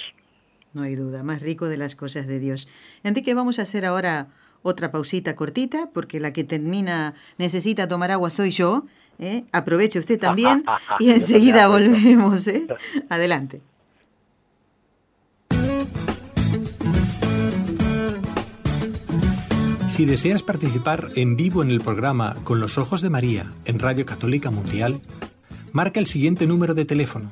No 0.73 0.83
hay 0.83 0.95
duda, 0.95 1.23
más 1.23 1.41
rico 1.41 1.67
de 1.67 1.77
las 1.77 1.95
cosas 1.95 2.27
de 2.27 2.39
Dios. 2.39 2.67
Enrique, 3.03 3.33
vamos 3.33 3.59
a 3.59 3.63
hacer 3.63 3.85
ahora 3.85 4.27
otra 4.63 4.91
pausita 4.91 5.35
cortita, 5.35 5.89
porque 5.93 6.19
la 6.19 6.33
que 6.33 6.43
termina 6.43 7.13
necesita 7.37 7.87
tomar 7.87 8.11
agua 8.11 8.29
soy 8.29 8.51
yo. 8.51 8.85
¿eh? 9.19 9.43
Aproveche 9.51 9.99
usted 9.99 10.19
también 10.19 10.65
y 10.99 11.11
enseguida 11.11 11.67
volvemos. 11.67 12.47
¿eh? 12.47 12.65
Adelante. 13.09 13.61
Si 19.89 20.05
deseas 20.05 20.41
participar 20.41 21.09
en 21.15 21.35
vivo 21.35 21.61
en 21.61 21.69
el 21.69 21.79
programa 21.79 22.35
Con 22.43 22.59
los 22.59 22.79
Ojos 22.79 23.01
de 23.01 23.11
María 23.11 23.51
en 23.65 23.77
Radio 23.77 24.07
Católica 24.07 24.49
Mundial, 24.49 24.99
marca 25.71 25.99
el 25.99 26.07
siguiente 26.07 26.47
número 26.47 26.73
de 26.73 26.85
teléfono 26.85 27.31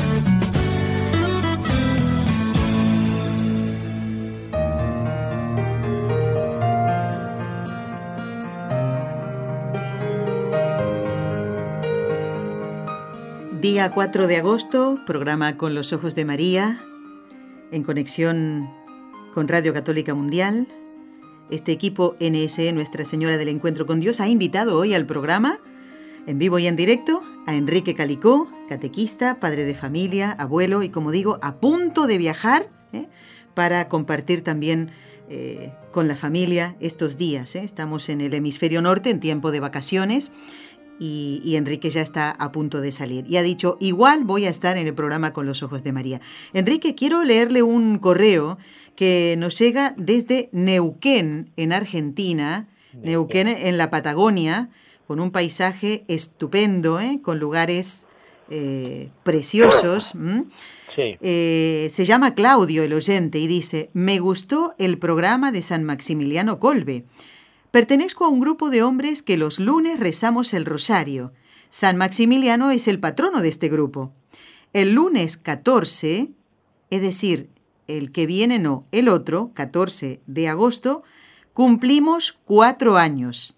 Día 13.61 13.91
4 13.91 14.25
de 14.25 14.37
agosto, 14.37 14.97
programa 15.05 15.55
Con 15.55 15.75
los 15.75 15.93
Ojos 15.93 16.15
de 16.15 16.25
María, 16.25 16.81
en 17.71 17.83
conexión 17.83 18.67
con 19.35 19.47
Radio 19.47 19.71
Católica 19.71 20.15
Mundial. 20.15 20.67
Este 21.51 21.71
equipo 21.71 22.15
NSE, 22.19 22.73
Nuestra 22.73 23.05
Señora 23.05 23.37
del 23.37 23.49
Encuentro 23.49 23.85
con 23.85 23.99
Dios, 23.99 24.19
ha 24.19 24.27
invitado 24.27 24.79
hoy 24.79 24.95
al 24.95 25.05
programa, 25.05 25.59
en 26.25 26.39
vivo 26.39 26.57
y 26.57 26.65
en 26.65 26.75
directo, 26.75 27.21
a 27.45 27.53
Enrique 27.53 27.93
Calicó, 27.93 28.49
catequista, 28.67 29.39
padre 29.39 29.63
de 29.63 29.75
familia, 29.75 30.31
abuelo 30.31 30.81
y, 30.81 30.89
como 30.89 31.11
digo, 31.11 31.37
a 31.43 31.57
punto 31.59 32.07
de 32.07 32.17
viajar 32.17 32.71
¿eh? 32.93 33.09
para 33.53 33.87
compartir 33.89 34.43
también 34.43 34.89
eh, 35.29 35.71
con 35.91 36.07
la 36.07 36.15
familia 36.15 36.75
estos 36.79 37.19
días. 37.19 37.55
¿eh? 37.55 37.63
Estamos 37.63 38.09
en 38.09 38.21
el 38.21 38.33
hemisferio 38.33 38.81
norte 38.81 39.11
en 39.11 39.19
tiempo 39.19 39.51
de 39.51 39.59
vacaciones 39.59 40.31
y, 41.03 41.55
Enrique 41.55 41.89
ya 41.89 42.01
está 42.01 42.29
a 42.29 42.51
punto 42.51 42.79
de 42.79 42.91
salir. 42.91 43.25
Y 43.27 43.37
ha 43.37 43.41
dicho, 43.41 43.75
igual 43.79 44.23
voy 44.23 44.45
a 44.45 44.49
estar 44.49 44.77
en 44.77 44.85
el 44.85 44.93
programa 44.93 45.33
con 45.33 45.47
los 45.47 45.63
ojos 45.63 45.83
de 45.83 45.91
María. 45.91 46.21
Enrique, 46.53 46.93
quiero 46.93 47.23
leerle 47.23 47.63
un 47.63 47.97
correo 47.97 48.59
que 48.95 49.35
nos 49.39 49.57
llega 49.57 49.95
desde 49.97 50.49
Neuquén, 50.51 51.49
en 51.57 51.73
Argentina, 51.73 52.67
Neuquén, 52.93 53.47
en 53.47 53.79
la 53.79 53.89
Patagonia, 53.89 54.69
con 55.07 55.19
un 55.19 55.31
paisaje 55.31 56.03
estupendo, 56.07 56.99
¿eh? 56.99 57.19
con 57.23 57.39
lugares 57.39 58.05
eh, 58.51 59.09
preciosos. 59.23 60.13
Eh, 60.97 61.89
se 61.91 62.05
llama 62.05 62.35
Claudio 62.35 62.83
el 62.83 62.93
oyente 62.93 63.39
y 63.39 63.47
dice, 63.47 63.89
me 63.93 64.19
gustó 64.19 64.75
el 64.77 64.99
programa 64.99 65.51
de 65.51 65.63
San 65.63 65.83
Maximiliano 65.83 66.59
Colbe. 66.59 67.05
Pertenezco 67.71 68.25
a 68.25 68.29
un 68.29 68.41
grupo 68.41 68.69
de 68.69 68.83
hombres 68.83 69.23
que 69.23 69.37
los 69.37 69.57
lunes 69.57 69.97
rezamos 69.97 70.53
el 70.53 70.65
rosario. 70.65 71.31
San 71.69 71.95
Maximiliano 71.95 72.69
es 72.69 72.89
el 72.89 72.99
patrono 72.99 73.41
de 73.41 73.47
este 73.47 73.69
grupo. 73.69 74.11
El 74.73 74.91
lunes 74.91 75.37
14, 75.37 76.31
es 76.89 77.01
decir, 77.01 77.49
el 77.87 78.11
que 78.11 78.25
viene 78.25 78.59
no, 78.59 78.81
el 78.91 79.07
otro, 79.07 79.51
14 79.53 80.19
de 80.27 80.47
agosto, 80.49 81.03
cumplimos 81.53 82.37
cuatro 82.43 82.97
años. 82.97 83.55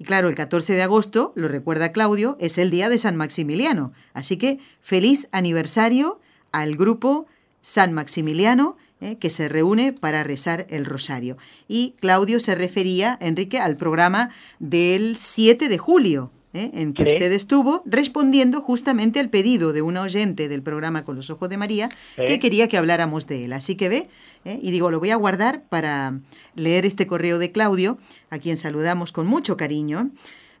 Y 0.00 0.04
claro, 0.04 0.26
el 0.28 0.34
14 0.34 0.72
de 0.74 0.82
agosto, 0.82 1.32
lo 1.36 1.46
recuerda 1.46 1.92
Claudio, 1.92 2.36
es 2.40 2.58
el 2.58 2.70
día 2.70 2.88
de 2.88 2.98
San 2.98 3.14
Maximiliano. 3.14 3.92
Así 4.14 4.36
que 4.36 4.58
feliz 4.80 5.28
aniversario 5.30 6.20
al 6.50 6.76
grupo 6.76 7.26
San 7.60 7.92
Maximiliano 7.92 8.76
¿eh? 9.00 9.16
que 9.16 9.30
se 9.30 9.48
reúne 9.48 9.92
para 9.92 10.24
rezar 10.24 10.66
el 10.70 10.84
rosario. 10.84 11.36
Y 11.66 11.94
Claudio 12.00 12.40
se 12.40 12.54
refería, 12.54 13.18
Enrique, 13.20 13.58
al 13.58 13.76
programa 13.76 14.30
del 14.58 15.16
7 15.16 15.68
de 15.68 15.78
julio, 15.78 16.30
¿eh? 16.54 16.70
en 16.74 16.92
que 16.94 17.04
usted 17.04 17.32
estuvo 17.32 17.82
respondiendo 17.86 18.60
justamente 18.60 19.20
al 19.20 19.30
pedido 19.30 19.72
de 19.72 19.82
una 19.82 20.02
oyente 20.02 20.48
del 20.48 20.62
programa 20.62 21.04
Con 21.04 21.16
los 21.16 21.30
Ojos 21.30 21.48
de 21.48 21.56
María, 21.56 21.88
que 22.16 22.38
quería 22.38 22.68
que 22.68 22.78
habláramos 22.78 23.26
de 23.26 23.44
él. 23.44 23.52
Así 23.52 23.74
que 23.74 23.88
ve, 23.88 24.08
¿eh? 24.44 24.58
y 24.62 24.70
digo, 24.70 24.90
lo 24.90 25.00
voy 25.00 25.10
a 25.10 25.16
guardar 25.16 25.62
para 25.68 26.20
leer 26.54 26.86
este 26.86 27.06
correo 27.06 27.38
de 27.38 27.52
Claudio, 27.52 27.98
a 28.30 28.38
quien 28.38 28.56
saludamos 28.56 29.12
con 29.12 29.26
mucho 29.26 29.56
cariño. 29.56 30.10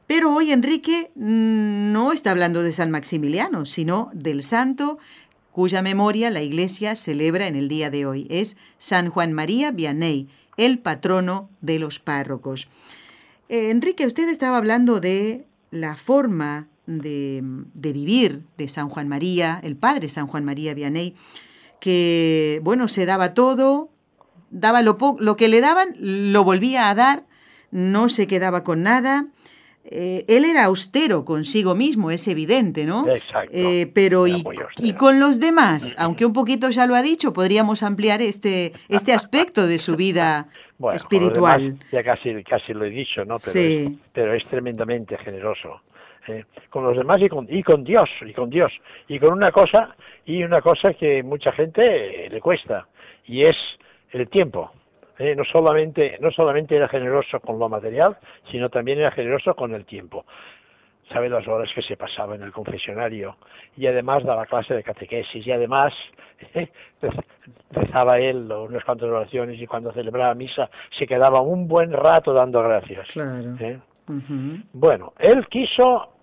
Pero 0.06 0.34
hoy 0.34 0.52
Enrique 0.52 1.10
mm, 1.16 1.92
no 1.92 2.12
está 2.12 2.30
hablando 2.30 2.62
de 2.62 2.72
San 2.72 2.90
Maximiliano, 2.90 3.66
sino 3.66 4.10
del 4.14 4.42
santo 4.42 4.98
cuya 5.58 5.82
memoria 5.82 6.30
la 6.30 6.40
Iglesia 6.40 6.94
celebra 6.94 7.48
en 7.48 7.56
el 7.56 7.66
día 7.66 7.90
de 7.90 8.06
hoy. 8.06 8.28
Es 8.30 8.56
San 8.78 9.10
Juan 9.10 9.32
María 9.32 9.72
Vianney, 9.72 10.28
el 10.56 10.78
patrono 10.78 11.50
de 11.62 11.80
los 11.80 11.98
párrocos. 11.98 12.68
Eh, 13.48 13.70
Enrique, 13.70 14.06
usted 14.06 14.28
estaba 14.28 14.58
hablando 14.58 15.00
de 15.00 15.46
la 15.72 15.96
forma 15.96 16.68
de, 16.86 17.42
vivir 17.74 18.44
de 18.56 18.68
San 18.68 18.88
Juan 18.88 19.08
María, 19.08 19.58
el 19.64 19.74
padre 19.74 20.08
San 20.08 20.28
Juan 20.28 20.44
María 20.44 20.74
Vianney, 20.74 21.16
que, 21.80 22.60
bueno, 22.62 22.86
se 22.86 23.04
daba 23.04 23.34
todo, 23.34 23.88
daba 24.52 24.80
lo, 24.82 24.96
lo 25.18 25.36
que 25.36 25.48
le 25.48 25.60
daban, 25.60 25.88
lo 25.98 26.44
volvía 26.44 26.88
a 26.88 26.94
dar, 26.94 27.26
no 27.72 28.08
se 28.08 28.28
quedaba 28.28 28.62
con 28.62 28.84
nada, 28.84 29.26
eh, 29.90 30.24
él 30.28 30.44
era 30.44 30.64
austero 30.64 31.24
consigo 31.24 31.74
mismo, 31.74 32.10
es 32.10 32.28
evidente, 32.28 32.84
¿no? 32.84 33.08
Exacto. 33.08 33.50
Eh, 33.52 33.90
pero 33.94 34.26
y, 34.26 34.44
y, 34.78 34.92
con 34.94 35.20
los 35.20 35.40
demás, 35.40 35.94
aunque 35.98 36.26
un 36.26 36.32
poquito 36.32 36.70
ya 36.70 36.86
lo 36.86 36.94
ha 36.94 37.02
dicho, 37.02 37.32
podríamos 37.32 37.82
ampliar 37.82 38.20
este, 38.20 38.72
este 38.88 39.12
aspecto 39.12 39.66
de 39.66 39.78
su 39.78 39.96
vida 39.96 40.48
espiritual. 40.92 41.78
ya 41.90 42.02
casi, 42.02 42.42
casi 42.44 42.74
lo 42.74 42.84
he 42.84 42.90
dicho, 42.90 43.24
¿no? 43.24 43.36
Pero, 43.44 43.58
es, 43.58 43.92
pero 44.12 44.34
es 44.34 44.44
tremendamente 44.46 45.16
generoso. 45.18 45.80
¿eh? 46.28 46.44
con 46.70 46.84
los 46.84 46.96
demás 46.96 47.20
y 47.22 47.28
con, 47.28 47.46
y 47.48 47.62
con 47.62 47.84
Dios, 47.84 48.08
y 48.20 48.32
con 48.32 48.50
Dios, 48.50 48.72
y 49.08 49.18
con 49.18 49.32
una 49.32 49.50
cosa, 49.50 49.96
y 50.26 50.42
una 50.44 50.60
cosa 50.60 50.92
que 50.94 51.22
mucha 51.22 51.52
gente 51.52 52.28
le 52.30 52.40
cuesta, 52.40 52.86
y 53.26 53.44
es 53.44 53.56
el 54.10 54.28
tiempo. 54.28 54.70
¿Eh? 55.18 55.34
no 55.36 55.44
solamente 55.44 56.16
no 56.20 56.30
solamente 56.30 56.76
era 56.76 56.88
generoso 56.88 57.40
con 57.40 57.58
lo 57.58 57.68
material, 57.68 58.16
sino 58.50 58.68
también 58.68 59.00
era 59.00 59.10
generoso 59.10 59.54
con 59.54 59.74
el 59.74 59.84
tiempo. 59.84 60.24
Sabe 61.12 61.28
las 61.30 61.46
horas 61.48 61.70
que 61.74 61.82
se 61.82 61.96
pasaba 61.96 62.34
en 62.34 62.42
el 62.42 62.52
confesionario 62.52 63.36
y 63.76 63.86
además 63.86 64.24
daba 64.24 64.44
clase 64.46 64.74
de 64.74 64.82
catequesis 64.82 65.46
y 65.46 65.50
además 65.50 65.92
¿eh? 66.54 66.68
rezaba 67.70 68.18
él 68.18 68.50
unas 68.52 68.84
cuantas 68.84 69.08
oraciones 69.08 69.60
y 69.60 69.66
cuando 69.66 69.92
celebraba 69.92 70.34
misa 70.34 70.70
se 70.98 71.06
quedaba 71.06 71.40
un 71.40 71.66
buen 71.66 71.92
rato 71.92 72.32
dando 72.32 72.62
gracias. 72.62 73.08
Claro. 73.12 73.56
¿eh? 73.60 73.78
Bueno, 74.72 75.12
él 75.18 75.46
quiso 75.48 76.14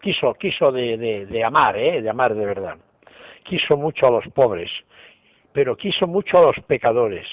quiso 0.00 0.34
quiso 0.34 0.70
de, 0.70 0.96
de, 0.96 1.26
de 1.26 1.44
amar, 1.44 1.76
¿eh? 1.76 2.02
de 2.02 2.10
amar 2.10 2.34
de 2.34 2.46
verdad. 2.46 2.76
Quiso 3.42 3.76
mucho 3.76 4.06
a 4.06 4.10
los 4.10 4.26
pobres, 4.32 4.70
pero 5.52 5.76
quiso 5.76 6.06
mucho 6.06 6.38
a 6.38 6.42
los 6.42 6.56
pecadores 6.66 7.26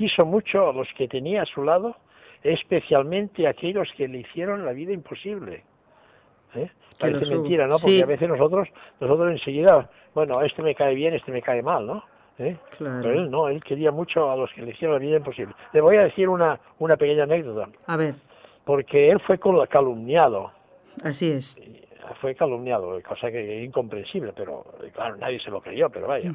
quiso 0.00 0.24
mucho 0.24 0.70
a 0.70 0.72
los 0.72 0.88
que 0.96 1.06
tenía 1.08 1.42
a 1.42 1.44
su 1.44 1.62
lado, 1.62 1.94
especialmente 2.42 3.46
a 3.46 3.50
aquellos 3.50 3.86
que 3.98 4.08
le 4.08 4.20
hicieron 4.20 4.64
la 4.64 4.72
vida 4.72 4.94
imposible. 4.94 5.62
¿Eh? 6.54 6.70
Parece 6.98 7.34
mentira, 7.34 7.66
¿no? 7.66 7.74
Porque 7.80 8.02
a 8.02 8.06
veces 8.06 8.26
nosotros, 8.26 8.66
nosotros 8.98 9.30
enseguida, 9.30 9.90
bueno, 10.14 10.40
este 10.40 10.62
me 10.62 10.74
cae 10.74 10.94
bien, 10.94 11.12
este 11.12 11.30
me 11.30 11.42
cae 11.42 11.62
mal, 11.62 11.86
¿no? 11.86 12.02
¿Eh? 12.38 12.56
Pero 12.78 13.10
él 13.10 13.30
no, 13.30 13.48
él 13.48 13.62
quería 13.62 13.90
mucho 13.90 14.30
a 14.30 14.36
los 14.36 14.50
que 14.54 14.62
le 14.62 14.70
hicieron 14.70 14.94
la 14.94 15.00
vida 15.00 15.18
imposible. 15.18 15.54
Le 15.74 15.82
voy 15.82 15.96
a 15.96 16.04
decir 16.04 16.30
una, 16.30 16.58
una 16.78 16.96
pequeña 16.96 17.24
anécdota. 17.24 17.68
A 17.86 17.96
ver. 17.98 18.14
Porque 18.64 19.10
él 19.10 19.20
fue 19.20 19.38
calumniado. 19.68 20.50
Así 21.04 21.30
es. 21.30 21.60
Fue 22.22 22.34
calumniado, 22.34 22.98
cosa 23.02 23.30
que 23.30 23.58
es 23.58 23.66
incomprensible, 23.66 24.32
pero 24.34 24.64
claro, 24.94 25.16
nadie 25.16 25.38
se 25.40 25.50
lo 25.50 25.60
creyó, 25.60 25.90
pero 25.90 26.08
vaya. 26.08 26.32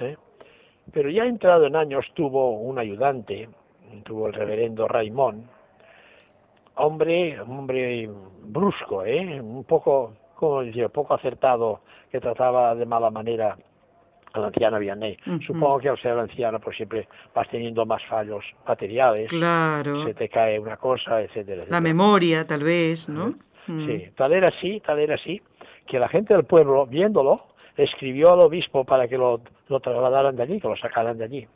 ¿Eh? 0.00 0.16
Pero 0.92 1.10
ya 1.10 1.24
entrado 1.24 1.66
en 1.66 1.76
años 1.76 2.06
tuvo 2.14 2.58
un 2.58 2.78
ayudante, 2.78 3.48
tuvo 4.04 4.26
el 4.28 4.34
reverendo 4.34 4.86
Raimón, 4.86 5.48
hombre, 6.76 7.40
hombre 7.40 8.08
brusco, 8.42 9.04
¿eh? 9.04 9.40
un 9.40 9.64
poco, 9.64 10.14
como 10.34 10.62
decía, 10.62 10.88
poco 10.88 11.14
acertado, 11.14 11.80
que 12.10 12.20
trataba 12.20 12.74
de 12.74 12.86
mala 12.86 13.10
manera 13.10 13.56
a 14.34 14.40
la 14.40 14.48
anciana 14.48 14.78
Vianney. 14.78 15.16
Supongo 15.46 15.78
que 15.78 15.88
al 15.88 16.00
ser 16.00 16.18
anciana 16.18 16.58
pues 16.58 16.76
siempre 16.76 17.08
vas 17.34 17.48
teniendo 17.48 17.86
más 17.86 18.02
fallos 18.08 18.44
materiales. 18.66 19.28
Claro. 19.30 20.04
Se 20.04 20.14
te 20.14 20.28
cae 20.28 20.58
una 20.58 20.76
cosa, 20.76 21.22
etcétera, 21.22 21.64
La 21.70 21.80
memoria, 21.80 22.44
tal 22.46 22.64
vez, 22.64 23.08
¿no? 23.08 23.34
Sí, 23.66 24.10
tal 24.16 24.32
era 24.32 24.48
así, 24.48 24.80
tal 24.80 24.98
era 24.98 25.14
así, 25.14 25.40
que 25.86 25.98
la 25.98 26.08
gente 26.08 26.34
del 26.34 26.44
pueblo, 26.44 26.86
viéndolo, 26.86 27.46
escribió 27.76 28.32
al 28.32 28.40
obispo 28.40 28.84
para 28.84 29.08
que 29.08 29.16
lo, 29.16 29.40
lo 29.68 29.80
trasladaran 29.80 30.36
de 30.36 30.42
allí, 30.42 30.60
que 30.60 30.68
lo 30.68 30.76
sacaran 30.76 31.18
de 31.18 31.24
allí. 31.24 31.48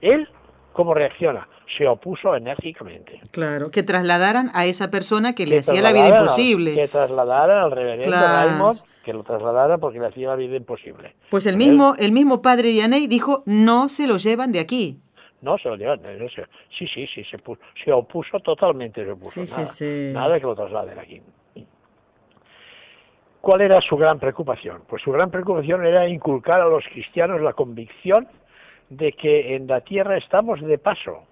Él, 0.00 0.28
¿cómo 0.72 0.94
reacciona? 0.94 1.48
Se 1.76 1.86
opuso 1.86 2.34
enérgicamente. 2.34 3.20
Claro, 3.30 3.70
que 3.70 3.82
trasladaran 3.82 4.48
a 4.54 4.66
esa 4.66 4.90
persona 4.90 5.34
que, 5.34 5.46
le 5.46 5.58
hacía 5.58 5.82
la 5.82 5.92
vida 5.92 6.08
imposible. 6.08 6.74
que 6.74 6.88
trasladaran 6.88 7.58
al 7.58 7.70
reverendo 7.70 8.16
Raymond, 8.16 8.82
que 9.04 9.12
lo 9.12 9.22
trasladaran 9.22 9.80
porque 9.80 9.98
le 9.98 10.06
hacía 10.06 10.28
la 10.28 10.36
vida 10.36 10.56
imposible. 10.56 11.14
Pues 11.30 11.46
el 11.46 11.56
mismo, 11.56 11.94
el 11.98 12.12
mismo 12.12 12.42
padre 12.42 12.68
Dianey 12.68 13.06
dijo, 13.06 13.42
no 13.46 13.88
se 13.88 14.06
lo 14.06 14.16
llevan 14.16 14.52
de 14.52 14.60
aquí. 14.60 15.00
No, 15.42 15.58
se 15.58 15.68
lo 15.68 15.76
llevan. 15.76 16.00
No 16.02 16.28
sí, 16.28 16.86
sí, 16.92 17.06
sí, 17.14 17.22
se, 17.24 17.38
se 17.84 17.92
opuso 17.92 18.40
totalmente, 18.40 19.04
se 19.04 19.10
opuso. 19.12 19.40
Nada, 19.40 20.28
nada 20.28 20.40
que 20.40 20.46
lo 20.46 20.54
trasladen 20.56 20.98
aquí. 20.98 21.22
¿Cuál 23.46 23.60
era 23.60 23.80
su 23.80 23.96
gran 23.96 24.18
preocupación? 24.18 24.82
Pues 24.88 25.04
su 25.04 25.12
gran 25.12 25.30
preocupación 25.30 25.86
era 25.86 26.08
inculcar 26.08 26.60
a 26.60 26.64
los 26.66 26.84
cristianos 26.92 27.40
la 27.40 27.52
convicción 27.52 28.26
de 28.90 29.12
que 29.12 29.54
en 29.54 29.68
la 29.68 29.82
tierra 29.82 30.16
estamos 30.16 30.60
de 30.60 30.78
paso, 30.78 31.22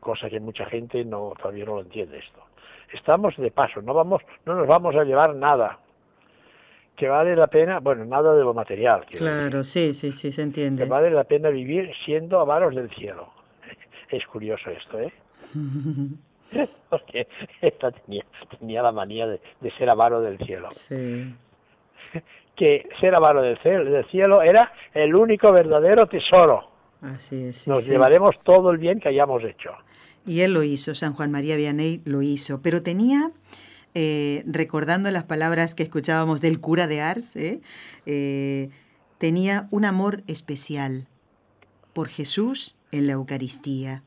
cosa 0.00 0.30
que 0.30 0.40
mucha 0.40 0.64
gente 0.64 1.04
no 1.04 1.34
todavía 1.36 1.66
no 1.66 1.74
lo 1.74 1.80
entiende 1.82 2.20
esto. 2.20 2.40
Estamos 2.94 3.36
de 3.36 3.50
paso, 3.50 3.82
no 3.82 3.92
vamos, 3.92 4.22
no 4.46 4.54
nos 4.54 4.66
vamos 4.66 4.96
a 4.96 5.04
llevar 5.04 5.34
nada. 5.34 5.78
Que 6.96 7.06
vale 7.08 7.36
la 7.36 7.48
pena, 7.48 7.80
bueno, 7.80 8.06
nada 8.06 8.34
de 8.34 8.44
lo 8.44 8.54
material. 8.54 9.04
Claro, 9.10 9.62
sí, 9.62 9.92
sí, 9.92 10.10
sí, 10.10 10.32
se 10.32 10.40
entiende. 10.40 10.84
Que 10.84 10.88
vale 10.88 11.10
la 11.10 11.24
pena 11.24 11.50
vivir 11.50 11.92
siendo 12.06 12.40
avaros 12.40 12.74
del 12.74 12.88
cielo. 12.94 13.28
Es 14.08 14.26
curioso 14.26 14.70
esto, 14.70 14.98
¿eh? 15.00 15.12
porque 16.90 17.26
esta 17.60 17.90
tenía, 17.90 18.24
tenía 18.58 18.82
la 18.82 18.92
manía 18.92 19.26
de, 19.26 19.40
ser 19.78 19.90
avaro 19.90 20.20
del 20.20 20.38
cielo. 20.38 20.68
Sí. 20.70 21.34
Que 22.54 22.86
ser 23.00 23.14
avaro 23.14 23.40
del 23.40 23.58
cielo, 23.62 23.90
del 23.90 24.04
cielo 24.10 24.42
era 24.42 24.74
el 24.92 25.14
único 25.14 25.50
verdadero 25.52 26.06
tesoro. 26.06 26.68
Así 27.00 27.46
es. 27.46 27.66
Nos 27.66 27.86
llevaremos 27.86 28.36
todo 28.44 28.70
el 28.70 28.76
bien 28.76 29.00
que 29.00 29.08
hayamos 29.08 29.42
hecho. 29.42 29.70
Y 30.26 30.42
él 30.42 30.52
lo 30.52 30.62
hizo, 30.62 30.94
San 30.94 31.14
Juan 31.14 31.30
María 31.30 31.56
Vianney 31.56 32.02
lo 32.04 32.20
hizo, 32.20 32.60
pero 32.60 32.82
tenía, 32.82 33.30
eh, 33.94 34.44
recordando 34.46 35.10
las 35.10 35.24
palabras 35.24 35.74
que 35.74 35.82
escuchábamos 35.82 36.42
del 36.42 36.60
cura 36.60 36.86
de 36.86 37.00
Ars, 37.00 37.36
¿eh? 37.36 37.60
Eh, 38.04 38.68
tenía 39.16 39.66
un 39.70 39.86
amor 39.86 40.22
especial 40.26 41.08
por 41.92 42.08
Jesús 42.08 42.76
en 42.92 43.06
la 43.06 43.14
Eucaristía. 43.14 44.02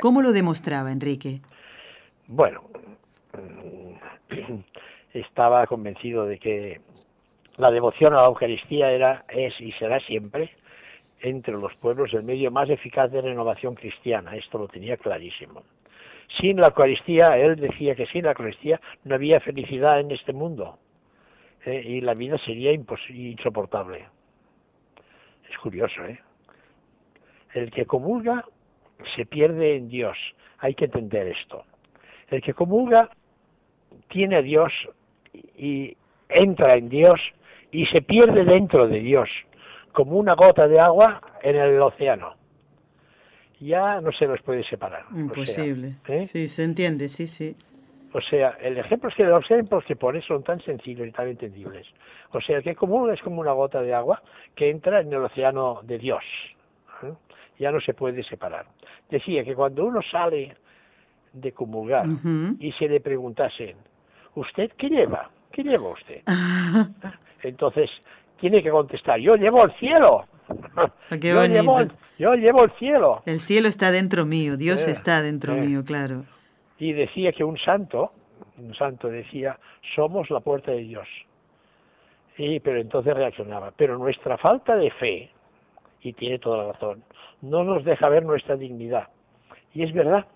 ¿Cómo 0.00 0.22
lo 0.22 0.32
demostraba 0.32 0.92
Enrique? 0.92 1.40
Bueno, 2.26 2.62
estaba 5.12 5.66
convencido 5.66 6.26
de 6.26 6.38
que 6.38 6.80
la 7.56 7.70
devoción 7.70 8.14
a 8.14 8.22
la 8.22 8.26
Eucaristía 8.26 8.90
era, 8.90 9.24
es 9.28 9.60
y 9.60 9.72
será 9.72 9.98
siempre 10.00 10.50
entre 11.20 11.54
los 11.54 11.74
pueblos 11.76 12.14
el 12.14 12.22
medio 12.22 12.50
más 12.50 12.70
eficaz 12.70 13.10
de 13.10 13.20
renovación 13.20 13.74
cristiana. 13.74 14.36
Esto 14.36 14.58
lo 14.58 14.68
tenía 14.68 14.96
clarísimo. 14.96 15.62
Sin 16.40 16.60
la 16.60 16.68
Eucaristía, 16.68 17.36
él 17.38 17.56
decía 17.56 17.94
que 17.94 18.06
sin 18.06 18.24
la 18.24 18.30
Eucaristía 18.30 18.80
no 19.04 19.14
había 19.14 19.40
felicidad 19.40 19.98
en 19.98 20.12
este 20.12 20.32
mundo 20.32 20.78
¿eh? 21.64 21.82
y 21.84 22.00
la 22.00 22.14
vida 22.14 22.38
sería 22.44 22.72
insoportable. 22.72 24.06
Es 25.50 25.58
curioso, 25.58 26.04
¿eh? 26.04 26.20
El 27.54 27.70
que 27.70 27.86
comulga 27.86 28.44
se 29.16 29.26
pierde 29.26 29.76
en 29.76 29.88
Dios. 29.88 30.16
Hay 30.58 30.74
que 30.74 30.86
entender 30.86 31.28
esto. 31.28 31.64
El 32.28 32.42
que 32.42 32.54
comulga 32.54 33.10
tiene 34.08 34.36
a 34.36 34.42
Dios 34.42 34.72
y 35.56 35.96
entra 36.28 36.74
en 36.74 36.88
Dios 36.88 37.20
y 37.70 37.86
se 37.86 38.02
pierde 38.02 38.44
dentro 38.44 38.88
de 38.88 39.00
Dios, 39.00 39.28
como 39.92 40.16
una 40.16 40.34
gota 40.34 40.66
de 40.68 40.80
agua 40.80 41.20
en 41.42 41.56
el 41.56 41.80
océano. 41.80 42.34
Ya 43.60 44.00
no 44.00 44.12
se 44.12 44.26
nos 44.26 44.40
puede 44.42 44.64
separar. 44.64 45.04
Imposible. 45.14 45.96
¿eh? 46.06 46.26
Sí, 46.26 46.48
se 46.48 46.64
entiende, 46.64 47.08
sí, 47.08 47.26
sí. 47.26 47.56
O 48.12 48.20
sea, 48.20 48.56
el 48.60 48.78
ejemplo 48.78 49.10
es 49.10 49.16
que 49.16 49.24
los 49.24 49.44
ejemplos 49.44 49.84
que 49.84 49.96
pones 49.96 50.24
son 50.24 50.42
tan 50.42 50.60
sencillos 50.62 51.06
y 51.06 51.12
tan 51.12 51.28
entendibles. 51.28 51.86
O 52.30 52.40
sea, 52.40 52.58
el 52.58 52.62
que 52.62 52.74
comulga 52.74 53.12
es 53.12 53.20
como 53.20 53.40
una 53.40 53.52
gota 53.52 53.82
de 53.82 53.92
agua 53.92 54.22
que 54.54 54.70
entra 54.70 55.00
en 55.00 55.12
el 55.12 55.24
océano 55.24 55.80
de 55.82 55.98
Dios. 55.98 56.22
¿eh? 57.02 57.12
Ya 57.58 57.70
no 57.70 57.80
se 57.80 57.92
puede 57.94 58.22
separar 58.22 58.66
decía 59.08 59.44
que 59.44 59.54
cuando 59.54 59.86
uno 59.86 60.00
sale 60.10 60.56
de 61.32 61.52
comulgar 61.52 62.06
y 62.58 62.72
se 62.72 62.88
le 62.88 63.00
preguntasen, 63.00 63.76
¿usted 64.34 64.72
qué 64.76 64.88
lleva? 64.88 65.30
¿Qué 65.52 65.62
lleva 65.62 65.90
usted? 65.90 66.22
Entonces 67.42 67.90
tiene 68.40 68.62
que 68.62 68.70
contestar, 68.70 69.18
yo 69.20 69.36
llevo 69.36 69.64
el 69.64 69.72
cielo. 69.78 70.24
Ah, 70.76 70.90
yo, 71.20 71.44
llevo 71.44 71.78
yo 72.18 72.34
llevo 72.34 72.64
el 72.64 72.70
cielo. 72.78 73.22
El 73.26 73.40
cielo 73.40 73.68
está 73.68 73.90
dentro 73.90 74.24
mío, 74.24 74.56
Dios 74.56 74.86
está 74.86 75.20
dentro 75.22 75.54
mío, 75.54 75.84
claro. 75.84 76.24
Y 76.78 76.92
decía 76.92 77.32
que 77.32 77.44
un 77.44 77.58
santo, 77.58 78.12
un 78.56 78.74
santo 78.74 79.08
decía, 79.08 79.58
somos 79.94 80.30
la 80.30 80.40
puerta 80.40 80.70
de 80.70 80.78
Dios. 80.78 81.08
Y, 82.38 82.60
pero 82.60 82.80
entonces 82.80 83.14
reaccionaba, 83.14 83.72
pero 83.76 83.98
nuestra 83.98 84.38
falta 84.38 84.76
de 84.76 84.90
fe, 84.92 85.30
y 86.02 86.12
tiene 86.12 86.38
toda 86.38 86.58
la 86.58 86.72
razón, 86.72 87.02
no 87.42 87.64
nos 87.64 87.84
deja 87.84 88.08
ver 88.08 88.24
nuestra 88.24 88.56
dignidad. 88.56 89.08
Y 89.74 89.82
es 89.82 89.92
verdad, 89.92 90.26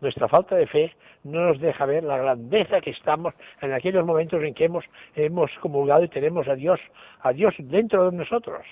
nuestra 0.00 0.28
falta 0.28 0.56
de 0.56 0.66
fe 0.66 0.94
no 1.24 1.46
nos 1.46 1.60
deja 1.60 1.86
ver 1.86 2.04
la 2.04 2.18
grandeza 2.18 2.80
que 2.80 2.90
estamos 2.90 3.34
en 3.60 3.72
aquellos 3.72 4.04
momentos 4.04 4.42
en 4.42 4.54
que 4.54 4.64
hemos, 4.64 4.84
hemos 5.16 5.50
comulgado 5.60 6.04
y 6.04 6.08
tenemos 6.08 6.46
a 6.48 6.54
Dios, 6.54 6.80
a 7.20 7.32
Dios 7.32 7.54
dentro 7.58 8.10
de 8.10 8.16
nosotros. 8.16 8.66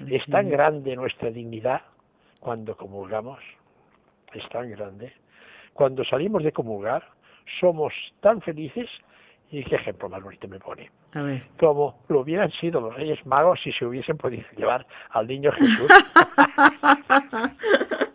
Es 0.00 0.26
tan 0.26 0.50
grande 0.50 0.94
nuestra 0.94 1.30
dignidad 1.30 1.82
cuando 2.40 2.76
comulgamos, 2.76 3.38
es 4.34 4.46
tan 4.50 4.70
grande. 4.70 5.12
Cuando 5.72 6.04
salimos 6.04 6.42
de 6.42 6.52
comulgar, 6.52 7.04
somos 7.60 7.94
tan 8.20 8.40
felices 8.42 8.88
y 9.50 9.64
qué 9.64 9.76
ejemplo 9.76 10.08
más 10.08 10.22
bonito 10.22 10.48
me 10.48 10.58
pone. 10.58 10.90
Como 11.58 12.02
lo 12.08 12.20
hubieran 12.20 12.50
sido 12.52 12.80
los 12.80 12.94
Reyes 12.94 13.24
Magos 13.26 13.60
si 13.62 13.72
se 13.72 13.86
hubiesen 13.86 14.16
podido 14.16 14.44
llevar 14.56 14.86
al 15.10 15.26
niño 15.26 15.52
Jesús. 15.52 15.88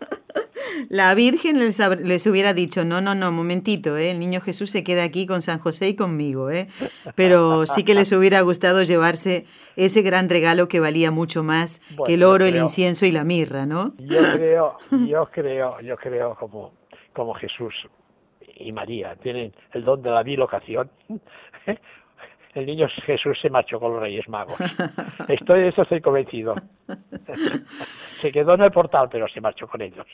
La 0.89 1.13
Virgen 1.15 1.59
les, 1.59 2.27
hubiera 2.27 2.53
dicho, 2.53 2.85
no, 2.85 3.01
no, 3.01 3.15
no, 3.15 3.31
momentito, 3.31 3.97
¿eh? 3.97 4.11
el 4.11 4.19
niño 4.19 4.41
Jesús 4.41 4.69
se 4.69 4.83
queda 4.83 5.03
aquí 5.03 5.25
con 5.25 5.41
San 5.41 5.59
José 5.59 5.89
y 5.89 5.95
conmigo, 5.95 6.49
¿eh? 6.49 6.67
pero 7.15 7.65
sí 7.65 7.83
que 7.83 7.93
les 7.93 8.11
hubiera 8.11 8.41
gustado 8.41 8.83
llevarse 8.83 9.45
ese 9.75 10.01
gran 10.01 10.29
regalo 10.29 10.67
que 10.67 10.79
valía 10.79 11.11
mucho 11.11 11.43
más 11.43 11.79
que 12.05 12.15
el 12.15 12.23
oro, 12.23 12.45
el 12.45 12.55
incienso 12.55 13.05
y 13.05 13.11
la 13.11 13.23
mirra, 13.23 13.65
¿no? 13.65 13.93
Yo 13.99 14.19
creo, 14.33 14.77
yo 15.07 15.29
creo, 15.31 15.79
yo 15.81 15.97
creo 15.97 16.35
como, 16.35 16.73
como 17.13 17.33
Jesús 17.35 17.73
y 18.61 18.71
María 18.71 19.15
tienen 19.15 19.53
el 19.73 19.83
don 19.83 20.01
de 20.01 20.09
la 20.09 20.23
bilocación, 20.23 20.89
el 22.53 22.65
niño 22.65 22.87
Jesús 23.05 23.37
se 23.41 23.49
marchó 23.49 23.79
con 23.79 23.93
los 23.93 24.01
Reyes 24.01 24.27
Magos. 24.27 24.59
Estoy 25.27 25.61
de 25.61 25.67
eso 25.69 25.83
estoy 25.83 26.01
convencido. 26.01 26.55
se 27.67 28.31
quedó 28.31 28.55
en 28.55 28.63
el 28.63 28.71
portal, 28.71 29.07
pero 29.09 29.27
se 29.29 29.39
marchó 29.39 29.67
con 29.67 29.81
ellos. 29.81 30.05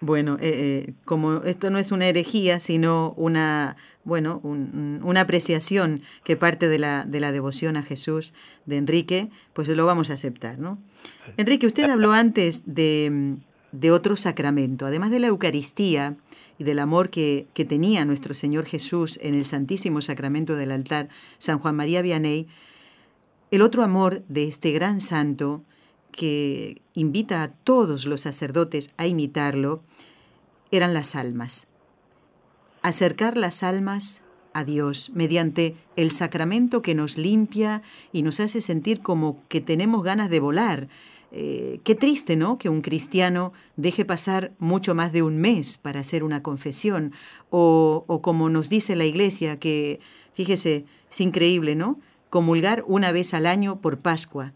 bueno, 0.00 0.36
eh, 0.40 0.86
eh, 0.86 0.92
como 1.06 1.36
esto 1.44 1.70
no 1.70 1.78
es 1.78 1.90
una 1.90 2.06
herejía, 2.06 2.60
sino 2.60 3.12
una 3.16 3.76
bueno, 4.02 4.40
una 4.42 5.20
apreciación 5.20 6.00
que 6.24 6.36
parte 6.36 6.68
de 6.68 6.78
la, 6.78 7.04
de 7.04 7.20
la 7.20 7.32
devoción 7.32 7.76
a 7.76 7.82
Jesús 7.82 8.32
de 8.64 8.78
Enrique, 8.78 9.28
pues 9.52 9.68
lo 9.68 9.84
vamos 9.84 10.10
a 10.10 10.14
aceptar, 10.14 10.58
¿no? 10.58 10.78
Enrique, 11.36 11.66
usted 11.66 11.88
habló 11.88 12.12
antes 12.12 12.62
de, 12.66 13.36
de 13.72 13.90
otro 13.90 14.16
sacramento, 14.16 14.86
además 14.86 15.10
de 15.10 15.20
la 15.20 15.26
Eucaristía, 15.26 16.16
y 16.60 16.64
del 16.64 16.78
amor 16.78 17.08
que, 17.08 17.46
tenía 17.66 18.04
nuestro 18.04 18.34
Señor 18.34 18.66
Jesús 18.66 19.18
en 19.22 19.34
el 19.34 19.46
Santísimo 19.46 20.02
Sacramento 20.02 20.56
del 20.56 20.72
altar, 20.72 21.08
San 21.38 21.58
Juan 21.58 21.74
María 21.74 22.02
Vianney, 22.02 22.48
el 23.50 23.62
otro 23.62 23.82
amor 23.82 24.22
de 24.28 24.46
este 24.46 24.70
gran 24.70 25.00
santo 25.00 25.64
que 26.12 26.82
invita 26.92 27.42
a 27.42 27.48
todos 27.48 28.04
los 28.04 28.20
sacerdotes 28.20 28.90
a 28.98 29.06
imitarlo, 29.06 29.82
eran 30.70 30.92
las 30.92 31.16
almas. 31.16 31.66
Acercar 32.82 33.38
las 33.38 33.62
almas 33.62 34.20
a 34.52 34.64
Dios 34.64 35.12
mediante 35.14 35.78
el 35.96 36.10
sacramento 36.10 36.82
que 36.82 36.94
nos 36.94 37.16
limpia 37.16 37.80
y 38.12 38.20
nos 38.20 38.38
hace 38.38 38.60
sentir 38.60 39.00
como 39.00 39.42
que 39.48 39.62
tenemos 39.62 40.02
ganas 40.02 40.28
de 40.28 40.40
volar, 40.40 40.88
eh, 41.32 41.80
qué 41.84 41.94
triste, 41.94 42.36
¿no? 42.36 42.58
Que 42.58 42.68
un 42.68 42.80
cristiano 42.80 43.52
deje 43.76 44.04
pasar 44.04 44.52
mucho 44.58 44.94
más 44.94 45.12
de 45.12 45.22
un 45.22 45.38
mes 45.38 45.78
para 45.78 46.00
hacer 46.00 46.24
una 46.24 46.42
confesión. 46.42 47.12
O, 47.50 48.04
o 48.06 48.22
como 48.22 48.48
nos 48.48 48.68
dice 48.68 48.96
la 48.96 49.04
iglesia, 49.04 49.58
que, 49.58 50.00
fíjese, 50.32 50.84
es 51.10 51.20
increíble, 51.20 51.76
¿no? 51.76 51.98
Comulgar 52.30 52.82
una 52.86 53.12
vez 53.12 53.34
al 53.34 53.46
año 53.46 53.80
por 53.80 54.00
Pascua. 54.00 54.52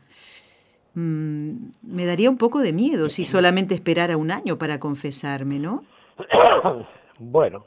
Mm, 0.95 1.71
me 1.83 2.07
daría 2.07 2.31
un 2.31 2.39
poco 2.39 2.61
de 2.61 2.73
miedo 2.73 3.11
si 3.11 3.25
solamente 3.25 3.75
esperara 3.75 4.17
un 4.17 4.31
año 4.31 4.59
para 4.59 4.79
confesarme, 4.79 5.59
¿no? 5.59 5.85
Bueno, 7.17 7.65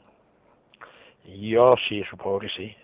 yo 1.24 1.74
sí, 1.88 2.04
supongo 2.10 2.40
que 2.40 2.48
sí. 2.50 2.76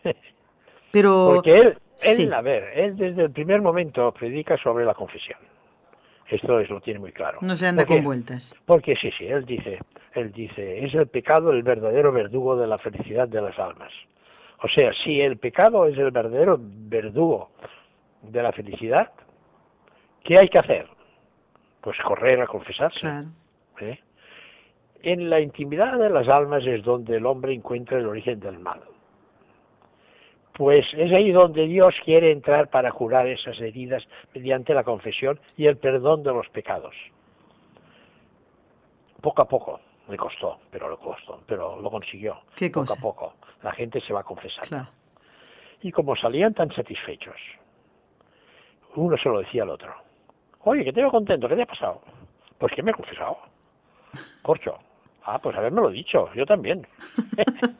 Pero... 0.91 1.33
Porque 1.35 1.59
él, 1.59 1.79
él 2.03 2.33
a 2.33 2.41
ver, 2.41 2.63
él 2.75 2.97
desde 2.97 3.25
el 3.25 3.31
primer 3.31 3.61
momento 3.61 4.11
predica 4.13 4.57
sobre 4.57 4.87
la 4.87 4.95
confesión. 4.95 5.39
Esto 6.35 6.59
lo 6.59 6.81
tiene 6.81 6.99
muy 6.99 7.13
claro. 7.13 7.39
No 7.43 7.57
se 7.57 7.67
anda 7.67 7.87
con 7.87 8.03
vueltas. 8.03 8.57
Porque 8.67 8.97
sí, 8.97 9.11
sí, 9.17 9.27
él 9.27 9.45
dice, 9.45 9.79
él 10.15 10.33
dice, 10.33 10.85
es 10.85 10.95
el 10.95 11.07
pecado 11.07 11.53
el 11.53 11.63
verdadero 11.63 12.11
verdugo 12.13 12.57
de 12.57 12.67
la 12.67 12.77
felicidad 12.79 13.29
de 13.29 13.41
las 13.41 13.57
almas. 13.59 13.93
O 14.63 14.69
sea, 14.69 14.93
si 15.05 15.21
el 15.21 15.37
pecado 15.37 15.87
es 15.87 15.97
el 15.97 16.11
verdadero 16.11 16.59
verdugo 16.61 17.51
de 18.23 18.43
la 18.43 18.53
felicidad, 18.53 19.13
¿qué 20.25 20.39
hay 20.39 20.49
que 20.49 20.59
hacer? 20.59 20.89
Pues 21.81 21.97
correr 22.05 22.41
a 22.41 22.47
confesarse. 22.47 23.01
Claro. 23.01 23.29
¿Eh? 23.81 24.01
En 25.03 25.31
la 25.31 25.39
intimidad 25.41 25.99
de 25.99 26.11
las 26.11 26.27
almas 26.29 26.65
es 26.67 26.83
donde 26.83 27.17
el 27.17 27.27
hombre 27.27 27.53
encuentra 27.53 27.99
el 27.99 28.07
origen 28.07 28.41
del 28.41 28.59
mal 28.59 28.81
pues 30.55 30.87
es 30.97 31.13
ahí 31.13 31.33
donde 31.33 31.67
Dios 31.67 31.95
quiere 32.05 32.31
entrar 32.31 32.69
para 32.69 32.93
curar 32.93 33.27
esas 33.27 33.61
heridas 33.61 34.05
mediante 34.35 34.73
la 34.73 34.85
confesión 34.85 35.39
y 35.57 35.67
el 35.67 35.77
perdón 35.77 36.23
de 36.23 36.33
los 36.33 36.49
pecados. 36.49 36.95
Poco 39.21 39.43
a 39.43 39.49
poco 39.49 39.81
le 40.09 40.17
costó, 40.17 40.59
pero 40.71 40.89
lo 40.89 40.99
costó, 40.99 41.41
pero 41.47 41.81
lo 41.81 41.91
consiguió. 41.91 42.41
¿Qué 42.55 42.71
Poco 42.71 42.93
a 42.93 42.97
poco 42.97 43.35
la 43.63 43.73
gente 43.73 44.01
se 44.03 44.13
va 44.13 44.21
a 44.21 44.25
confesar. 44.25 44.89
Y 45.81 45.91
como 45.91 46.15
salían 46.15 46.55
tan 46.55 46.71
satisfechos, 46.73 47.37
uno 48.95 49.17
se 49.17 49.29
lo 49.29 49.41
decía 49.41 49.63
al 49.63 49.71
otro. 49.71 49.93
Oye, 50.61 50.85
que 50.85 50.93
te 50.93 51.01
veo 51.01 51.11
contento, 51.11 51.49
¿qué 51.49 51.57
te 51.57 51.63
ha 51.63 51.67
pasado? 51.67 52.03
Pues 52.59 52.73
que 52.75 52.83
me 52.83 52.91
he 52.93 52.95
confesado. 52.95 53.39
Corcho. 54.43 54.79
Ah, 55.25 55.39
pues 55.39 55.57
lo 55.57 55.91
dicho, 55.91 56.33
yo 56.35 56.45
también. 56.45 56.87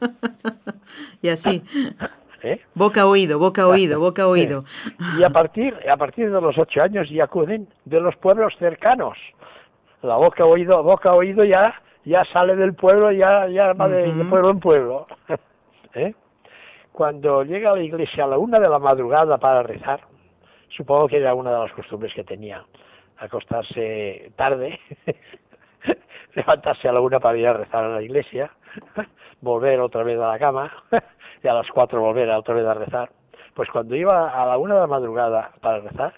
y 1.21 1.29
así. 1.29 1.63
¿Eh? 2.45 2.61
Boca 2.75 3.07
oído, 3.07 3.39
boca 3.39 3.67
oído, 3.67 3.99
boca 3.99 4.27
oído. 4.27 4.65
Y 5.17 5.23
a 5.23 5.31
partir, 5.31 5.75
a 5.89 5.97
partir 5.97 6.31
de 6.31 6.39
los 6.39 6.55
ocho 6.59 6.79
años 6.79 7.09
ya 7.09 7.23
acuden 7.23 7.67
de 7.85 7.99
los 7.99 8.15
pueblos 8.17 8.53
cercanos. 8.59 9.17
La 10.03 10.15
boca 10.17 10.45
oído, 10.45 10.83
boca 10.83 11.13
oído 11.13 11.43
ya, 11.43 11.81
ya 12.03 12.23
sale 12.31 12.55
del 12.55 12.75
pueblo, 12.75 13.11
ya, 13.11 13.47
ya 13.47 13.73
va 13.73 13.89
de, 13.89 14.11
pueblo 14.29 14.51
en 14.51 14.59
pueblo. 14.59 15.07
¿Eh? 15.95 16.13
Cuando 16.91 17.43
llega 17.43 17.71
a 17.71 17.75
la 17.75 17.81
iglesia 17.81 18.25
a 18.25 18.27
la 18.27 18.37
una 18.37 18.59
de 18.59 18.69
la 18.69 18.77
madrugada 18.77 19.39
para 19.39 19.63
rezar, 19.63 20.01
supongo 20.69 21.07
que 21.07 21.17
era 21.17 21.33
una 21.33 21.51
de 21.51 21.59
las 21.61 21.71
costumbres 21.71 22.13
que 22.13 22.23
tenía, 22.23 22.63
acostarse 23.17 24.31
tarde, 24.35 24.79
levantarse 26.35 26.87
a 26.87 26.93
la 26.93 27.01
una 27.01 27.19
para 27.19 27.37
ir 27.39 27.47
a 27.47 27.53
rezar 27.53 27.85
a 27.85 27.95
la 27.95 28.03
iglesia, 28.03 28.51
volver 29.41 29.79
otra 29.79 30.03
vez 30.03 30.19
a 30.19 30.27
la 30.27 30.37
cama, 30.37 30.71
y 31.45 31.47
a 31.47 31.53
las 31.53 31.67
cuatro 31.69 32.01
volver 32.01 32.29
a 32.31 32.39
otra 32.39 32.55
vez 32.55 32.65
a 32.65 32.73
rezar. 32.73 33.11
Pues 33.53 33.69
cuando 33.69 33.95
iba 33.95 34.29
a 34.29 34.45
la 34.47 34.57
una 34.57 34.73
de 34.73 34.81
la 34.81 34.87
madrugada 34.87 35.51
para 35.61 35.79
rezar, 35.79 36.13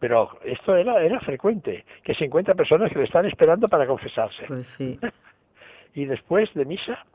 pero 0.00 0.36
esto 0.44 0.76
era, 0.76 1.00
era 1.02 1.20
frecuente, 1.20 1.84
que 2.02 2.14
se 2.14 2.24
encuentran 2.24 2.56
personas 2.56 2.92
que 2.92 2.98
le 2.98 3.04
están 3.04 3.24
esperando 3.24 3.68
para 3.68 3.86
confesarse. 3.86 4.44
Pues 4.46 4.68
sí. 4.68 4.98
y 5.94 6.04
después 6.06 6.52
de 6.54 6.64
misa, 6.64 7.06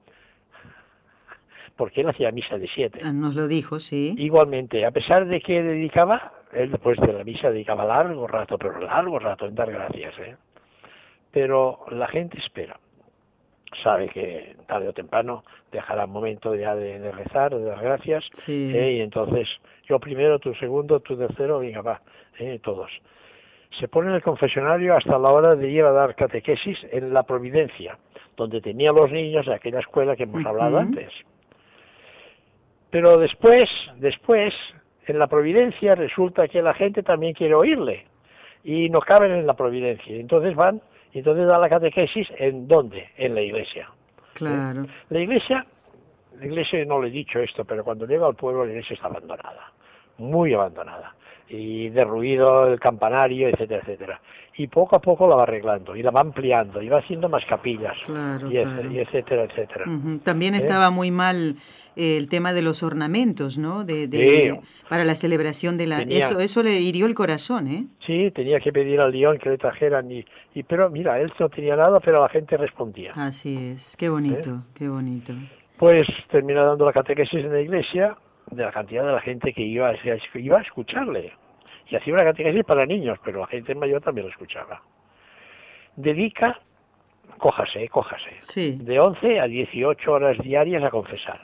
porque 1.76 2.02
él 2.02 2.10
hacía 2.10 2.32
misa 2.32 2.58
de 2.58 2.68
siete. 2.74 3.00
Ah, 3.04 3.12
nos 3.12 3.36
lo 3.36 3.48
dijo, 3.48 3.80
sí. 3.80 4.16
Igualmente, 4.18 4.86
a 4.86 4.92
pesar 4.92 5.28
de 5.28 5.42
que 5.42 5.62
dedicaba, 5.62 6.32
él 6.54 6.72
después 6.72 6.98
de 7.00 7.12
la 7.12 7.24
misa 7.26 7.52
dedicaba 7.52 7.86
largo 7.86 8.26
rato, 8.26 8.58
pero 8.58 8.80
largo 8.80 9.20
rato 9.20 9.46
en 9.46 9.56
dar 9.56 9.70
gracias, 9.70 10.18
¿eh? 10.20 10.38
Pero 11.32 11.86
la 11.92 12.08
gente 12.08 12.40
espera 12.40 12.80
sabe 13.84 14.10
que 14.10 14.56
tarde 14.68 14.88
o 14.90 14.94
temprano 14.94 15.44
dejará 15.72 16.06
un 16.06 16.12
momento 16.12 16.56
ya 16.56 16.76
de, 16.76 17.12
rezar, 17.12 17.56
de 17.56 17.64
dar 17.64 17.82
gracias, 17.82 18.26
¿eh? 18.48 18.96
y 18.98 19.02
entonces 19.02 19.48
yo 19.88 20.00
primero, 20.00 20.40
tú 20.40 20.54
segundo, 20.56 21.00
tú 21.00 21.18
tercero, 21.18 21.60
venga, 21.60 21.82
va, 21.82 22.02
¿eh? 22.38 22.60
todos. 22.62 22.92
Se 23.80 23.88
pone 23.88 24.10
en 24.10 24.16
el 24.16 24.22
confesionario 24.22 24.96
hasta 24.96 25.18
la 25.18 25.30
hora 25.30 25.56
de 25.56 25.70
ir 25.70 25.84
a 25.84 25.92
dar 25.92 26.16
catequesis 26.16 26.78
en 26.92 27.14
la 27.14 27.24
Providencia, 27.24 27.98
donde 28.36 28.62
tenía 28.62 28.92
los 28.92 29.12
niños 29.12 29.46
de 29.46 29.54
aquella 29.54 29.80
escuela 29.80 30.16
que 30.16 30.24
hemos 30.24 30.46
hablado 30.46 30.78
antes. 30.80 31.12
Pero 32.90 33.18
después, 33.18 33.70
después, 33.98 34.54
en 35.06 35.20
la 35.20 35.28
Providencia 35.28 35.96
resulta 35.96 36.48
que 36.48 36.62
la 36.62 36.74
gente 36.74 37.04
también 37.04 37.34
quiere 37.34 37.54
oírle 37.54 38.06
y 38.64 38.90
no 38.90 39.00
caben 39.00 39.32
en 39.32 39.48
la 39.48 39.54
Providencia. 39.54 40.16
Entonces 40.16 40.56
van 40.56 40.82
y 41.14 41.20
entonces 41.20 41.48
da 41.48 41.58
la 41.58 41.70
catequesis 41.70 42.28
en 42.38 42.68
dónde? 42.68 43.10
En 43.18 43.36
la 43.36 43.42
iglesia. 43.42 43.90
Claro. 44.34 44.84
La 45.10 45.20
iglesia, 45.20 45.66
la 46.40 46.46
iglesia 46.46 46.86
no 46.86 47.02
le 47.02 47.10
he 47.10 47.12
dicho 47.12 47.40
esto, 47.40 47.66
pero 47.66 47.84
cuando 47.84 48.06
llega 48.06 48.28
al 48.28 48.36
pueblo 48.36 48.66
la 48.66 48.72
iglesia 48.72 48.94
está 48.94 49.08
abandonada, 49.08 49.72
muy 50.18 50.54
abandonada 50.54 51.16
y 51.50 51.90
derruido 51.90 52.68
el 52.68 52.80
campanario, 52.80 53.50
etcétera, 53.50 53.82
etcétera. 53.82 54.22
Y 54.60 54.68
poco 54.68 54.98
a 54.98 55.00
poco 55.00 55.26
la 55.26 55.38
va 55.38 55.44
arreglando 55.44 55.96
y 55.96 56.04
la 56.04 56.12
va 56.12 56.20
ampliando 56.20 56.82
y 56.82 56.90
va 56.90 57.00
haciendo 57.00 57.30
más 57.30 57.46
capillas 57.46 57.96
y, 58.52 58.58
etcétera, 58.98 59.46
etcétera. 59.46 59.86
También 60.26 60.54
¿Eh? 60.54 60.58
estaba 60.58 60.90
muy 60.90 61.12
mal 61.12 61.56
eh, 61.96 62.18
el 62.18 62.28
tema 62.28 62.52
de 62.52 62.62
los 62.62 62.84
ornamentos, 62.84 63.58
¿no? 63.58 63.86
De, 63.86 64.60
para 64.90 65.06
la 65.06 65.16
celebración 65.16 65.78
de 65.78 65.88
la 65.88 66.02
eso 66.02 66.42
eso 66.42 66.62
le 66.62 66.82
hirió 66.82 67.06
el 67.06 67.16
corazón, 67.16 67.68
¿eh? 67.68 67.86
Sí, 68.06 68.32
tenía 68.32 68.60
que 68.60 68.74
pedir 68.74 69.00
al 69.00 69.14
león 69.14 69.38
que 69.42 69.50
le 69.50 69.58
trajeran 69.58 70.12
y, 70.12 70.26
y 70.54 70.64
pero 70.64 70.90
mira, 70.90 71.22
él 71.22 71.32
no 71.40 71.48
tenía 71.48 71.78
nada, 71.78 72.02
pero 72.02 72.22
la 72.22 72.28
gente 72.28 72.58
respondía. 72.58 73.14
Así 73.16 73.72
es, 73.72 73.96
qué 73.96 74.10
bonito, 74.10 74.50
¿Eh? 74.50 74.74
qué 74.76 74.90
bonito. 74.90 75.32
Pues 75.78 76.06
termina 76.30 76.64
dando 76.64 76.84
la 76.84 76.92
catequesis 76.92 77.46
en 77.46 77.54
la 77.54 77.62
iglesia 77.62 78.18
de 78.52 78.62
la 78.62 78.74
cantidad 78.74 79.06
de 79.06 79.14
la 79.14 79.22
gente 79.22 79.54
que 79.54 79.62
iba, 79.62 79.94
iba 80.34 80.58
a 80.58 80.62
escucharle. 80.62 81.32
Y 81.90 81.96
hacía 81.96 82.14
una 82.14 82.24
catequesis 82.24 82.64
para 82.64 82.86
niños, 82.86 83.18
pero 83.24 83.42
la 83.42 83.48
gente 83.48 83.74
mayor 83.76 84.02
también 84.02 84.28
lo 84.28 84.32
escuchaba. 84.32 84.82
Dedica, 85.96 86.60
cójase, 87.38 87.90
cójase, 87.90 88.78
de 88.78 89.00
11 89.00 89.40
a 89.40 89.48
18 89.48 90.12
horas 90.12 90.38
diarias 90.40 90.84
a 90.84 90.90
confesar. 90.90 91.42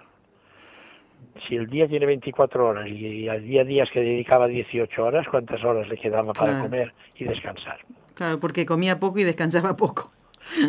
Si 1.48 1.56
el 1.56 1.68
día 1.68 1.88
tiene 1.88 2.06
24 2.06 2.68
horas 2.68 2.88
y 2.88 3.28
había 3.28 3.64
días 3.64 3.90
que 3.92 4.00
dedicaba 4.00 4.48
18 4.48 5.04
horas, 5.04 5.28
¿cuántas 5.30 5.64
horas 5.64 5.90
le 5.90 5.98
quedaba 5.98 6.34
para 6.34 6.62
comer 6.62 6.94
y 7.16 7.26
descansar? 7.26 7.80
Claro, 8.14 8.40
porque 8.40 8.66
comía 8.66 9.00
poco 9.00 9.20
y 9.20 9.24
descansaba 9.24 9.76
poco. 9.76 10.12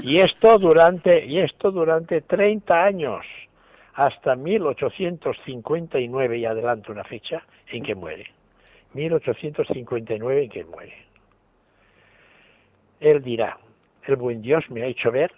Y 0.02 0.18
esto 0.18 0.58
durante, 0.58 1.24
y 1.24 1.38
esto 1.38 1.70
durante 1.70 2.22
30 2.22 2.84
años, 2.84 3.24
hasta 3.94 4.34
1859, 4.34 6.38
y 6.38 6.44
adelanto 6.44 6.92
una 6.92 7.04
fecha, 7.04 7.42
en 7.70 7.82
que 7.82 7.94
muere. 7.94 8.35
1859 8.96 10.44
en 10.44 10.50
que 10.50 10.64
muere. 10.64 10.94
Él 13.00 13.22
dirá, 13.22 13.58
el 14.06 14.16
buen 14.16 14.42
Dios 14.42 14.64
me 14.70 14.82
ha 14.82 14.86
hecho 14.86 15.12
ver, 15.12 15.32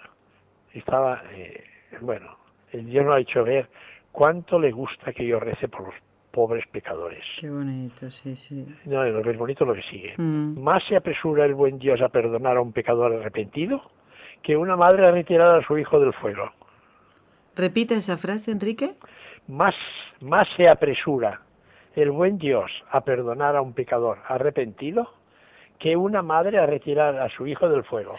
estaba, 0.72 1.22
eh, 1.32 1.64
bueno, 2.00 2.36
el 2.72 2.86
Dios 2.86 3.04
me 3.04 3.14
ha 3.14 3.18
hecho 3.18 3.44
ver 3.44 3.68
cuánto 4.12 4.58
le 4.58 4.70
gusta 4.70 5.12
que 5.12 5.26
yo 5.26 5.40
rece 5.40 5.68
por 5.68 5.82
los 5.82 5.94
pobres 6.30 6.64
pecadores. 6.70 7.24
Qué 7.38 7.50
bonito, 7.50 8.10
sí, 8.10 8.36
sí. 8.36 8.64
No, 8.84 9.04
lo 9.04 9.22
que 9.22 9.30
es 9.30 9.38
bonito 9.38 9.64
lo 9.64 9.74
que 9.74 9.82
sigue. 9.82 10.14
Mm. 10.16 10.60
Más 10.60 10.82
se 10.88 10.96
apresura 10.96 11.44
el 11.44 11.54
buen 11.54 11.78
Dios 11.78 12.00
a 12.00 12.08
perdonar 12.08 12.56
a 12.56 12.60
un 12.60 12.72
pecador 12.72 13.12
arrepentido 13.12 13.82
que 14.42 14.56
una 14.56 14.76
madre 14.76 15.06
a 15.06 15.10
retirar 15.10 15.56
a 15.56 15.66
su 15.66 15.76
hijo 15.76 15.98
del 15.98 16.12
fuego. 16.12 16.52
Repita 17.56 17.94
esa 17.94 18.16
frase, 18.16 18.52
Enrique. 18.52 18.94
Más, 19.48 19.74
más 20.20 20.46
se 20.56 20.68
apresura 20.68 21.40
el 22.02 22.10
buen 22.10 22.38
Dios 22.38 22.70
a 22.90 23.00
perdonar 23.02 23.56
a 23.56 23.62
un 23.62 23.72
pecador 23.72 24.18
arrepentido 24.28 25.10
que 25.78 25.96
una 25.96 26.22
madre 26.22 26.58
a 26.58 26.66
retirar 26.66 27.18
a 27.20 27.28
su 27.28 27.46
hijo 27.46 27.68
del 27.68 27.84
fuego. 27.84 28.12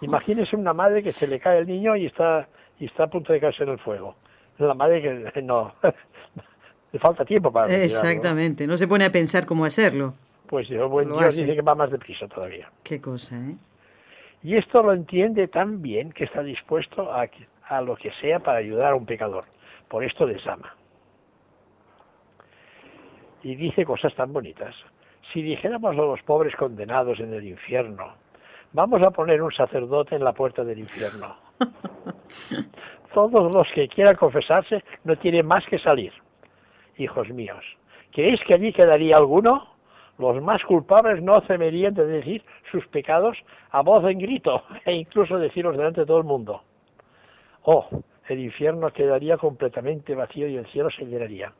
Imagínese 0.00 0.56
una 0.56 0.72
madre 0.72 1.02
que 1.02 1.12
se 1.12 1.26
le 1.26 1.40
cae 1.40 1.58
el 1.58 1.66
niño 1.66 1.96
y 1.96 2.06
está, 2.06 2.48
y 2.78 2.86
está 2.86 3.04
a 3.04 3.06
punto 3.08 3.32
de 3.32 3.40
caerse 3.40 3.64
en 3.64 3.70
el 3.70 3.78
fuego. 3.78 4.16
La 4.58 4.74
madre 4.74 5.32
que 5.32 5.42
no, 5.42 5.74
le 6.92 6.98
falta 6.98 7.24
tiempo 7.24 7.52
para 7.52 7.74
Exactamente, 7.74 8.66
¿no? 8.66 8.76
se 8.76 8.88
pone 8.88 9.04
a 9.04 9.10
pensar 9.10 9.44
cómo 9.44 9.64
hacerlo. 9.64 10.14
Pues 10.46 10.70
el 10.70 10.84
buen 10.84 11.08
Dios 11.08 11.36
dice 11.36 11.54
que 11.54 11.62
va 11.62 11.74
más 11.74 11.90
deprisa 11.90 12.28
todavía. 12.28 12.70
Qué 12.84 13.00
cosa, 13.00 13.36
¿eh? 13.36 13.56
Y 14.42 14.56
esto 14.56 14.82
lo 14.82 14.92
entiende 14.92 15.48
tan 15.48 15.82
bien 15.82 16.12
que 16.12 16.24
está 16.24 16.42
dispuesto 16.42 17.12
a, 17.12 17.26
a 17.68 17.80
lo 17.80 17.96
que 17.96 18.12
sea 18.20 18.38
para 18.38 18.58
ayudar 18.58 18.92
a 18.92 18.94
un 18.94 19.04
pecador. 19.04 19.44
Por 19.88 20.04
esto 20.04 20.24
les 20.24 20.46
ama. 20.46 20.72
Y 23.46 23.54
dice 23.54 23.84
cosas 23.84 24.12
tan 24.16 24.32
bonitas 24.32 24.74
si 25.32 25.40
dijéramos 25.40 25.92
a 25.92 26.02
los 26.02 26.20
pobres 26.22 26.56
condenados 26.56 27.20
en 27.20 27.32
el 27.32 27.46
infierno, 27.46 28.14
vamos 28.72 29.00
a 29.02 29.12
poner 29.12 29.40
un 29.40 29.52
sacerdote 29.52 30.16
en 30.16 30.24
la 30.24 30.32
puerta 30.32 30.64
del 30.64 30.80
infierno. 30.80 31.36
Todos 33.14 33.54
los 33.54 33.68
que 33.72 33.86
quieran 33.86 34.16
confesarse 34.16 34.82
no 35.04 35.14
tienen 35.16 35.46
más 35.46 35.64
que 35.66 35.78
salir. 35.78 36.12
Hijos 36.98 37.28
míos, 37.28 37.64
¿creéis 38.10 38.40
que 38.48 38.54
allí 38.54 38.72
quedaría 38.72 39.16
alguno? 39.16 39.76
Los 40.18 40.42
más 40.42 40.64
culpables 40.64 41.22
no 41.22 41.40
temerían 41.42 41.94
de 41.94 42.04
decir 42.04 42.44
sus 42.72 42.84
pecados 42.88 43.38
a 43.70 43.80
voz 43.80 44.04
en 44.10 44.18
grito 44.18 44.64
e 44.84 44.92
incluso 44.92 45.38
decirlos 45.38 45.76
delante 45.76 46.00
de 46.00 46.06
todo 46.06 46.18
el 46.18 46.24
mundo. 46.24 46.62
Oh, 47.62 47.86
el 48.28 48.40
infierno 48.40 48.90
quedaría 48.90 49.36
completamente 49.36 50.16
vacío 50.16 50.48
y 50.48 50.56
el 50.56 50.66
cielo 50.72 50.90
se 50.90 51.04
llenaría. 51.04 51.52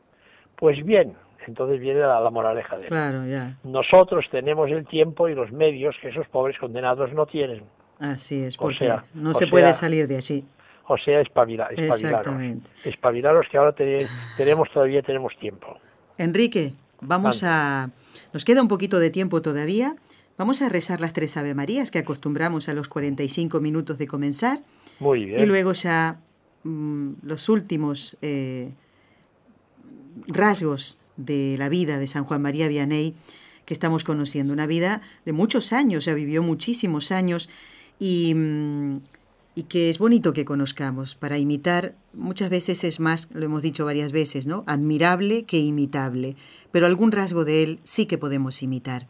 Pues 0.57 0.83
bien, 0.83 1.15
entonces 1.47 1.79
viene 1.79 2.01
la, 2.01 2.29
moraleja 2.29 2.77
de 2.77 2.83
él. 2.83 2.89
Claro, 2.89 3.25
ya. 3.25 3.57
Nosotros 3.63 4.25
tenemos 4.31 4.69
el 4.69 4.85
tiempo 4.85 5.27
y 5.29 5.35
los 5.35 5.51
medios 5.51 5.95
que 6.01 6.09
esos 6.09 6.27
pobres 6.27 6.57
condenados 6.59 7.13
no 7.13 7.25
tienen. 7.25 7.63
Así 7.99 8.43
es, 8.43 8.57
porque 8.57 8.93
no 9.13 9.33
se 9.33 9.47
puede 9.47 9.73
salir 9.73 10.07
de 10.07 10.17
allí. 10.17 10.45
O 10.89 10.97
sea, 10.97 11.19
espabilar, 11.19 11.73
Exactamente. 11.77 12.69
Espabilaros 12.85 13.45
que 13.51 13.57
ahora 13.57 13.73
tenemos 14.37 14.71
todavía 14.71 15.01
tenemos 15.01 15.37
tiempo. 15.37 15.77
Enrique, 16.17 16.73
vamos 17.01 17.43
a... 17.43 17.89
Nos 18.31 18.45
queda 18.45 18.61
un 18.61 18.67
poquito 18.67 18.99
de 18.99 19.09
tiempo 19.09 19.41
todavía. 19.41 19.95
Vamos 20.37 20.61
a 20.61 20.69
rezar 20.69 21.01
las 21.01 21.13
tres 21.13 21.35
Ave 21.35 21.55
Marías 21.55 21.91
que 21.91 21.99
acostumbramos 21.99 22.69
a 22.69 22.73
los 22.73 22.87
45 22.87 23.59
minutos 23.59 23.97
de 23.97 24.07
comenzar. 24.07 24.59
Muy 24.99 25.25
bien. 25.25 25.39
Y 25.39 25.45
luego 25.45 25.73
ya 25.73 26.19
mm, 26.63 27.13
los 27.23 27.49
últimos 27.49 28.17
eh, 28.21 28.71
rasgos 30.27 30.99
de 31.17 31.55
la 31.57 31.69
vida 31.69 31.97
de 31.97 32.07
San 32.07 32.23
Juan 32.23 32.41
María 32.41 32.67
Vianney 32.67 33.15
que 33.65 33.73
estamos 33.73 34.03
conociendo. 34.03 34.53
Una 34.53 34.65
vida 34.65 35.01
de 35.25 35.33
muchos 35.33 35.73
años, 35.73 36.05
ya 36.05 36.13
vivió 36.13 36.41
muchísimos 36.41 37.11
años 37.11 37.49
y, 37.99 38.33
mm, 38.33 39.01
y, 39.55 39.63
que 39.63 39.89
es 39.89 39.99
bonito 39.99 40.31
que 40.31 40.45
conozcamos. 40.45 41.15
Para 41.15 41.37
imitar 41.37 41.93
muchas 42.13 42.49
veces 42.49 42.85
es 42.85 43.01
más, 43.01 43.27
lo 43.33 43.43
hemos 43.43 43.61
dicho 43.61 43.83
varias 43.83 44.13
veces, 44.13 44.47
¿no? 44.47 44.63
Admirable 44.67 45.43
que 45.43 45.59
imitable. 45.59 46.37
Pero 46.71 46.85
algún 46.85 47.11
rasgo 47.11 47.43
de 47.43 47.63
él 47.63 47.79
sí 47.83 48.05
que 48.05 48.17
podemos 48.17 48.63
imitar. 48.63 49.07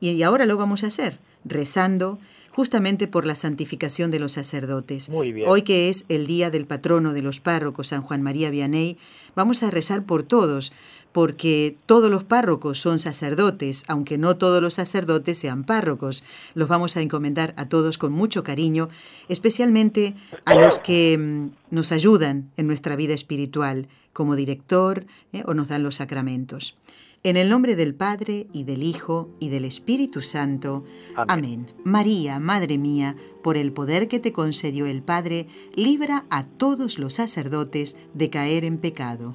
Y 0.00 0.22
ahora 0.22 0.46
lo 0.46 0.56
vamos 0.56 0.82
a 0.82 0.88
hacer, 0.88 1.20
rezando 1.44 2.18
justamente 2.50 3.06
por 3.06 3.26
la 3.26 3.36
santificación 3.36 4.10
de 4.10 4.18
los 4.18 4.32
sacerdotes. 4.32 5.08
Hoy 5.10 5.62
que 5.62 5.88
es 5.88 6.04
el 6.08 6.26
día 6.26 6.50
del 6.50 6.66
patrono 6.66 7.12
de 7.12 7.22
los 7.22 7.40
párrocos, 7.40 7.88
San 7.88 8.02
Juan 8.02 8.22
María 8.22 8.50
Vianney, 8.50 8.98
vamos 9.36 9.62
a 9.62 9.70
rezar 9.70 10.04
por 10.04 10.24
todos, 10.24 10.72
porque 11.12 11.76
todos 11.86 12.10
los 12.10 12.24
párrocos 12.24 12.80
son 12.80 12.98
sacerdotes, 12.98 13.84
aunque 13.88 14.18
no 14.18 14.36
todos 14.36 14.62
los 14.62 14.74
sacerdotes 14.74 15.38
sean 15.38 15.64
párrocos. 15.64 16.24
Los 16.54 16.68
vamos 16.68 16.96
a 16.96 17.02
encomendar 17.02 17.54
a 17.56 17.68
todos 17.68 17.98
con 17.98 18.12
mucho 18.12 18.44
cariño, 18.44 18.88
especialmente 19.28 20.14
a 20.44 20.54
los 20.54 20.78
que 20.78 21.18
mm, 21.18 21.74
nos 21.74 21.92
ayudan 21.92 22.50
en 22.56 22.66
nuestra 22.66 22.96
vida 22.96 23.14
espiritual, 23.14 23.88
como 24.12 24.36
director 24.36 25.06
eh, 25.32 25.42
o 25.46 25.54
nos 25.54 25.68
dan 25.68 25.82
los 25.82 25.96
sacramentos. 25.96 26.76
En 27.22 27.36
el 27.36 27.50
nombre 27.50 27.76
del 27.76 27.94
Padre 27.94 28.46
y 28.50 28.64
del 28.64 28.82
Hijo 28.82 29.28
y 29.40 29.50
del 29.50 29.66
Espíritu 29.66 30.22
Santo. 30.22 30.84
Amén. 31.14 31.66
María, 31.84 32.40
Madre 32.40 32.78
mía, 32.78 33.14
por 33.42 33.58
el 33.58 33.72
poder 33.72 34.08
que 34.08 34.20
te 34.20 34.32
concedió 34.32 34.86
el 34.86 35.02
Padre, 35.02 35.46
libra 35.74 36.24
a 36.30 36.44
todos 36.46 36.98
los 36.98 37.14
sacerdotes 37.14 37.98
de 38.14 38.30
caer 38.30 38.64
en 38.64 38.78
pecado. 38.78 39.34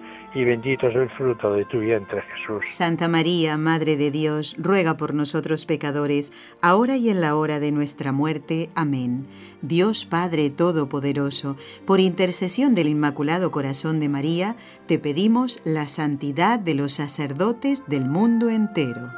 y 0.33 0.45
bendito 0.45 0.87
es 0.87 0.95
el 0.95 1.09
fruto 1.11 1.53
de 1.53 1.65
tu 1.65 1.79
vientre, 1.79 2.21
Jesús. 2.21 2.69
Santa 2.69 3.07
María, 3.07 3.57
Madre 3.57 3.97
de 3.97 4.11
Dios, 4.11 4.55
ruega 4.57 4.95
por 4.95 5.13
nosotros 5.13 5.65
pecadores, 5.65 6.31
ahora 6.61 6.95
y 6.95 7.09
en 7.09 7.19
la 7.19 7.35
hora 7.35 7.59
de 7.59 7.71
nuestra 7.71 8.11
muerte. 8.11 8.69
Amén. 8.75 9.27
Dios 9.61 10.05
Padre 10.05 10.49
Todopoderoso, 10.49 11.57
por 11.85 11.99
intercesión 11.99 12.75
del 12.75 12.87
Inmaculado 12.87 13.51
Corazón 13.51 13.99
de 13.99 14.09
María, 14.09 14.55
te 14.87 14.99
pedimos 14.99 15.59
la 15.65 15.87
santidad 15.87 16.59
de 16.59 16.75
los 16.75 16.93
sacerdotes 16.93 17.83
del 17.87 18.05
mundo 18.05 18.49
entero. 18.49 19.09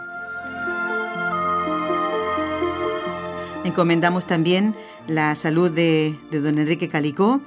Encomendamos 3.65 4.25
también 4.25 4.75
la 5.07 5.35
salud 5.35 5.71
de, 5.71 6.15
don 6.31 6.57
Enrique 6.57 6.89
Calicó. 6.89 7.39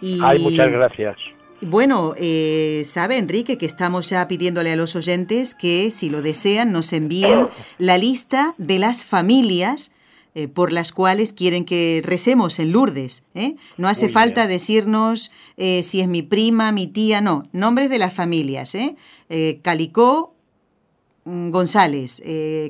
Y... 0.00 0.18
Ay, 0.22 0.40
muchas 0.40 0.72
gracias. 0.72 1.16
Bueno, 1.64 2.12
eh, 2.16 2.82
sabe 2.86 3.18
Enrique 3.18 3.56
que 3.56 3.66
estamos 3.66 4.10
ya 4.10 4.26
pidiéndole 4.26 4.72
a 4.72 4.76
los 4.76 4.96
oyentes 4.96 5.54
que 5.54 5.92
si 5.92 6.08
lo 6.10 6.20
desean 6.20 6.72
nos 6.72 6.92
envíen 6.92 7.48
la 7.78 7.98
lista 7.98 8.56
de 8.58 8.80
las 8.80 9.04
familias 9.04 9.92
eh, 10.34 10.48
por 10.48 10.72
las 10.72 10.90
cuales 10.90 11.32
quieren 11.32 11.64
que 11.64 12.02
recemos 12.04 12.58
en 12.58 12.72
Lourdes. 12.72 13.22
¿eh? 13.34 13.54
No 13.76 13.86
hace 13.86 14.08
falta 14.08 14.48
decirnos 14.48 15.30
si 15.56 16.00
es 16.00 16.08
mi 16.08 16.22
prima, 16.22 16.72
mi 16.72 16.88
tía, 16.88 17.20
no, 17.20 17.44
nombres 17.52 17.90
de 17.90 17.98
las 17.98 18.12
familias. 18.12 18.76
Calicó 19.62 20.34
mm, 21.24 21.50
González, 21.50 22.22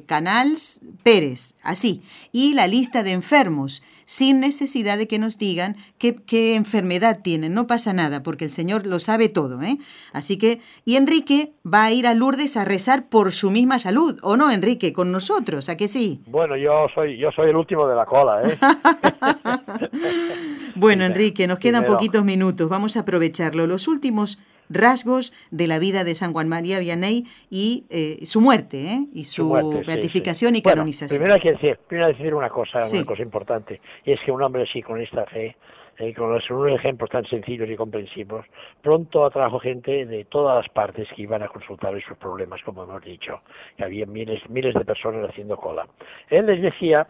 Canals 0.05 0.81
Pérez, 1.03 1.55
así. 1.63 2.03
Y 2.31 2.53
la 2.53 2.67
lista 2.67 3.03
de 3.03 3.13
enfermos 3.13 3.83
sin 4.05 4.41
necesidad 4.41 4.99
de 4.99 5.09
que 5.09 5.19
nos 5.19 5.39
digan 5.39 5.77
qué, 5.99 6.17
qué 6.17 6.55
enfermedad 6.55 7.21
tienen. 7.23 7.55
No 7.55 7.67
pasa 7.67 7.93
nada, 7.93 8.23
porque 8.23 8.45
el 8.45 8.51
Señor 8.51 8.87
lo 8.87 8.99
sabe 8.99 9.29
todo. 9.29 9.61
¿eh? 9.63 9.79
Así 10.13 10.39
que, 10.39 10.61
y 10.85 10.97
Enrique 10.97 11.53
va 11.67 11.85
a 11.85 11.93
ir 11.93 12.07
a 12.07 12.15
Lourdes 12.15 12.57
a 12.57 12.65
rezar 12.65 13.09
por 13.09 13.33
su 13.33 13.51
misma 13.51 13.79
salud, 13.79 14.19
¿o 14.23 14.37
no, 14.37 14.51
Enrique? 14.51 14.93
Con 14.93 15.13
nosotros, 15.13 15.69
¿a 15.69 15.77
que 15.77 15.89
sí? 15.89 16.21
Bueno, 16.27 16.57
yo 16.57 16.87
soy, 16.95 17.19
yo 17.19 17.31
soy 17.33 17.51
el 17.51 17.57
último 17.57 17.87
de 17.87 17.97
la 17.97 18.07
cola, 18.07 18.43
¿eh? 18.43 18.59
bueno, 20.75 21.05
Enrique, 21.05 21.47
nos 21.47 21.59
quedan 21.59 21.85
poquitos 21.85 22.25
minutos, 22.25 22.69
vamos 22.69 22.97
a 22.97 23.01
aprovecharlo. 23.01 23.67
Los 23.67 23.89
últimos 23.89 24.39
rasgos 24.73 25.33
de 25.51 25.67
la 25.67 25.79
vida 25.79 26.05
de 26.05 26.15
San 26.15 26.33
Juan 26.33 26.49
María 26.49 26.79
Vianney 26.81 27.25
y 27.51 27.85
eh, 27.91 28.25
su 28.27 28.41
muerte, 28.41 28.79
¿eh? 28.79 29.07
y 29.13 29.25
su, 29.25 29.53
beatificación 29.87 30.57
y 30.57 30.63
canonización. 30.63 31.19
Primero 31.19 31.35
hay 31.35 31.41
que 31.41 31.53
decir, 31.53 31.79
primero 31.87 32.09
decir 32.09 32.35
una 32.35 32.49
cosa, 32.49 32.79
una 32.93 33.05
cosa 33.05 33.23
importante, 33.23 33.81
y 34.05 34.13
es 34.13 34.21
que 34.25 34.33
un 34.33 34.43
hombre 34.43 34.63
así 34.63 34.83
con 34.83 35.01
esta 35.01 35.27
fe, 35.27 35.57
eh, 35.99 36.15
con 36.15 36.33
los, 36.33 36.51
unos 36.51 36.79
ejemplos 36.79 37.11
tan 37.11 37.25
sencillos 37.27 37.69
y 37.69 37.77
comprensivos, 37.77 38.47
pronto 38.81 39.27
atrajo 39.27 39.59
gente 39.61 40.07
de 40.07 40.25
todas 40.25 40.65
las 40.65 40.73
partes 40.73 41.07
que 41.15 41.23
iban 41.23 41.43
a 41.43 41.49
consultarle 41.49 42.01
sus 42.01 42.17
problemas, 42.17 42.63
como 42.63 42.85
hemos 42.85 43.03
dicho, 43.05 43.41
que 43.77 43.85
había 43.85 44.07
miles, 44.07 44.41
miles 44.49 44.75
de 44.75 44.85
personas 44.85 45.29
haciendo 45.29 45.57
cola. 45.57 45.87
Él 46.31 46.47
les 46.47 46.63
decía 46.63 47.07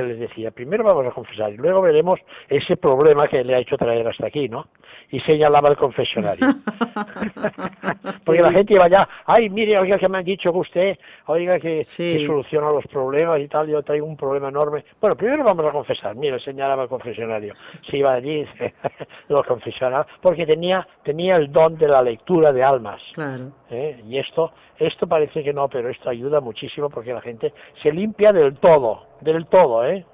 él 0.00 0.08
les 0.08 0.18
decía, 0.18 0.50
primero 0.50 0.84
vamos 0.84 1.06
a 1.06 1.10
confesar 1.10 1.52
y 1.52 1.56
luego 1.56 1.82
veremos 1.82 2.20
ese 2.48 2.76
problema 2.76 3.28
que 3.28 3.44
le 3.44 3.54
ha 3.54 3.58
hecho 3.58 3.76
traer 3.76 4.06
hasta 4.08 4.26
aquí, 4.26 4.48
¿no? 4.48 4.68
Y 5.10 5.20
señalaba 5.20 5.68
el 5.68 5.76
confesionario. 5.76 6.46
Porque 8.24 8.40
la 8.40 8.52
gente 8.52 8.74
iba 8.74 8.84
allá, 8.84 9.08
ay, 9.26 9.50
mire, 9.50 9.78
oiga, 9.78 9.98
que 9.98 10.08
me 10.08 10.18
han 10.18 10.24
dicho 10.24 10.52
que 10.52 10.58
usted, 10.58 10.98
oiga, 11.26 11.58
que, 11.58 11.84
soluciona 11.84 12.70
los 12.70 12.86
problemas 12.86 13.40
y 13.40 13.48
tal, 13.48 13.68
yo 13.68 13.82
traigo 13.82 14.06
un 14.06 14.16
problema 14.16 14.48
enorme. 14.48 14.84
Bueno, 15.00 15.16
primero 15.16 15.44
vamos 15.44 15.66
a 15.66 15.72
confesar, 15.72 16.16
mire, 16.16 16.40
señalaba 16.40 16.84
el 16.84 16.88
confesionario. 16.88 17.54
Se 17.90 17.98
iba 17.98 18.14
allí, 18.14 18.46
lo 19.28 19.44
confesionaba, 19.44 20.06
porque 20.20 20.46
tenía, 20.46 20.86
tenía 21.02 21.36
el 21.36 21.52
don 21.52 21.76
de 21.76 21.88
la 21.88 22.02
lectura 22.02 22.52
de 22.52 22.62
almas. 22.62 23.02
Claro. 23.12 23.50
¿Eh? 23.72 24.02
Y 24.06 24.18
esto, 24.18 24.52
esto 24.78 25.06
parece 25.06 25.42
que 25.42 25.52
no, 25.52 25.68
pero 25.68 25.88
esto 25.88 26.10
ayuda 26.10 26.40
muchísimo 26.40 26.90
porque 26.90 27.12
la 27.12 27.22
gente 27.22 27.52
se 27.82 27.90
limpia 27.90 28.32
del 28.32 28.56
todo 28.56 29.12
del 29.22 29.46
todo, 29.46 29.84
¿eh? 29.84 30.04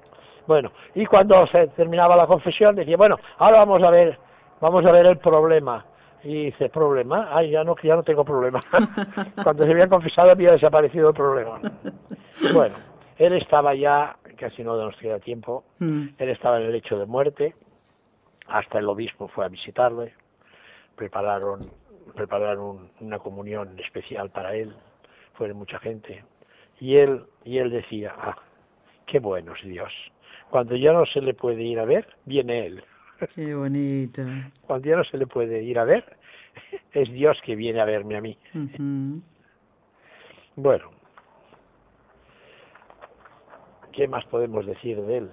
Bueno, 0.47 0.71
y 0.95 1.05
cuando 1.05 1.45
se 1.47 1.67
terminaba 1.67 2.15
la 2.15 2.25
confesión 2.25 2.75
decía, 2.75 2.97
bueno, 2.97 3.17
ahora 3.37 3.59
vamos 3.59 3.83
a 3.83 3.91
ver, 3.91 4.17
vamos 4.59 4.85
a 4.85 4.91
ver 4.91 5.05
el 5.05 5.17
problema. 5.17 5.85
Y 6.23 6.45
dice, 6.45 6.69
¿problema? 6.69 7.29
Ay, 7.31 7.51
ya 7.51 7.63
no, 7.63 7.75
ya 7.81 7.95
no 7.95 8.03
tengo 8.03 8.25
problema. 8.25 8.59
cuando 9.43 9.63
se 9.63 9.71
había 9.71 9.87
confesado 9.87 10.31
había 10.31 10.51
desaparecido 10.51 11.09
el 11.09 11.15
problema. 11.15 11.59
Bueno, 12.53 12.75
él 13.17 13.33
estaba 13.33 13.75
ya, 13.75 14.15
casi 14.37 14.63
no 14.63 14.77
nos 14.77 14.95
queda 14.95 15.19
tiempo, 15.19 15.65
mm. 15.79 16.03
él 16.17 16.29
estaba 16.29 16.57
en 16.57 16.67
el 16.67 16.71
lecho 16.71 16.97
de 16.97 17.05
muerte, 17.05 17.53
hasta 18.47 18.79
el 18.79 18.87
obispo 18.87 19.27
fue 19.27 19.43
a 19.43 19.49
visitarle, 19.49 20.13
prepararon, 20.95 21.59
prepararon 22.15 22.89
una 22.99 23.19
comunión 23.19 23.79
especial 23.79 24.29
para 24.29 24.55
él, 24.55 24.73
fue 25.33 25.53
mucha 25.53 25.79
gente, 25.79 26.23
y 26.79 26.95
él, 26.95 27.23
y 27.43 27.57
él 27.57 27.69
decía, 27.69 28.13
ah, 28.17 28.37
qué 29.05 29.19
bueno 29.19 29.53
es 29.55 29.67
Dios. 29.67 29.91
Cuando 30.49 30.75
ya 30.75 30.93
no 30.93 31.05
se 31.05 31.21
le 31.21 31.33
puede 31.33 31.63
ir 31.63 31.79
a 31.79 31.85
ver, 31.85 32.07
viene 32.25 32.65
Él. 32.65 32.83
Qué 33.35 33.53
bonito. 33.53 34.23
Cuando 34.65 34.89
ya 34.89 34.95
no 34.95 35.03
se 35.03 35.17
le 35.17 35.27
puede 35.27 35.61
ir 35.61 35.77
a 35.77 35.83
ver, 35.83 36.17
es 36.93 37.11
Dios 37.11 37.37
que 37.45 37.55
viene 37.55 37.81
a 37.81 37.85
verme 37.85 38.17
a 38.17 38.21
mí. 38.21 38.37
Bueno, 40.55 40.91
¿qué 43.91 44.07
más 44.07 44.25
podemos 44.25 44.65
decir 44.65 44.99
de 45.01 45.17
él? 45.17 45.31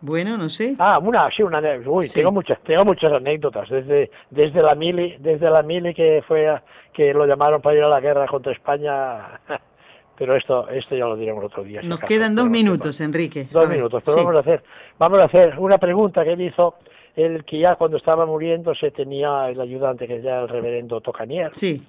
Bueno, 0.00 0.36
no 0.36 0.48
sé. 0.48 0.76
Ah, 0.78 0.98
una, 0.98 1.28
sí, 1.30 1.42
una, 1.42 1.60
uy, 1.86 2.08
tengo 2.08 2.30
muchas, 2.30 2.60
tengo 2.62 2.84
muchas 2.84 3.12
anécdotas 3.12 3.68
desde 3.68 4.10
desde 4.30 4.62
la 4.62 4.74
mili, 4.74 5.16
desde 5.18 5.50
la 5.50 5.62
mili 5.62 5.92
que 5.94 6.22
fue 6.26 6.60
que 6.92 7.12
lo 7.12 7.26
llamaron 7.26 7.60
para 7.60 7.76
ir 7.76 7.82
a 7.82 7.88
la 7.88 8.00
guerra 8.00 8.26
contra 8.26 8.52
España 8.52 9.40
pero 10.18 10.36
esto 10.36 10.68
esto 10.68 10.96
ya 10.96 11.04
lo 11.04 11.16
diremos 11.16 11.44
otro 11.44 11.64
día. 11.64 11.80
Nos 11.82 12.00
quedan 12.00 12.34
dos 12.34 12.48
minutos, 12.48 13.00
Enrique. 13.00 13.46
Dos 13.50 13.68
minutos, 13.68 14.02
pero 14.04 14.16
vamos 14.18 14.36
a 14.36 14.40
hacer 14.40 14.62
vamos 14.98 15.18
a 15.20 15.24
hacer 15.24 15.58
una 15.58 15.78
pregunta 15.78 16.24
que 16.24 16.32
él 16.32 16.42
hizo 16.42 16.74
el 17.16 17.44
que 17.44 17.58
ya 17.58 17.74
cuando 17.74 17.96
estaba 17.96 18.26
muriendo 18.26 18.74
se 18.74 18.92
tenía 18.92 19.48
el 19.48 19.60
ayudante 19.60 20.06
que 20.06 20.22
ya 20.22 20.40
el 20.40 20.48
reverendo 20.48 21.00
Tocanier. 21.00 21.52
Sí. 21.52 21.82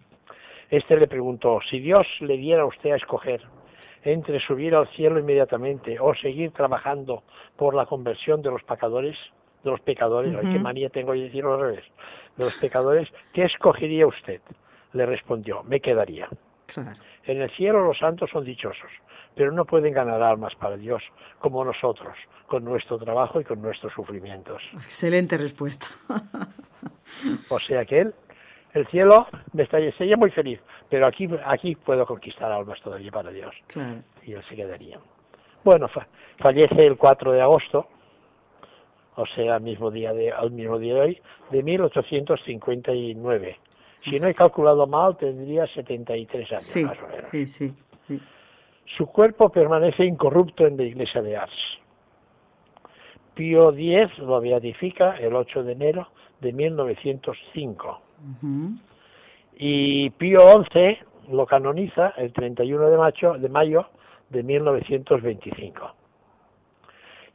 Este 0.69 0.97
le 0.97 1.07
preguntó 1.07 1.59
si 1.69 1.79
Dios 1.79 2.05
le 2.21 2.37
diera 2.37 2.63
a 2.63 2.65
usted 2.65 2.91
a 2.91 2.95
escoger 2.95 3.41
entre 4.03 4.39
subir 4.39 4.75
al 4.75 4.87
cielo 4.89 5.19
inmediatamente 5.19 5.99
o 5.99 6.13
seguir 6.15 6.51
trabajando 6.51 7.23
por 7.57 7.75
la 7.75 7.85
conversión 7.85 8.41
de 8.41 8.51
los 8.51 8.63
pecadores, 8.63 9.17
de 9.63 9.71
los 9.71 9.81
pecadores, 9.81 10.33
qué 10.41 10.59
manía 10.59 10.89
tengo 10.89 11.13
de 11.13 11.21
decirlo 11.21 11.55
al 11.55 11.61
revés, 11.61 11.85
de 12.37 12.45
los 12.45 12.57
pecadores, 12.57 13.09
¿qué 13.33 13.43
escogería 13.43 14.07
usted? 14.07 14.41
Le 14.93 15.05
respondió, 15.05 15.63
me 15.63 15.79
quedaría. 15.79 16.29
Claro. 16.65 16.99
En 17.25 17.41
el 17.41 17.49
cielo 17.51 17.83
los 17.83 17.97
santos 17.97 18.29
son 18.31 18.45
dichosos, 18.45 18.89
pero 19.35 19.51
no 19.51 19.65
pueden 19.65 19.93
ganar 19.93 20.21
almas 20.21 20.55
para 20.55 20.77
Dios 20.77 21.03
como 21.39 21.63
nosotros, 21.63 22.15
con 22.47 22.63
nuestro 22.63 22.97
trabajo 22.97 23.41
y 23.41 23.43
con 23.43 23.61
nuestros 23.61 23.93
sufrimientos. 23.93 24.61
Excelente 24.73 25.37
respuesta. 25.37 25.87
o 27.49 27.59
sea 27.59 27.85
que 27.85 27.99
él, 27.99 28.13
el 28.79 28.87
cielo, 28.87 29.27
me 29.53 29.63
estaría 29.63 30.17
muy 30.17 30.31
feliz, 30.31 30.59
pero 30.89 31.07
aquí, 31.07 31.29
aquí 31.45 31.75
puedo 31.75 32.05
conquistar 32.05 32.51
almas 32.51 32.79
todavía 32.81 33.11
para 33.11 33.31
Dios. 33.31 33.55
Y 34.25 34.33
él 34.33 34.43
se 34.47 34.55
quedaría. 34.55 34.99
Bueno, 35.63 35.87
fallece 36.39 36.85
el 36.85 36.97
4 36.97 37.31
de 37.31 37.41
agosto, 37.41 37.87
o 39.15 39.25
sea, 39.27 39.55
al 39.55 39.61
mismo 39.61 39.91
día 39.91 40.13
de, 40.13 40.31
al 40.31 40.51
mismo 40.51 40.79
día 40.79 40.95
de 40.95 41.01
hoy, 41.01 41.21
de 41.51 41.63
1859 41.63 43.57
si 44.03 44.19
no 44.19 44.27
he 44.27 44.33
calculado 44.33 44.87
mal, 44.87 45.17
tendría 45.17 45.67
73 45.67 46.51
años 46.51 46.63
sí, 46.63 46.85
más 46.85 46.97
o 47.01 47.07
menos. 47.07 47.25
Sí, 47.31 47.47
sí, 47.47 47.73
Su 48.97 49.07
cuerpo 49.07 49.49
permanece 49.49 50.05
incorrupto 50.05 50.65
en 50.65 50.77
la 50.77 50.83
iglesia 50.83 51.21
de 51.21 51.37
Ars. 51.37 51.77
Pío 53.33 53.71
X 53.71 54.17
lo 54.19 54.39
beatifica 54.41 55.17
el 55.17 55.35
8 55.35 55.63
de 55.63 55.71
enero 55.73 56.07
de 56.41 56.53
1905. 56.53 58.01
Y 59.57 60.09
Pío 60.11 60.63
XI 60.63 60.97
lo 61.31 61.45
canoniza 61.45 62.09
el 62.17 62.33
31 62.33 62.89
de 62.89 62.97
mayo, 62.97 63.33
de 63.37 63.49
mayo 63.49 63.89
de 64.29 64.43
1925. 64.43 65.93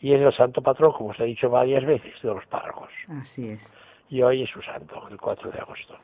Y 0.01 0.13
es 0.13 0.21
el 0.21 0.37
santo 0.37 0.63
patrón, 0.63 0.93
como 0.93 1.15
se 1.15 1.23
ha 1.23 1.27
dicho 1.27 1.49
varias 1.49 1.85
veces, 1.85 2.13
de 2.23 2.29
los 2.29 2.45
párrocos. 2.47 2.91
Así 3.09 3.49
es. 3.49 3.77
Y 4.11 4.23
hoy 4.23 4.43
es 4.43 4.51
su 4.51 4.61
santo, 4.63 5.07
el 5.11 5.19
4 5.19 5.51
de 5.51 5.59
agosto. 5.59 5.97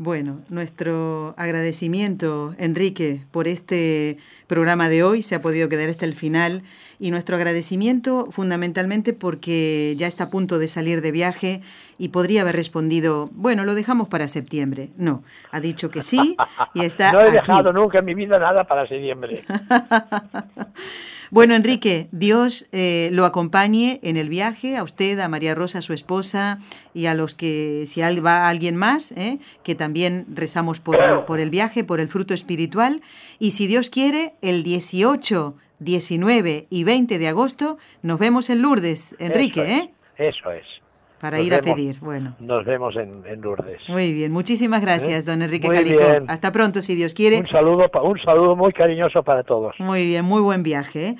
Bueno, 0.00 0.42
nuestro 0.48 1.34
agradecimiento, 1.36 2.54
Enrique, 2.56 3.20
por 3.32 3.48
este 3.48 4.16
programa 4.46 4.88
de 4.88 5.02
hoy. 5.02 5.22
Se 5.22 5.34
ha 5.34 5.42
podido 5.42 5.68
quedar 5.68 5.88
hasta 5.88 6.04
el 6.04 6.14
final. 6.14 6.62
Y 7.00 7.10
nuestro 7.10 7.34
agradecimiento 7.34 8.28
fundamentalmente 8.30 9.12
porque 9.12 9.96
ya 9.98 10.06
está 10.06 10.24
a 10.24 10.30
punto 10.30 10.60
de 10.60 10.68
salir 10.68 11.00
de 11.00 11.10
viaje 11.10 11.62
y 11.98 12.08
podría 12.10 12.42
haber 12.42 12.54
respondido, 12.54 13.28
bueno, 13.32 13.64
lo 13.64 13.74
dejamos 13.74 14.08
para 14.08 14.28
septiembre. 14.28 14.90
No, 14.96 15.24
ha 15.50 15.58
dicho 15.58 15.90
que 15.90 16.02
sí 16.02 16.36
y 16.74 16.84
está. 16.84 17.10
no 17.12 17.20
he 17.20 17.32
dejado 17.32 17.72
nunca 17.72 17.98
en 17.98 18.04
mi 18.04 18.14
vida 18.14 18.38
nada 18.38 18.64
para 18.64 18.86
septiembre. 18.86 19.44
Bueno, 21.30 21.54
Enrique, 21.54 22.08
Dios 22.10 22.66
eh, 22.72 23.10
lo 23.12 23.24
acompañe 23.24 24.00
en 24.02 24.16
el 24.16 24.28
viaje, 24.28 24.76
a 24.76 24.82
usted, 24.82 25.18
a 25.18 25.28
María 25.28 25.54
Rosa, 25.54 25.82
su 25.82 25.92
esposa, 25.92 26.58
y 26.94 27.06
a 27.06 27.14
los 27.14 27.34
que, 27.34 27.84
si 27.86 28.00
va 28.00 28.48
alguien 28.48 28.76
más, 28.76 29.12
eh, 29.12 29.38
que 29.62 29.74
también 29.74 30.26
rezamos 30.34 30.80
por, 30.80 31.24
por 31.24 31.40
el 31.40 31.50
viaje, 31.50 31.84
por 31.84 32.00
el 32.00 32.08
fruto 32.08 32.34
espiritual. 32.34 33.02
Y 33.38 33.50
si 33.50 33.66
Dios 33.66 33.90
quiere, 33.90 34.32
el 34.40 34.62
18, 34.62 35.54
19 35.80 36.66
y 36.70 36.84
20 36.84 37.18
de 37.18 37.28
agosto 37.28 37.78
nos 38.02 38.18
vemos 38.18 38.50
en 38.50 38.62
Lourdes, 38.62 39.14
Enrique, 39.18 39.62
eso 39.62 39.72
¿eh? 39.72 39.90
Eso 40.18 40.50
es 40.50 40.77
para 41.20 41.40
ir 41.40 41.54
a 41.54 41.60
pedir. 41.60 41.98
Bueno. 42.00 42.34
Nos 42.38 42.64
vemos 42.64 42.94
en, 42.96 43.40
Lourdes. 43.40 43.80
Muy 43.88 44.12
bien, 44.12 44.32
muchísimas 44.32 44.80
gracias, 44.80 45.24
don 45.24 45.42
Enrique 45.42 45.68
Calico. 45.68 46.02
Hasta 46.28 46.52
pronto, 46.52 46.82
si 46.82 46.94
Dios 46.94 47.14
quiere. 47.14 47.38
Un 47.38 47.46
saludo, 47.46 47.90
un 48.02 48.18
saludo 48.20 48.56
muy 48.56 48.72
cariñoso 48.72 49.22
para 49.22 49.42
todos. 49.42 49.74
Muy 49.78 50.06
bien, 50.06 50.24
muy 50.24 50.40
buen 50.40 50.62
viaje. 50.62 51.08
¿eh? 51.08 51.16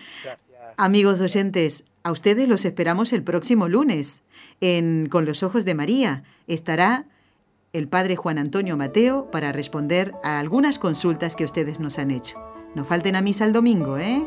Amigos 0.77 1.21
oyentes, 1.21 1.85
a 2.05 2.13
ustedes 2.13 2.49
los 2.49 2.65
esperamos 2.65 3.13
el 3.13 3.23
próximo 3.23 3.69
lunes 3.69 4.23
en 4.61 5.09
Con 5.09 5.25
los 5.25 5.43
Ojos 5.43 5.65
de 5.65 5.75
María. 5.75 6.23
Estará 6.47 7.05
el 7.73 7.89
padre 7.89 8.17
Juan 8.17 8.39
Antonio 8.39 8.77
Mateo 8.77 9.31
para 9.31 9.53
responder 9.53 10.13
a 10.23 10.39
algunas 10.39 10.79
consultas 10.79 11.37
que 11.37 11.45
ustedes 11.45 11.81
nos 11.81 11.99
han 11.99 12.11
hecho. 12.11 12.39
No 12.75 12.85
falten 12.85 13.17
a 13.17 13.23
misa 13.23 13.45
el 13.45 13.53
domingo, 13.53 13.99
¿eh? 13.99 14.27